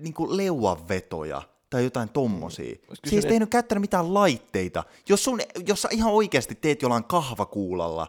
[0.00, 1.42] niinku leuanvetoja
[1.72, 2.76] tai jotain tommosia.
[2.88, 4.84] Olis Se ei tehnyt käyttänyt mitään laitteita.
[5.08, 8.08] Jos, sun, jos sä ihan oikeasti teet jollain kahvakuulalla,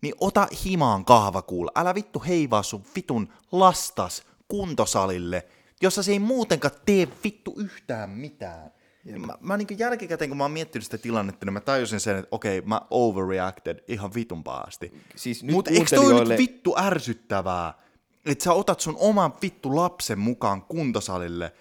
[0.00, 1.72] niin ota himaan kahvakuulla.
[1.74, 5.46] Älä vittu heivaa sun vitun lastas kuntosalille,
[5.82, 8.70] jossa se ei muutenkaan tee vittu yhtään mitään.
[9.18, 12.28] Mä, mä niin jälkikäteen, kun mä oon miettinyt sitä tilannetta, niin mä tajusin sen, että
[12.30, 14.92] okei, mä overreacted ihan vitun pahasti.
[15.16, 17.74] Siis nyt Mutta eikö toi nyt vittu ärsyttävää,
[18.26, 21.52] että sä otat sun oman vittu lapsen mukaan kuntosalille,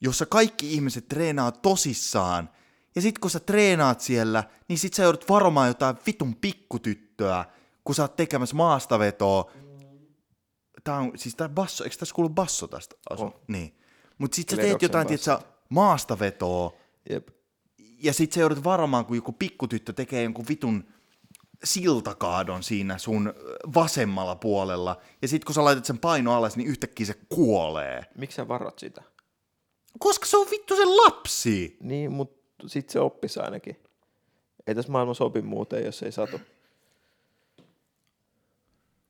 [0.00, 2.50] jossa kaikki ihmiset treenaa tosissaan,
[2.94, 7.44] ja sit kun sä treenaat siellä, niin sit sä joudut varomaan jotain vitun pikkutyttöä,
[7.84, 9.50] kun sä oot tekemässä maastavetoa.
[10.84, 12.96] Tää on, siis tää basso, eikö tässä kuulu basso tästä?
[13.10, 13.24] Asu?
[13.24, 13.34] On.
[13.48, 13.78] Niin.
[14.18, 16.72] Mut sit sä teet jotain, tietsä, maastavetoa,
[17.10, 17.28] Jep.
[18.02, 20.84] ja sit sä joudut varomaan, kun joku pikkutyttö tekee jonkun vitun
[21.64, 23.34] siltakaadon siinä sun
[23.74, 28.02] vasemmalla puolella, ja sit kun sä laitat sen paino alas, niin yhtäkkiä se kuolee.
[28.18, 29.02] Miksi sä varot sitä?
[29.98, 31.76] Koska se on vittu se lapsi!
[31.80, 33.76] Niin, mutta sit se oppisi ainakin.
[34.66, 36.40] Ei tässä maailmassa opi muuten, jos ei satu.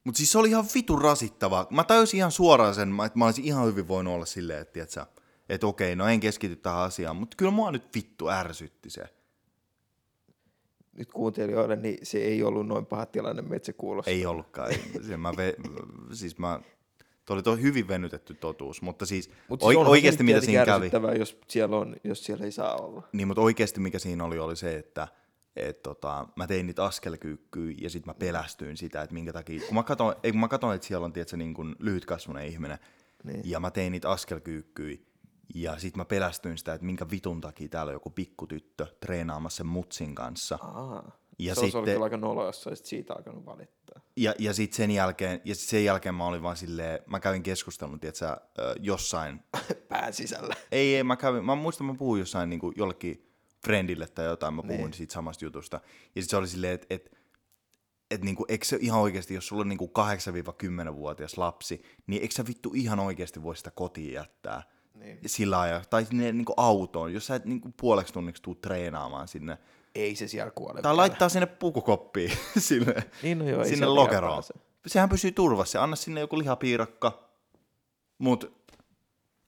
[0.05, 1.67] Mut siis se oli ihan vitun rasittavaa.
[1.71, 5.07] Mä tajusin ihan suoraan sen, että mä olisin ihan hyvin voinut olla silleen, että tiiätsä,
[5.49, 9.03] että okei, no en keskity tähän asiaan, mutta kyllä mua nyt vittu ärsytti se.
[10.93, 14.11] Nyt kuuntelijoille, niin se ei ollut noin paha tilanne, mitä se kuulosti.
[14.11, 14.71] Ei ollutkaan.
[14.71, 15.17] Ei.
[15.17, 15.55] Mä ve,
[16.13, 16.61] siis mä,
[17.29, 20.91] toi oli toi hyvin venytetty totuus, mutta siis, Mut oi, onhan oikeasti mitä siinä kävi,
[21.19, 23.03] jos siellä, on, jos siellä ei saa olla.
[23.13, 25.09] niin mutta oikeasti mikä siinä oli, oli se, että
[25.57, 29.75] et tota, mä tein niitä askelkyykkyä ja sitten mä pelästyin sitä, että minkä takia, kun
[29.75, 32.79] mä katsoin, ei, kun mä katsoin että siellä on tietysti, niin kuin lyhytkasvunen ihminen,
[33.25, 33.41] Niin.
[33.45, 34.97] ja mä tein niitä askelkyykkyä,
[35.55, 39.67] ja sitten mä pelästyin sitä, että minkä vitun takia täällä on joku pikkutyttö treenaamassa sen
[39.67, 40.59] mutsin kanssa.
[40.63, 41.13] Aa.
[41.39, 44.01] Ja se olisi ollut sitten- kyllä aika nolo, jos olisit siitä alkanut valittaa.
[44.17, 47.43] Ja, ja sitten sen jälkeen, ja sit sen jälkeen mä olin vaan silleen, mä kävin
[47.43, 48.37] keskustelun, tietsä,
[48.81, 49.41] jossain,
[49.89, 50.55] Pään sisällä.
[50.73, 53.25] ei, ei, mä kävin, mä muistan, mä puhuin jossain niin jollekin
[53.65, 54.93] friendille tai jotain, mä puhuin Niin.
[54.93, 55.77] siitä samasta jutusta.
[56.17, 57.19] Ja sitten se oli silleen, että et,
[58.11, 62.47] et niinku, eikö se ihan oikeasti, jos sulla on niinku 8-10-vuotias lapsi, niin eikö sä
[62.49, 64.63] vittu ihan oikeasti voi sitä kotiin jättää
[64.95, 65.19] Niin.
[65.27, 69.59] sillä ajalla, tai sinne niinku autoon, jos sä et niinku puoleksi tunniksi tuu treenaamaan sinne,
[69.95, 70.83] Ei se siellä kuole.
[70.83, 70.97] tai vielä.
[70.97, 74.43] laittaa sinne pukukoppiin sinne, Niin, no joo, ei sinne lokeroon.
[74.87, 77.29] Sehän pysyy turvassa, anna sinne joku lihapiirakka,
[78.19, 78.59] mut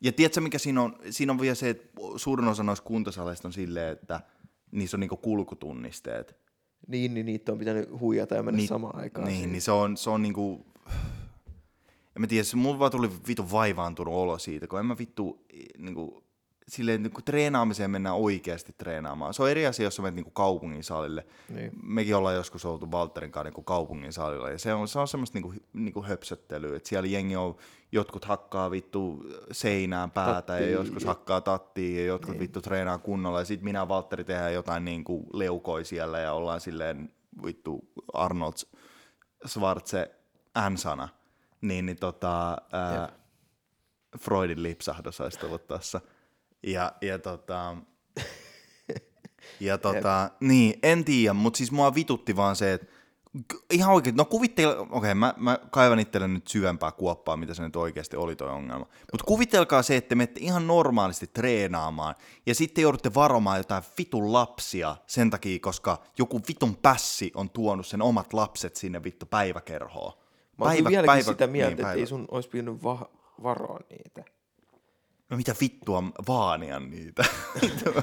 [0.01, 0.97] ja tiedätkö mikä siinä on?
[1.11, 4.21] Siinä on vielä se, että suurin osa noista kuntosaleista on silleen, että
[4.71, 6.37] niissä on niinku kulkutunnisteet.
[6.87, 9.25] Niin, niin niitä on pitänyt huijata ja mennä Niin- samaan aikaan.
[9.27, 9.53] Niin, siihen.
[9.53, 10.67] niin se on, se on niinku...
[12.17, 15.45] En mä tiedä, se mulla vaan tuli vitun vaivaantunut olo siitä, kun en mä vittu
[15.79, 16.25] niinku,
[16.71, 19.35] silleen, niin kun treenaamiseen mennään oikeasti treenaamaan.
[19.35, 21.27] Se on eri asia, jos sä menet niinku kaupungin salille.
[21.49, 21.71] Niin.
[21.83, 25.37] Mekin ollaan joskus oltu Valterin kanssa niinku kaupungin salilla, ja se on, se on semmoista
[25.37, 27.57] niinku, niinku höpsöttelyä, että siellä jengi on,
[27.93, 30.71] jotkut hakkaa vittu seinään päätä, ja Tattia.
[30.71, 32.41] joskus hakkaa tattia, ja jotkut Niin.
[32.41, 36.61] vittu treenaa kunnolla, ja sit minä ja Valtteri tehdään jotain niinku leukoi siellä, ja ollaan
[36.61, 37.13] silleen
[37.45, 38.55] vittu Arnold
[39.47, 40.11] Schwarze
[40.71, 41.09] N-sana.
[41.61, 43.13] Niin, niin tota, ää,
[44.19, 46.01] Freudin lipsahdus olisi tullut tuossa.
[46.63, 47.77] Ja, ja tota,
[49.61, 52.87] ja tota, niin, en tiedä, mutta siis mua vitutti vaan se, että
[53.71, 54.17] Ihan oikein.
[54.17, 58.17] No kuvittele, okei, okay, mä, mä kaivan itselle nyt syvempää kuoppaa, mitä se nyt oikeasti
[58.17, 58.87] oli toi ongelma.
[59.13, 62.15] Mutta kuvitelkaa se, että te menette ihan normaalisti treenaamaan
[62.47, 67.87] ja sitten joudutte varomaan jotain vitun lapsia sen takia, koska joku vitun pässi on tuonut
[67.87, 70.13] sen omat lapset sinne vittu päiväkerhoon.
[70.59, 73.11] Mä oon kyllä vieläkin sitä mieltä, niin, että ei sun olisi pitänyt va-
[73.43, 74.25] varoa niitä.
[75.31, 77.25] No mitä vittua vaania niitä?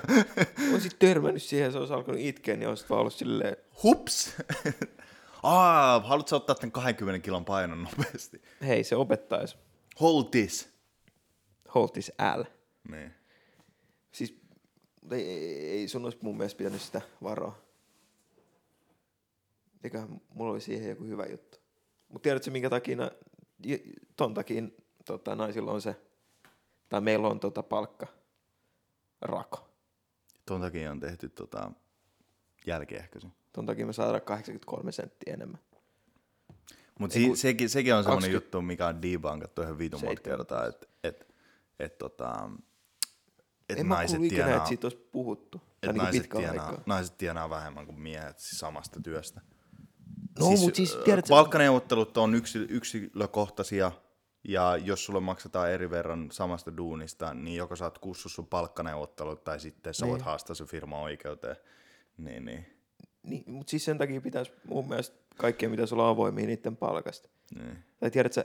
[0.73, 4.35] Olisit törmännyt siihen, se olisi alkanut itkeä, niin olisit vaan ollut silleen, Hups!
[5.43, 8.41] Aa, haluatko ottaa tämän 20 kilon painon nopeasti?
[8.67, 9.57] hei, se opettaisi.
[10.01, 10.69] Hold this.
[11.75, 12.43] Hold this L.
[12.91, 13.13] Niin.
[14.11, 14.39] Siis
[15.11, 17.57] ei, ei, ei sun olisi mun mielestä pitänyt sitä varoa.
[19.83, 21.57] Eiköhän mulla oli siihen joku hyvä juttu.
[22.09, 23.11] Mutta tiedätkö minkä takia, na-
[24.15, 24.63] ton takia
[25.05, 25.95] tota, naisilla on se,
[26.89, 28.07] tai meillä on tota palkka,
[29.21, 29.69] rako.
[30.45, 31.71] Ton takia on tehty tota,
[32.67, 33.27] jälkiehkäisy.
[33.53, 35.59] Ton takia me saadaan 83 senttiä enemmän.
[36.99, 40.29] Mutta si- sekin, sekin on semmoinen 20 juttu, mikä on debunkattu ihan vitun monta 70.
[40.37, 41.33] kertaa, että et,
[41.79, 42.49] et, tota,
[43.69, 45.61] et En mä naiset, ikinä, tienaa, että siitä olisi puhuttu.
[45.83, 46.83] Et niin naiset, tienaa, aikaa.
[46.85, 49.41] naiset tienaa vähemmän kuin miehet siis samasta työstä.
[50.39, 53.91] No, siis ö, tiedätkö- Palkkaneuvottelut on yksi, yksilökohtaisia,
[54.47, 59.59] ja jos sulle maksetaan eri verran samasta duunista, niin joko saat kussu sun palkkaneuvottelut, tai
[59.59, 60.25] sitten sä voit Niin.
[60.25, 61.55] haastaa sun firma oikeuteen.
[62.17, 62.65] Niin, niin.
[63.23, 67.29] Niin, mutta siis sen takia pitäisi mun mielestä kaikkien pitäisi olla avoimia niiden palkasta.
[67.59, 67.77] niin.
[67.99, 68.43] Tai tiedätkö,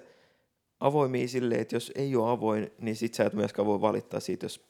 [0.80, 4.44] avoimia silleen, että jos ei ole avoin, niin sit sä et myöskään voi valittaa siitä,
[4.44, 4.64] jos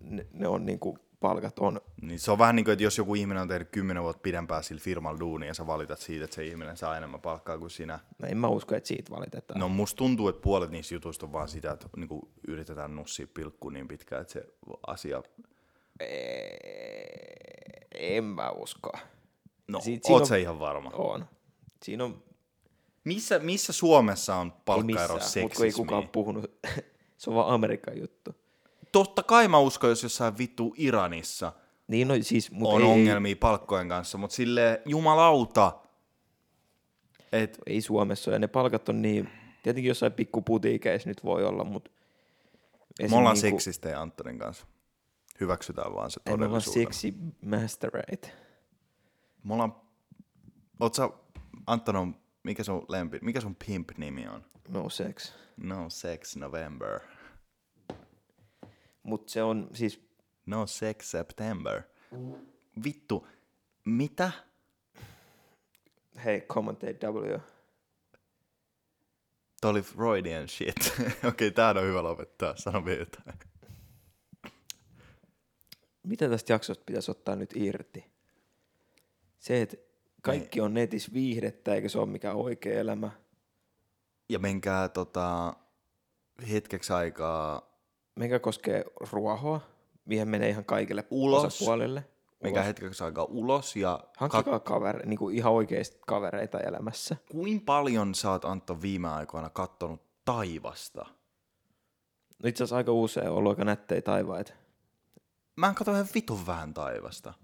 [0.00, 1.80] ne, ne on niinku palkat on.
[2.02, 4.64] Niin se on vähän niin kuin, että jos joku ihminen on tehnyt kymmenen vuotta pidempään
[4.64, 7.98] sillä firmalla duunia ja sä valitat siitä, että se ihminen saa enemmän palkkaa kuin sinä.
[8.18, 9.60] No en mä usko, että siitä valitetaan.
[9.60, 13.70] No musta tuntuu, että puolet niistä jutuista on vaan sitä, että niinku yritetään nussia pilkku
[13.70, 14.44] niin pitkään, että se
[14.86, 15.22] asia...
[17.94, 18.92] En mä usko.
[19.68, 20.90] No, Siit- oot on- sä ihan varma?
[20.90, 21.26] On.
[21.82, 22.22] Siinä on
[23.04, 26.12] Missä, missä Suomessa on ei palkkaero missään, mutta ei kukaan seksismiä?
[26.12, 26.50] puhunut.
[27.18, 28.34] se on vaan Amerikan juttu.
[28.98, 31.52] Totta kai mä uskon, jos jossain vittu Iranissa
[31.88, 35.78] Niin no siis, mutta on ei, ongelmia palkkojen kanssa, mutta sille jumalauta,
[37.32, 38.30] et ei Suomessa.
[38.30, 39.30] Ja ne palkat on niin,
[39.62, 41.90] tietenkin jossain pikkuputiikeissa nyt voi olla, mutta
[43.10, 44.66] me ollaan seksistejä Antonin kanssa.
[45.40, 47.14] Hyväksytään vaan se Ei me ollaan seksi
[47.44, 48.32] masterate.
[49.44, 49.74] Me ollaan...
[50.80, 51.10] Oot sä,
[51.66, 54.44] Anton on, mikä sun lempi, mikä sun pimp-nimi on?
[54.68, 55.32] No sex.
[55.56, 57.00] No Sex November.
[59.08, 60.08] Mutta se on siis,
[60.46, 61.82] No Sex September.
[62.84, 63.26] Vittu,
[63.84, 64.32] mitä?
[66.24, 67.38] hei, commentate W.
[69.60, 70.76] Toi oli Freudian shit.
[70.98, 72.56] Okei, okay, tää on hyvä lopettaa.
[72.56, 73.38] Sano vielä jotain.
[76.02, 78.04] Mitä tästä jaksosta pitäisi ottaa nyt irti?
[79.38, 79.76] Se, että
[80.22, 83.10] kaikki on netissä viihdettä, eikä se ole mikään oikea elämä.
[84.28, 85.54] Ja menkää tota,
[86.50, 87.67] hetkeksi aikaa,
[88.18, 89.60] Mikä koskee ruohoa,
[90.04, 91.44] mihin menee ihan kaikille Ulos.
[91.44, 92.04] osapuolille.
[92.42, 97.16] menkää hetkeksi aikaa ulos ja Hankkikaa kavere, niin kuin ihan oikeasti kavereita elämässä.
[97.30, 101.06] Kuinka paljon sä oot Antto viime aikoina kattonut taivasta?
[102.42, 104.52] No itse asiassa aika usein on ollut aika nättejä taivaita.
[105.56, 107.34] Mä en katso ihan vitun vähän taivasta.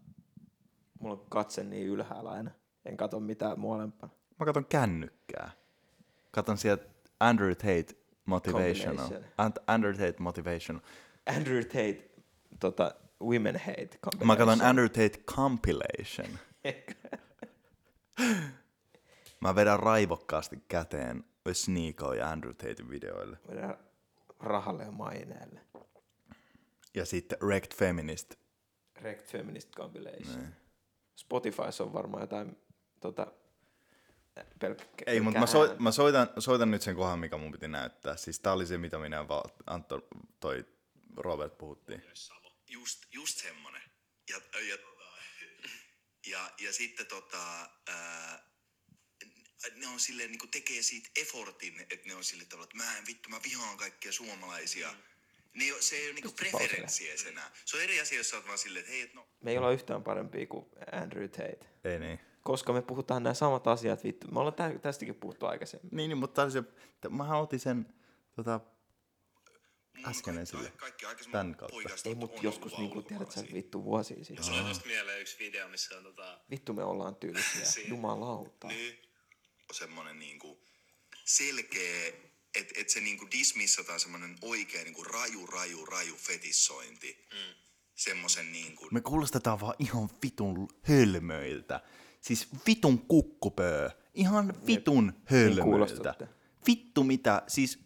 [1.00, 2.50] Mulla on katse niin ylhäällä aina.
[2.84, 4.08] En katso mitään molempaa.
[4.40, 5.50] Mä katon kännykkää.
[6.30, 6.84] Katon sieltä
[7.20, 9.10] Andrew Tate Motivational.
[9.66, 10.82] Andrew Tate Motivational.
[11.26, 12.10] Andrew Tate,
[12.60, 14.68] tota, Women Hate Mä katon combination.
[14.68, 16.38] Andrew Tate Compilation.
[19.40, 23.38] Mä vedän raivokkaasti käteen Sneako ja Andrew Tatein videoille.
[23.48, 23.76] Vedän
[24.40, 25.60] rahalle ja maineelle.
[26.94, 28.34] Ja sitten Wrecked Feminist.
[29.00, 30.46] Rect Feminist Compilation.
[31.16, 32.56] Spotifyssa on varmaan jotain
[33.00, 33.32] tota,
[34.58, 38.16] pelkkä Ei, mutta mä, so, mä soitan, soitan nyt sen kohan, mikä mun piti näyttää.
[38.16, 39.24] Siis tää oli se, mitä minä
[39.66, 40.08] Antto,
[40.40, 40.64] toi
[41.16, 42.02] Robert puhuttiin.
[42.68, 43.82] just, just semmonen.
[44.30, 44.78] Ja, ja,
[46.26, 48.44] ja, ja sitten tota, ää,
[49.76, 53.06] ne on silleen, niin tekee siitä effortin, että ne on sille tavalla, että mä en
[53.06, 54.94] vittu, mä vihaan kaikkia suomalaisia.
[55.54, 57.50] Ne, ei oo- se ei ole niinku preferenssi edes enää.
[57.64, 59.58] Se on eri asia, jos sä oot vaan silleen, että hei, et no, Me ei
[59.58, 61.58] olla yhtään parempia kuin Andrew Tate.
[61.84, 62.20] Ei niin.
[62.44, 64.26] Koska me puhutaan nämä samat asiat, vittu.
[64.30, 65.88] Me ollaan tä- tästäkin puhuttu aikaisemmin.
[65.92, 66.62] Niin, niin mutta tää oli se,
[67.00, 67.94] t- mä otin sen
[68.36, 68.60] tota,
[70.04, 70.72] äsken kaikki, esille.
[71.32, 71.76] Tän kautta.
[72.04, 74.46] Ei, on mutta joskus niinku, tiedät sä, vittu vuosia sitten.
[74.46, 76.40] Tulee musta mieleen yksi video, missä on tota...
[76.50, 77.82] Vittu me ollaan tyylisiä.
[77.88, 78.68] Jumalauta.
[78.68, 78.98] Niin.
[79.72, 80.60] Semmoinen niinku
[81.24, 82.12] selkeä,
[82.54, 87.26] että et se niinku dismissataan semmoinen oikein niinku raju, raju, raju fetissointi.
[87.32, 87.54] Mm.
[87.94, 88.88] Semmoisen niinku...
[88.90, 91.80] Me kuulostetaan vaan ihan vitun hölmöiltä.
[92.24, 93.90] Siis vitun kukkupöö.
[94.14, 95.62] Ihan vitun hölmöltä.
[95.62, 96.28] kuulostatte.
[96.66, 97.78] Vittu mitä, siis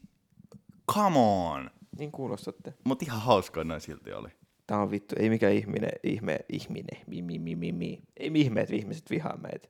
[0.93, 1.71] come on.
[1.99, 2.75] Niin kuulostatte.
[2.85, 4.29] Mut ihan hauskaa noin silti oli.
[4.67, 8.03] Tää on vittu, ei mikään ihminen, ihme, ihminen, mi, mi, mi, mi, mi.
[8.17, 9.69] Ei ihme, että ihmiset vihaa meitä.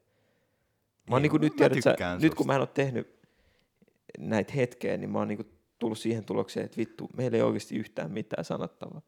[1.11, 3.19] Mä oon Ei, niinku nyt tiedät, sä, nyt kun mä en oo tehnyt
[4.19, 5.45] näitä hetkeä, niin mä oon niinku
[5.79, 9.03] tullut siihen tulokseen, että vittu, meillä ei oikeasti yhtään mitään sanottavaa.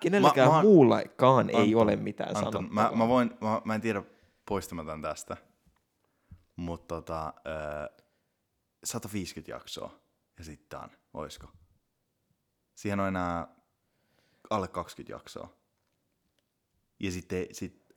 [0.00, 2.90] Kenelläkään Mä- mä muullakaan ei Anton, ole mitään Anton, sanottavaa.
[2.90, 4.02] mä, mä, voin, mä, mä en tiedä
[4.48, 5.36] poistamaton tästä,
[6.56, 8.02] mutta tota, ö,
[8.84, 10.00] 150 jaksoa
[10.38, 11.48] ja sitten on, oisko?
[12.74, 13.48] Siihen on enää
[14.50, 15.56] alle 20 jaksoa.
[17.00, 17.88] Ja sitten sit,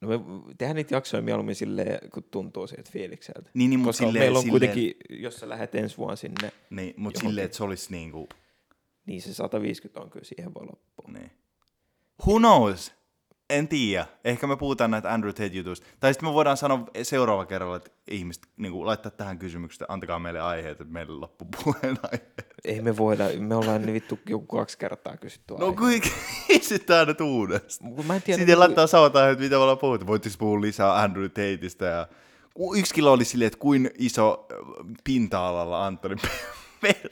[0.00, 0.18] No me
[0.58, 3.50] tehdään niitä jaksoja mieluummin silleen, kun tuntuu sieltä fiilikseltä.
[3.54, 6.94] Niin, niin, Koska silleen- meillä on silleen- kuitenkin, jos sä lähdet ensi vuonna sinne, niin,
[6.96, 8.28] mutta silleen, että se olisi niinku,
[9.06, 11.08] niin se 150 on kyllä siihen voi loppua.
[11.12, 11.30] niin.
[12.26, 12.92] Who knows?
[13.50, 14.06] En tiedä.
[14.24, 15.86] Ehkä me puhutaan näitä Andrew Tate-jutuista.
[16.00, 20.18] Tai sitten me voidaan sanoa seuraava kerralla, että ihmiset niin laittaa tähän kysymyksen, että antakaa
[20.18, 22.20] meille aiheet, että meille loppu puheenaihe.
[22.64, 26.08] Ei me voida, me ollaan niin vittu joku kaksi kertaa kysytty No kuinka
[26.46, 27.92] kysytään nyt uudestaan?
[28.06, 30.06] Mä en tiedä, Sitten niinku- laittaa samat aiheet, mitä me ollaan puhuttu.
[30.06, 32.08] Voitteko puhua lisää Andrew Tateista ja
[32.76, 34.56] yksi kilo oli silleen, että kuin iso äh,
[35.04, 36.16] pinta-alalla Antoni
[36.80, 37.10] per-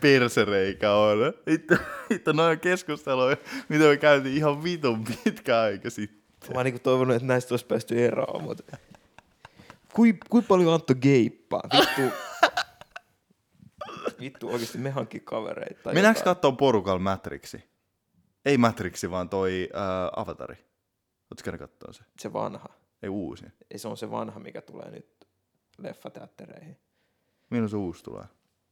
[0.00, 1.18] persereikä on.
[1.46, 1.74] Vittu,
[2.10, 3.36] vittu noin keskusteluja,
[3.68, 6.20] mitä me käytiin ihan vitun pitkä aika sitten.
[6.48, 8.76] Mä oon niinku toivonut, että näistä olisi päästy eroon, mutta...
[9.92, 11.62] Kui, kui paljon Antto geippaa?
[11.72, 12.16] Vittu.
[14.20, 15.92] Vittu, oikeesti me hankki kavereita.
[15.92, 17.64] Mennäänkö katsoa porukalla Matrixi?
[18.44, 20.54] Ei Matrixi, vaan toi äh, Avatari.
[20.54, 22.02] Ootko käynyt katsoa se?
[22.18, 22.68] Se vanha.
[23.02, 23.44] Ei uusi.
[23.70, 25.28] Ei se on se vanha, mikä tulee nyt
[25.78, 26.76] leffateattereihin.
[27.50, 28.24] Milloin se uusi tulee?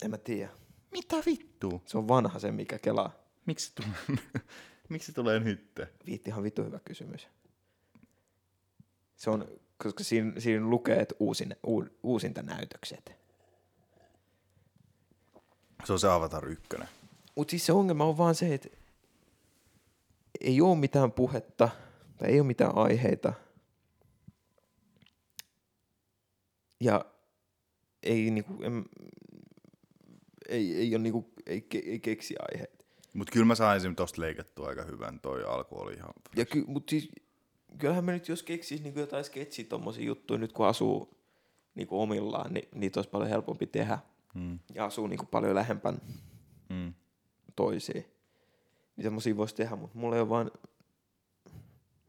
[0.05, 0.51] En mä tiedä.
[0.91, 1.81] Mitä vittua?
[1.87, 3.13] Se on vanha se, mikä kelaa.
[3.47, 4.19] Miksi tulee,
[4.89, 5.81] Miksi tulee nyt?
[6.07, 7.29] Viitti ihan vittu hyvä kysymys.
[9.17, 9.49] Se on,
[9.79, 13.13] koska siinä, siinä lukee, että uusin, uu, uusinta näytökset.
[15.85, 16.65] Se on se Avatar 1.
[17.35, 18.69] Mutta siis se ongelma on vaan se, että
[20.41, 21.69] ei ole mitään puhetta
[22.19, 23.33] tai ei ole mitään aiheita.
[26.81, 27.05] Ja
[28.03, 28.85] ei, niinku, em,
[30.49, 32.85] ei, ei, ole niinku, ei, ke, ei keksi aiheita.
[33.13, 35.21] Mutta kyllä mä esimerkiksi tosta leikattua aika hyvän.
[35.21, 36.11] Toi alku oli ihan...
[36.37, 37.09] Ja ky, mut siis,
[37.79, 41.19] kyllähän me nyt jos keksis niinku jotain sketsiä tommosia juttuja, nyt kun asuu
[41.75, 43.99] niinku omillaan, niin niitä olisi paljon helpompi tehdä.
[44.35, 44.59] Mm.
[44.75, 46.01] Ja asuu niinku paljon lähempän
[46.69, 46.95] Mm.
[47.57, 48.05] toisiin.
[48.97, 50.51] Niin semmosia voisi tehdä, mutta mulla ei ole vaan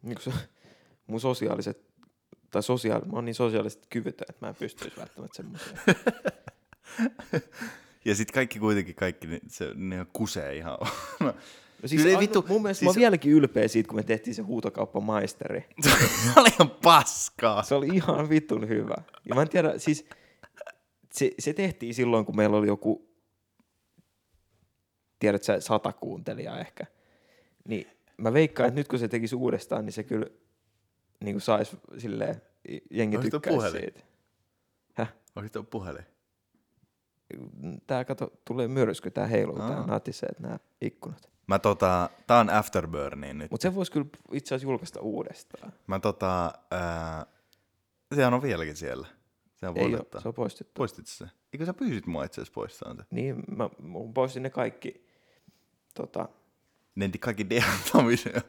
[0.02, 0.32] niinku se,
[1.08, 1.86] mun sosiaaliset,
[2.52, 5.76] tai sosiaali, mä oon niin sosiaalisesti kyvytön, että mä en pystyisi välttämättä semmoiseen.
[8.06, 10.78] Ja sitten kaikki kuitenkin, kaikki, niin se ne kusee ihan.
[11.20, 11.34] no,
[11.82, 14.36] No siis Kyllä vittu, mun mielestä siis- mä oon vieläkin ylpeä siitä, kun me tehtiin
[14.36, 15.66] se huutokauppamaisteri.
[16.34, 17.64] se oli ihan paskaa.
[17.64, 18.96] Se oli ihan vitun hyvä.
[19.26, 20.06] Ja mä en tiedä, siis
[21.12, 23.10] se, se tehtiin silloin, kun meillä oli joku,
[25.20, 26.86] tiedät sä, sata kuuntelijaa ehkä.
[27.68, 30.26] Niin mä veikkaan, että nyt kun se tekisi uudestaan, niin se kyllä
[31.24, 32.42] niin kuin sais silleen,
[32.92, 34.00] jengi Onko tykkäisi siitä.
[34.94, 35.14] Häh?
[35.36, 36.06] Onko tuo puhelin?
[37.88, 39.88] Tää kato, tulee myrsky, tää heiluu, tää Aa.
[39.88, 41.30] natisee, nämä ikkunat.
[41.48, 43.52] Mä tota, tää on Afterburniin nyt.
[43.52, 45.74] Mutta se voisi kyllä itse asiassa julkaista uudestaan.
[45.88, 47.26] Mä tota, ää,
[48.16, 49.08] sehän on vieläkin siellä.
[49.56, 50.74] Sehän voi Ei ole, se on poistettu.
[50.76, 51.26] Poistit se?
[51.54, 53.04] Eikö sä pyysit mua itse asiassa poistamaan se?
[53.12, 55.08] Niin, mä, mä poistin ne kaikki
[55.94, 56.30] tota,
[56.96, 58.42] Ne kaikki deatamisia.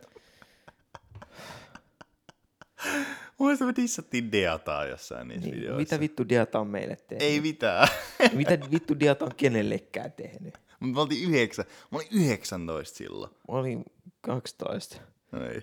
[3.40, 5.78] Muista me dissattiin deataa jossain niissä Niin, videoissa.
[5.78, 7.22] mitä vittu Diata on meille tehnyt?
[7.22, 7.88] Ei mitään.
[8.32, 10.54] mitä vittu Diata on kenellekään tehnyt?
[10.80, 11.64] Mutta me oltiin yhdeksän.
[11.90, 13.30] Mä olin 19 silloin.
[13.30, 13.84] Mä olin
[14.20, 14.96] 12.
[15.32, 15.62] No ei.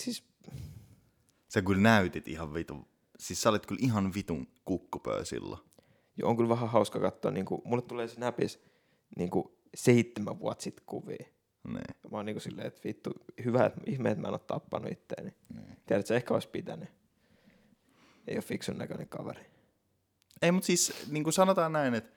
[0.00, 0.24] Siis
[1.48, 2.86] Sä kyllä näytit ihan vitun.
[3.18, 5.60] Siis sä olit kyllä ihan vitun kukkupöö silloin.
[6.16, 8.60] jo, on kyllä vähän hauska katsoa, niin kuin, mulle tulee Snapis
[9.16, 11.26] niin kuin seitsemän vuotta sitten kuvia.
[11.68, 12.10] Niin.
[12.10, 13.10] Mä oon niin kuin silleen, että vittu,
[13.44, 15.34] hyvä, että ihme, että mä en ole tappanut itteeni.
[15.54, 15.76] Niin.
[15.86, 16.88] Tiedät, sä ehkä olisi pitänyt.
[18.28, 19.46] Ei ole fiksun näköinen kaveri.
[20.42, 22.10] Ei, mutta siis niin kuin sanotaan näin, että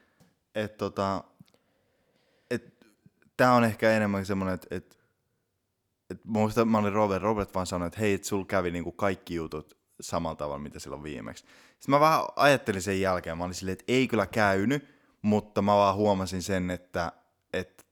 [0.55, 1.23] et, tota,
[2.51, 2.87] et,
[3.37, 4.99] tää on ehkä enemmän semmoinen, että et,
[6.09, 8.95] et, muista, mä olin Robert, Robert vaan sanoi, että hei, et sul kävi niin kuin
[8.95, 11.45] kaikki jutut samalla tavalla, mitä silloin viimeksi.
[11.69, 14.87] Sitten mä vähän ajattelin sen jälkeen, mä olin silleen, että ei kyllä käynyt,
[15.21, 17.11] mutta mä vaan huomasin sen, että,
[17.53, 17.83] että,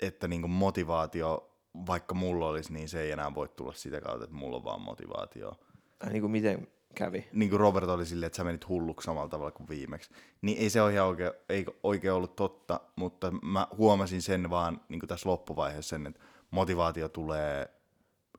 [0.00, 1.50] että niin kuin motivaatio,
[1.86, 4.80] vaikka mulla olisi, niin se ei enää voi tulla sitä kautta, että mulla on vaan
[4.80, 5.52] motivaatio
[6.00, 7.28] Ai niin kuin miten kävi.
[7.32, 10.10] niin kuin Robert oli silleen, että sä menit hulluksi samalla tavalla kuin viimeksi.
[10.42, 14.80] Niin ei se ole ihan oikein, ei oikein ollut totta, mutta mä huomasin sen vaan
[14.88, 17.68] niin kuin tässä loppuvaiheessa sen, että motivaatio tulee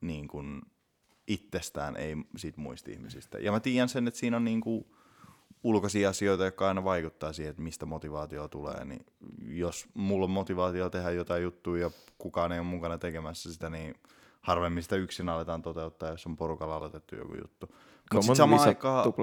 [0.02, 0.62] niin kuin
[1.28, 3.40] itsestään, ei siitä muista ihmisistä.
[3.40, 4.96] Ja mä tiedän sen, että siinä on niinku
[5.66, 8.86] ulkoisia asioita, jotka aina vaikuttaa siihen, että mistä motivaatio tulee.
[8.86, 9.06] Niin
[9.48, 13.96] jos mulla on motivaatio tehdä jotain juttuja ja kukaan ei ole mukana tekemässä sitä, niin
[14.46, 17.76] harvemmin sitä yksin aletaan toteuttaa, jos on porukalla aloitettu joku juttu.
[18.14, 19.14] Mutta samaan aikaan,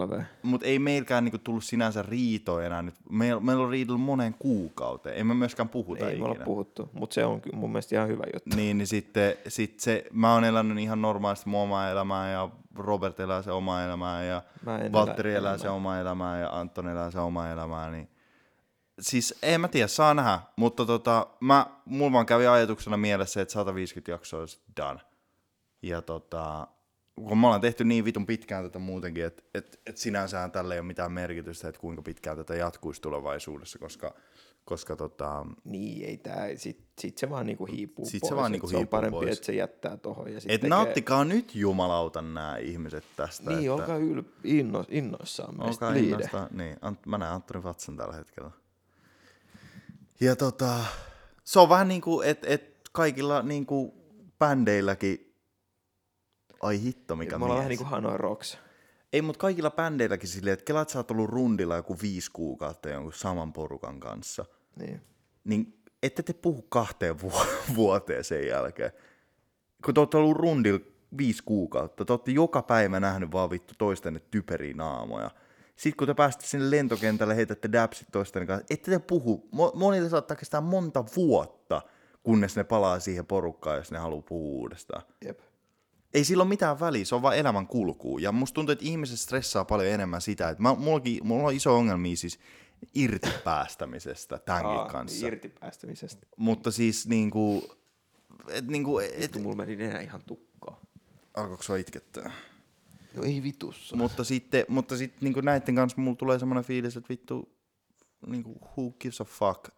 [0.42, 2.94] mut ei meilläkään niinku tullut sinänsä riitoja enää nyt.
[3.10, 5.16] Meillä, meillä on riidellyt moneen kuukauteen.
[5.16, 6.26] Ei me myöskään puhuta Ei me ikinä.
[6.26, 8.56] olla puhuttu, mutta se on mun mielestä ihan hyvä juttu.
[8.56, 13.20] Niin, niin sitten sit se, mä oon elänyt ihan normaalisti mun omaa elämää ja Robert
[13.20, 14.42] elää se omaa elämää ja
[14.92, 15.76] Valtteri elä elää se elämää.
[15.76, 18.08] omaa elämää ja Anton elää se omaa elämää, niin
[19.00, 23.52] siis en mä tiedä, saa nähdä, mutta tota, mä, mulla vaan kävi ajatuksena mielessä, että
[23.54, 25.00] 150 jaksoa olisi done.
[25.82, 26.66] Ja tota,
[27.14, 30.80] kun me ollaan tehty niin vitun pitkään tätä muutenkin, että et, et sinänsähän tällä ei
[30.80, 34.14] ole mitään merkitystä, että kuinka pitkään tätä jatkuisi tulevaisuudessa, koska,
[34.64, 38.36] koska tota, Niin, ei tää, sit, sit se vaan niinku hiipuu Sit se pois.
[38.36, 39.32] vaan et niinku se on parempi, pois.
[39.32, 40.70] että se jättää tohon ja sit et tekee...
[40.70, 43.50] nauttikaa nyt jumalautan nämä ihmiset tästä.
[43.50, 44.22] Niin, että, olkaa yl...
[44.44, 44.84] inno...
[44.88, 45.70] innoissaan meistä.
[45.70, 46.14] Olkaa Liide.
[46.14, 46.48] innosta.
[46.50, 48.50] Niin, Ant- mä näen Anttoni Vatsan tällä hetkellä.
[50.20, 50.78] Ja tota,
[51.44, 53.92] se on vähän niin kuin, että et kaikilla niin kuin
[54.38, 55.31] bändeilläkin,
[56.62, 58.59] ai hitto mikä Me ollaan vähän niinku Hanoi Rocks.
[59.12, 63.12] Ei, mutta kaikilla bändeilläkin silleen, että kelaat sä oot ollut rundilla joku viisi kuukautta jonkun
[63.12, 64.44] saman porukan kanssa,
[64.76, 65.01] Niin.
[65.44, 67.32] niin ette te puhu kahteen vu-
[67.76, 68.93] vuoteen sen jälkeen.
[69.84, 70.80] Kun te olette ollut rundilla
[71.18, 75.30] viisi kuukautta, te olette joka päivä nähnyt vaan vittu toistenne typeriä naamoja.
[75.76, 79.48] Sitten kun te pääsette sinne lentokentälle, heitätte dapsit toistenne kanssa, ette te puhu.
[79.55, 81.82] Mo- monille saattaa kestää monta vuotta,
[82.22, 85.02] kunnes ne palaa siihen porukkaan, jos ne haluaa puhua uudestaan.
[85.24, 85.40] Jep.
[86.14, 88.18] Ei sillä ole mitään väliä, se on vaan elämän kulkuu.
[88.18, 91.76] Ja musta tuntuu, että ihmiset stressaa paljon enemmän sitä, että mä, mullakin, mulla on iso
[91.76, 92.39] ongelmia siis
[92.94, 95.26] irti päästämisestä tämänkin Aa, kanssa.
[95.26, 96.26] irti päästämisestä.
[96.36, 97.74] Mutta siis niinku,
[98.48, 100.76] et niinku, et, mulla meni nenä ihan tukkoon.
[101.34, 102.32] alkoiko sua itkettää?
[103.14, 103.97] No ei vitussa.
[103.97, 107.56] Mutta sitten, mutta sitten niinku näiden kanssa mulla tulee semmoinen fiilis, että vittu,
[108.26, 109.68] niinku, who gives a fuck.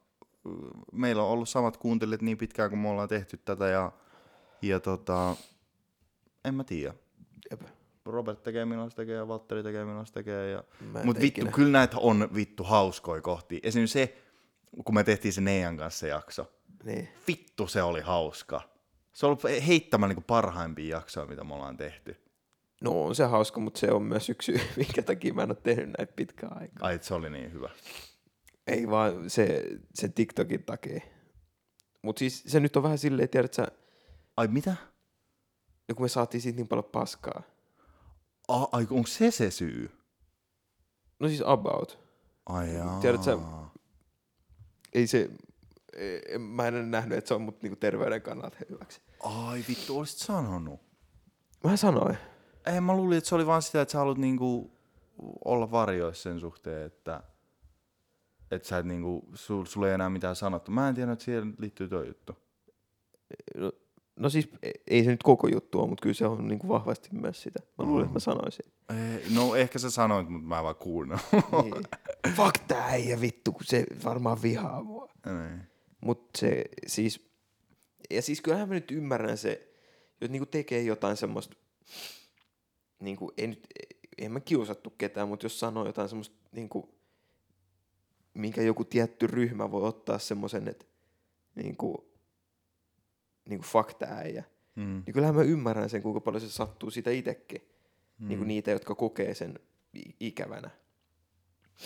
[0.93, 3.93] Meillä on ollut samat kuuntelijat niin pitkään, kun me ollaan tehty tätä ja,
[4.62, 5.36] ja tota,
[6.44, 6.94] en mä tiedä.
[7.50, 7.62] Jep.
[8.04, 10.50] Robert tekee milloin se tekee ja Valtteri tekee milloin se tekee.
[10.50, 10.64] Ja...
[10.80, 11.50] Mutta vittu, ikinä.
[11.50, 13.60] kyllä näitä on vittu hauskoja kohti.
[13.62, 14.18] Esimerkiksi se,
[14.84, 16.52] kun me tehtiin se Neijan kanssa se jakso.
[16.84, 17.08] Niin.
[17.28, 18.60] Vittu se oli hauska.
[19.12, 22.16] Se on ollut heittämään niinku parhaimpia jaksoja, mitä me ollaan tehty.
[22.80, 25.58] No on se hauska, mutta se on myös yksi syy, minkä takia mä en ole
[25.62, 26.88] tehnyt näitä pitkään aikaa.
[26.88, 27.70] Ai, se oli niin hyvä.
[28.66, 29.64] Ei vaan se,
[29.94, 31.00] sen TikTokin takia.
[32.02, 33.68] Mutta siis se nyt on vähän silleen, tiedät sä,
[34.36, 34.76] Ai mitä?
[35.89, 37.43] Ja kun me saatiin siitä niin paljon paskaa.
[38.48, 39.90] Ai, onko se se syy?
[41.20, 41.98] No siis about.
[42.47, 43.01] Ai jaa.
[43.01, 43.39] Tiedät sä-
[44.93, 45.31] Ei se,
[45.97, 49.01] ei, mä en ole nähnyt, että se on mut niinku terveyden kannalta hyväksi.
[49.20, 50.81] Ai vittu, olisit sanonut.
[51.65, 52.19] Mä sanoin.
[52.66, 54.70] Ei, mä luulin, että se oli vaan sitä, että sä haluat niinku
[55.44, 57.23] olla varjoissa sen suhteen, että
[58.51, 60.70] että sä et niinku, sul, sulla ei enää mitään sanottu.
[60.70, 62.32] Mä en tiedä, että siihen liittyy tuo juttu.
[63.56, 63.73] No,
[64.16, 67.09] no siis e- ei se nyt koko juttu ole, mutta kyllä se on niinku vahvasti
[67.12, 67.61] myös sitä.
[67.78, 68.65] Mä luulen, että mä sanoisin.
[68.89, 71.27] Ei, no ehkä sä sanoit, mutta mä en vaan kuunnellut.
[71.62, 72.35] Niin.
[72.36, 75.12] Fuck tää äijä vittu, kun se varmaan vihaa mua.
[75.27, 75.61] Niin.
[76.01, 77.31] Mutta se siis,
[78.11, 79.74] ja siis kyllähän mä nyt ymmärrän se,
[80.20, 81.57] jos niinku tekee jotain semmoista,
[83.01, 83.66] niinku, ei nyt,
[84.19, 86.95] en mä kiusattu ketään, mutta jos sanoo jotain semmoista, niinku,
[88.35, 90.86] minkä joku tietty ryhmä voi ottaa semmoisen, että
[91.55, 92.14] niinku,
[93.48, 94.44] niinku fuck tää äijä,
[94.76, 95.02] Mm.
[95.06, 97.60] niin kyllähän mä ymmärrän sen, kuinka paljon se sattuu sitä itsekin.
[98.18, 98.28] Mm.
[98.28, 99.58] Niinku niitä, jotka kokee sen
[100.20, 100.70] ikävänä.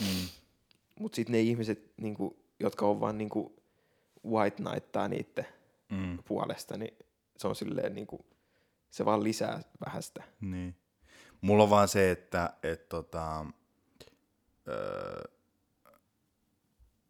[0.01, 0.29] Mm.
[1.01, 3.63] Mutta sitten ne ihmiset, niinku, jotka on vaan niinku
[4.25, 5.47] white nighttaa niiden
[5.91, 6.19] Mm.
[6.29, 6.99] puolesta, niin
[7.39, 8.27] se on silleen niinku,
[8.91, 10.23] se vaan lisää vähän sitä.
[10.41, 10.77] Niin.
[11.41, 13.47] Mulla on vaan se, että et, tota,
[14.69, 15.23] öö,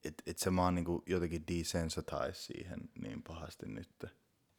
[0.04, 4.04] et, et se mä oon niinku jotenkin desensitized siihen niin pahasti nyt.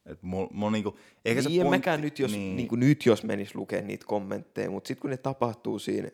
[0.06, 2.56] Et mul, mul niinku, eikä se niin, en pointti- mäkään nyt jos, niin.
[2.56, 6.10] Niinku, nyt jos menis lukea niitä kommentteja, mutta sitten kun ne tapahtuu siinä,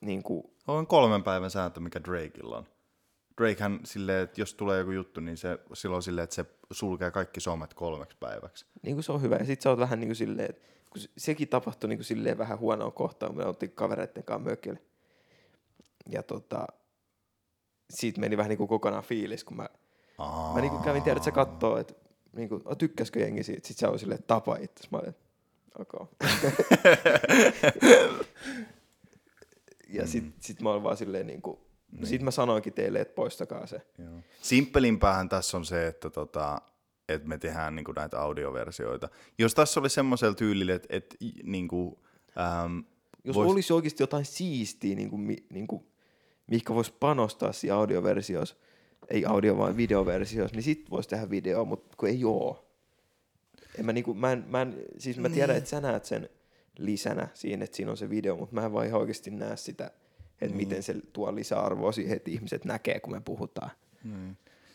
[0.00, 2.66] niinku, On kolmen päivän sääntö, mikä Drakeilla on.
[3.40, 7.40] Drakehän silleen, että jos tulee joku juttu, niin se silloin silleen, että se sulkee kaikki
[7.40, 8.66] somet kolmeksi päiväksi.
[8.82, 9.36] niinku se on hyvä.
[9.36, 12.58] Ja sit sä oot vähän niinku silleen, että kun se- sekin tapahtui niinku silleen vähän
[12.58, 14.78] huonoa kohtaa, kun me oltiin kavereitten kanssa mökille.
[16.10, 16.66] Ja tota,
[17.90, 19.68] siitä meni vähän niinku kokonaan fiilis, kun mä,
[20.18, 21.94] Aa, mä niinku kävin tiedä, että se kattoo, että
[22.36, 23.68] niinku, "A, tykkäskö jengi siitä?
[23.68, 24.88] Sitten se oli silleen, tapa itse.
[24.90, 25.14] Mä olin,
[25.78, 26.06] okay.
[29.88, 31.60] ja sit, sit mä olin vaan silleen niinku,
[31.92, 32.06] niin.
[32.06, 33.80] sit mä sanoinkin teille, että poistakaa se.
[33.98, 34.20] Joo.
[34.42, 36.58] Simppelimpäähän tässä on se, että tota,
[37.08, 39.08] että me tehdään niin kuin näitä audioversioita.
[39.38, 41.96] Jos tässä oli semmoisella tyylillä, että, niin kuin,
[42.38, 42.78] ähm,
[43.24, 45.86] Jos vois- olisi oikeasti jotain siistiä, niin kuin, mi- niin kuin,
[46.46, 48.56] mihinkä voisi panostaa siinä audioversiossa,
[49.08, 52.70] ei audio vaan videoversiossa, niin sit voisi tehdä video, mutta kun ei oo.
[53.78, 56.28] En mä, niin kuin, mä, en, mä en, siis mä tiedän, että sä näet sen
[56.78, 59.86] lisänä siinä, että siinä on se video, mutta mä en vaan ihan oikeasti näe sitä,
[59.86, 60.56] että Niin.
[60.56, 63.70] miten se tuo lisäarvoa siihen, että ihmiset näkee, kun me puhutaan.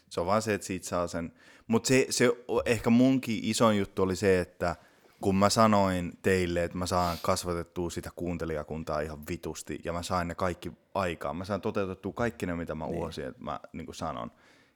[0.09, 1.33] Se on vaan se, että siitä saa sen.
[1.67, 2.29] Mutta se, se
[2.65, 4.75] ehkä munkin isoin juttu oli se, että
[5.21, 10.27] kun mä sanoin teille, että mä saan kasvatettua sitä kuuntelijakuntaa ihan vitusti, ja mä sain
[10.27, 11.35] ne kaikki aikaan.
[11.35, 12.95] Mä saan toteutettua kaikki ne, mitä mä niin.
[12.97, 14.31] uosin, että mä niin sanon.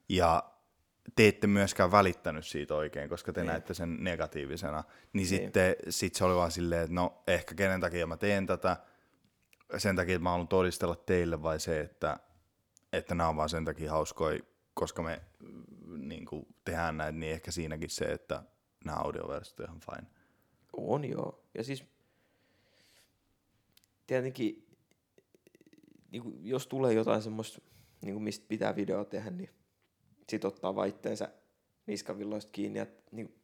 [0.10, 0.44] Ja
[1.15, 3.48] te ette myöskään välittänyt siitä oikein, koska te niin.
[3.48, 4.84] näette sen negatiivisena.
[5.14, 8.78] Niin, sitten sit se oli vaan silleen, että no ehkä kenen takia mä teen tätä,
[9.78, 12.20] sen takia, että mä haluan todistella teille, vai se, että,
[12.94, 14.40] että nämä on vaan sen takia hauskoja,
[14.74, 18.44] koska me mm, niin kuin, tehdään näitä, niin ehkä siinäkin se, että
[18.86, 20.23] nämä audioversiot on ihan fine.
[20.78, 21.44] On joo.
[21.58, 21.84] Ja siis
[24.08, 24.68] tietenkin,
[26.12, 27.62] niin kuin, jos tulee jotain semmoista,
[28.02, 29.50] niin kuin mistä pitää video tehdä, niin
[30.30, 31.30] sit ottaa vaan itteensä
[31.86, 32.80] niskavilloista kiinni.
[32.80, 33.36] Ja, niin,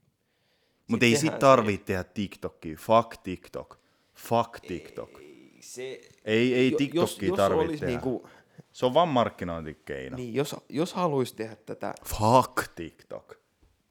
[0.87, 1.37] Mutta ei sit se.
[1.39, 2.77] tarvitse tehdä TikTokia.
[2.77, 3.79] Fuck TikTok.
[4.15, 5.19] Fuck TikTok.
[5.59, 7.85] se, Ei, ei TikTokia tarvitse tehdä.
[7.87, 8.27] Niinku,
[8.73, 10.17] Se on vaan markkinointikeino.
[10.17, 13.38] niin, jos, jos haluaisi tehdä tätä, Fuck TikTok.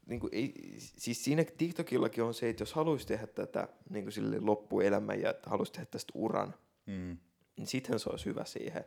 [0.09, 4.13] Niin kuin, ei, siis siinä TikTokillakin on se, että jos haluaisi tehdä tätä niin kuin
[4.13, 6.53] sille loppuelämän ja haluaisi tehdä tästä uran,
[6.85, 7.17] Mm.
[7.57, 8.83] niin sittenhän se olisi hyvä siihen,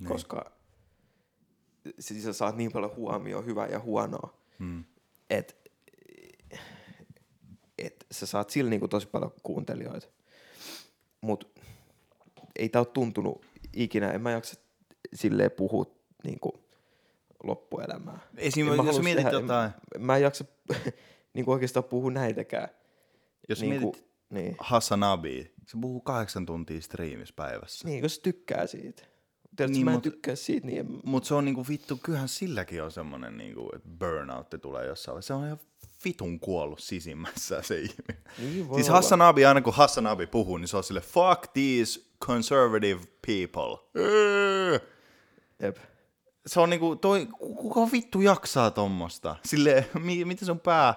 [0.00, 0.08] niin.
[0.08, 0.52] koska
[2.00, 4.84] siis sä saat niin paljon huomioon hyvää ja huonoa, Mm.
[5.30, 5.54] että
[7.78, 10.06] et sä saat sillä niinku tosi paljon kuuntelijoita.
[11.20, 11.46] Mutta
[12.56, 14.60] ei tää ole tuntunut ikinä, en mä jaksa
[15.14, 15.86] silleen puhua
[16.24, 16.64] niinku
[17.44, 18.18] loppuelämää.
[18.36, 18.68] Esim.
[18.72, 20.44] En jos mietit tehdä- jotain, En, mä en jaksa
[21.34, 22.68] niinku oikeastaan puhua näitäkään.
[23.48, 24.56] jos niinku, mietit niin.
[24.58, 27.88] Hassanabi, se puhuu kahdeksan tuntia striimissä päivässä.
[27.88, 29.02] niin, jos tykkää siitä.
[29.56, 31.98] Tiedätkö, Niin, niin, mä en mut- tykkää siitä, niin en, Mutta se on niinku vittu,
[32.02, 35.26] kyllähän silläkin on semmonen niinku, että burnoutti tulee jossain vaiheessa.
[35.28, 35.58] Se on ihan
[36.04, 38.22] vitun kuollut sisimmässä se ihminen.
[38.38, 38.88] Niin siis.
[38.88, 44.00] Hassanabi, aina kun Hassanabi puhuu, niin se on sille fuck these conservative people.
[45.62, 45.76] Jep.
[46.46, 49.36] Se on niinku, toi, ku- kuka vittu jaksaa tommosta?
[49.44, 50.94] Sille, mi, miten sun pää,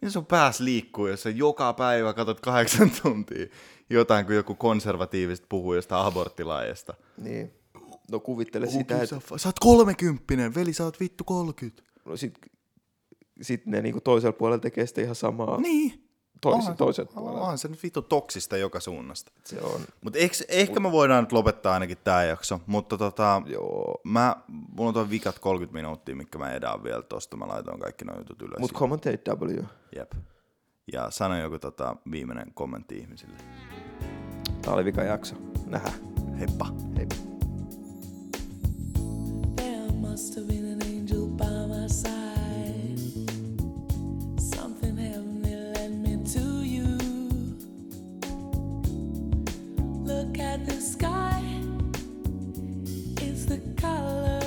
[0.00, 3.46] miten sun pääs liikkuu, jos sä joka päivä katsot kahdeksan tuntia
[3.90, 6.94] jotain, kun joku konservatiivista puhuu jostain aborttilaajasta.
[7.18, 7.52] Niin.
[8.10, 11.82] No kuvittele sitä, että Sä oot kolmekymppinen, veli, sä oot vittu 30.
[12.04, 12.38] no sit,
[13.42, 15.60] sit ne niinku toisella puolella tekee sitä ihan samaa.
[15.60, 16.09] Niin.
[16.40, 17.40] Tois, On- toiset puolella.
[17.40, 19.32] On se nyt vittu toksista joka suunnasta.
[19.44, 24.00] Se on, Mutta ehkä me voidaan nyt lopettaa ainakin tää jakso, mutta tota, joo.
[24.04, 28.04] mä, mulla on toi vikat 30 minuuttia, mikä mä edään vielä tosta, mä laitoin kaikki
[28.04, 28.58] noin jutut ylös.
[28.58, 29.64] Mut commentate W.
[29.96, 30.12] Jep.
[30.92, 33.36] Ja sano joku tota, viimeinen kommentti ihmisille.
[34.62, 35.34] Tää oli vika jakso.
[35.66, 35.94] Nähdään.
[36.38, 36.66] Heippa.
[36.96, 37.06] Hei.
[39.56, 40.59] There must have been
[50.40, 51.42] at the sky,
[53.20, 54.39] is the color.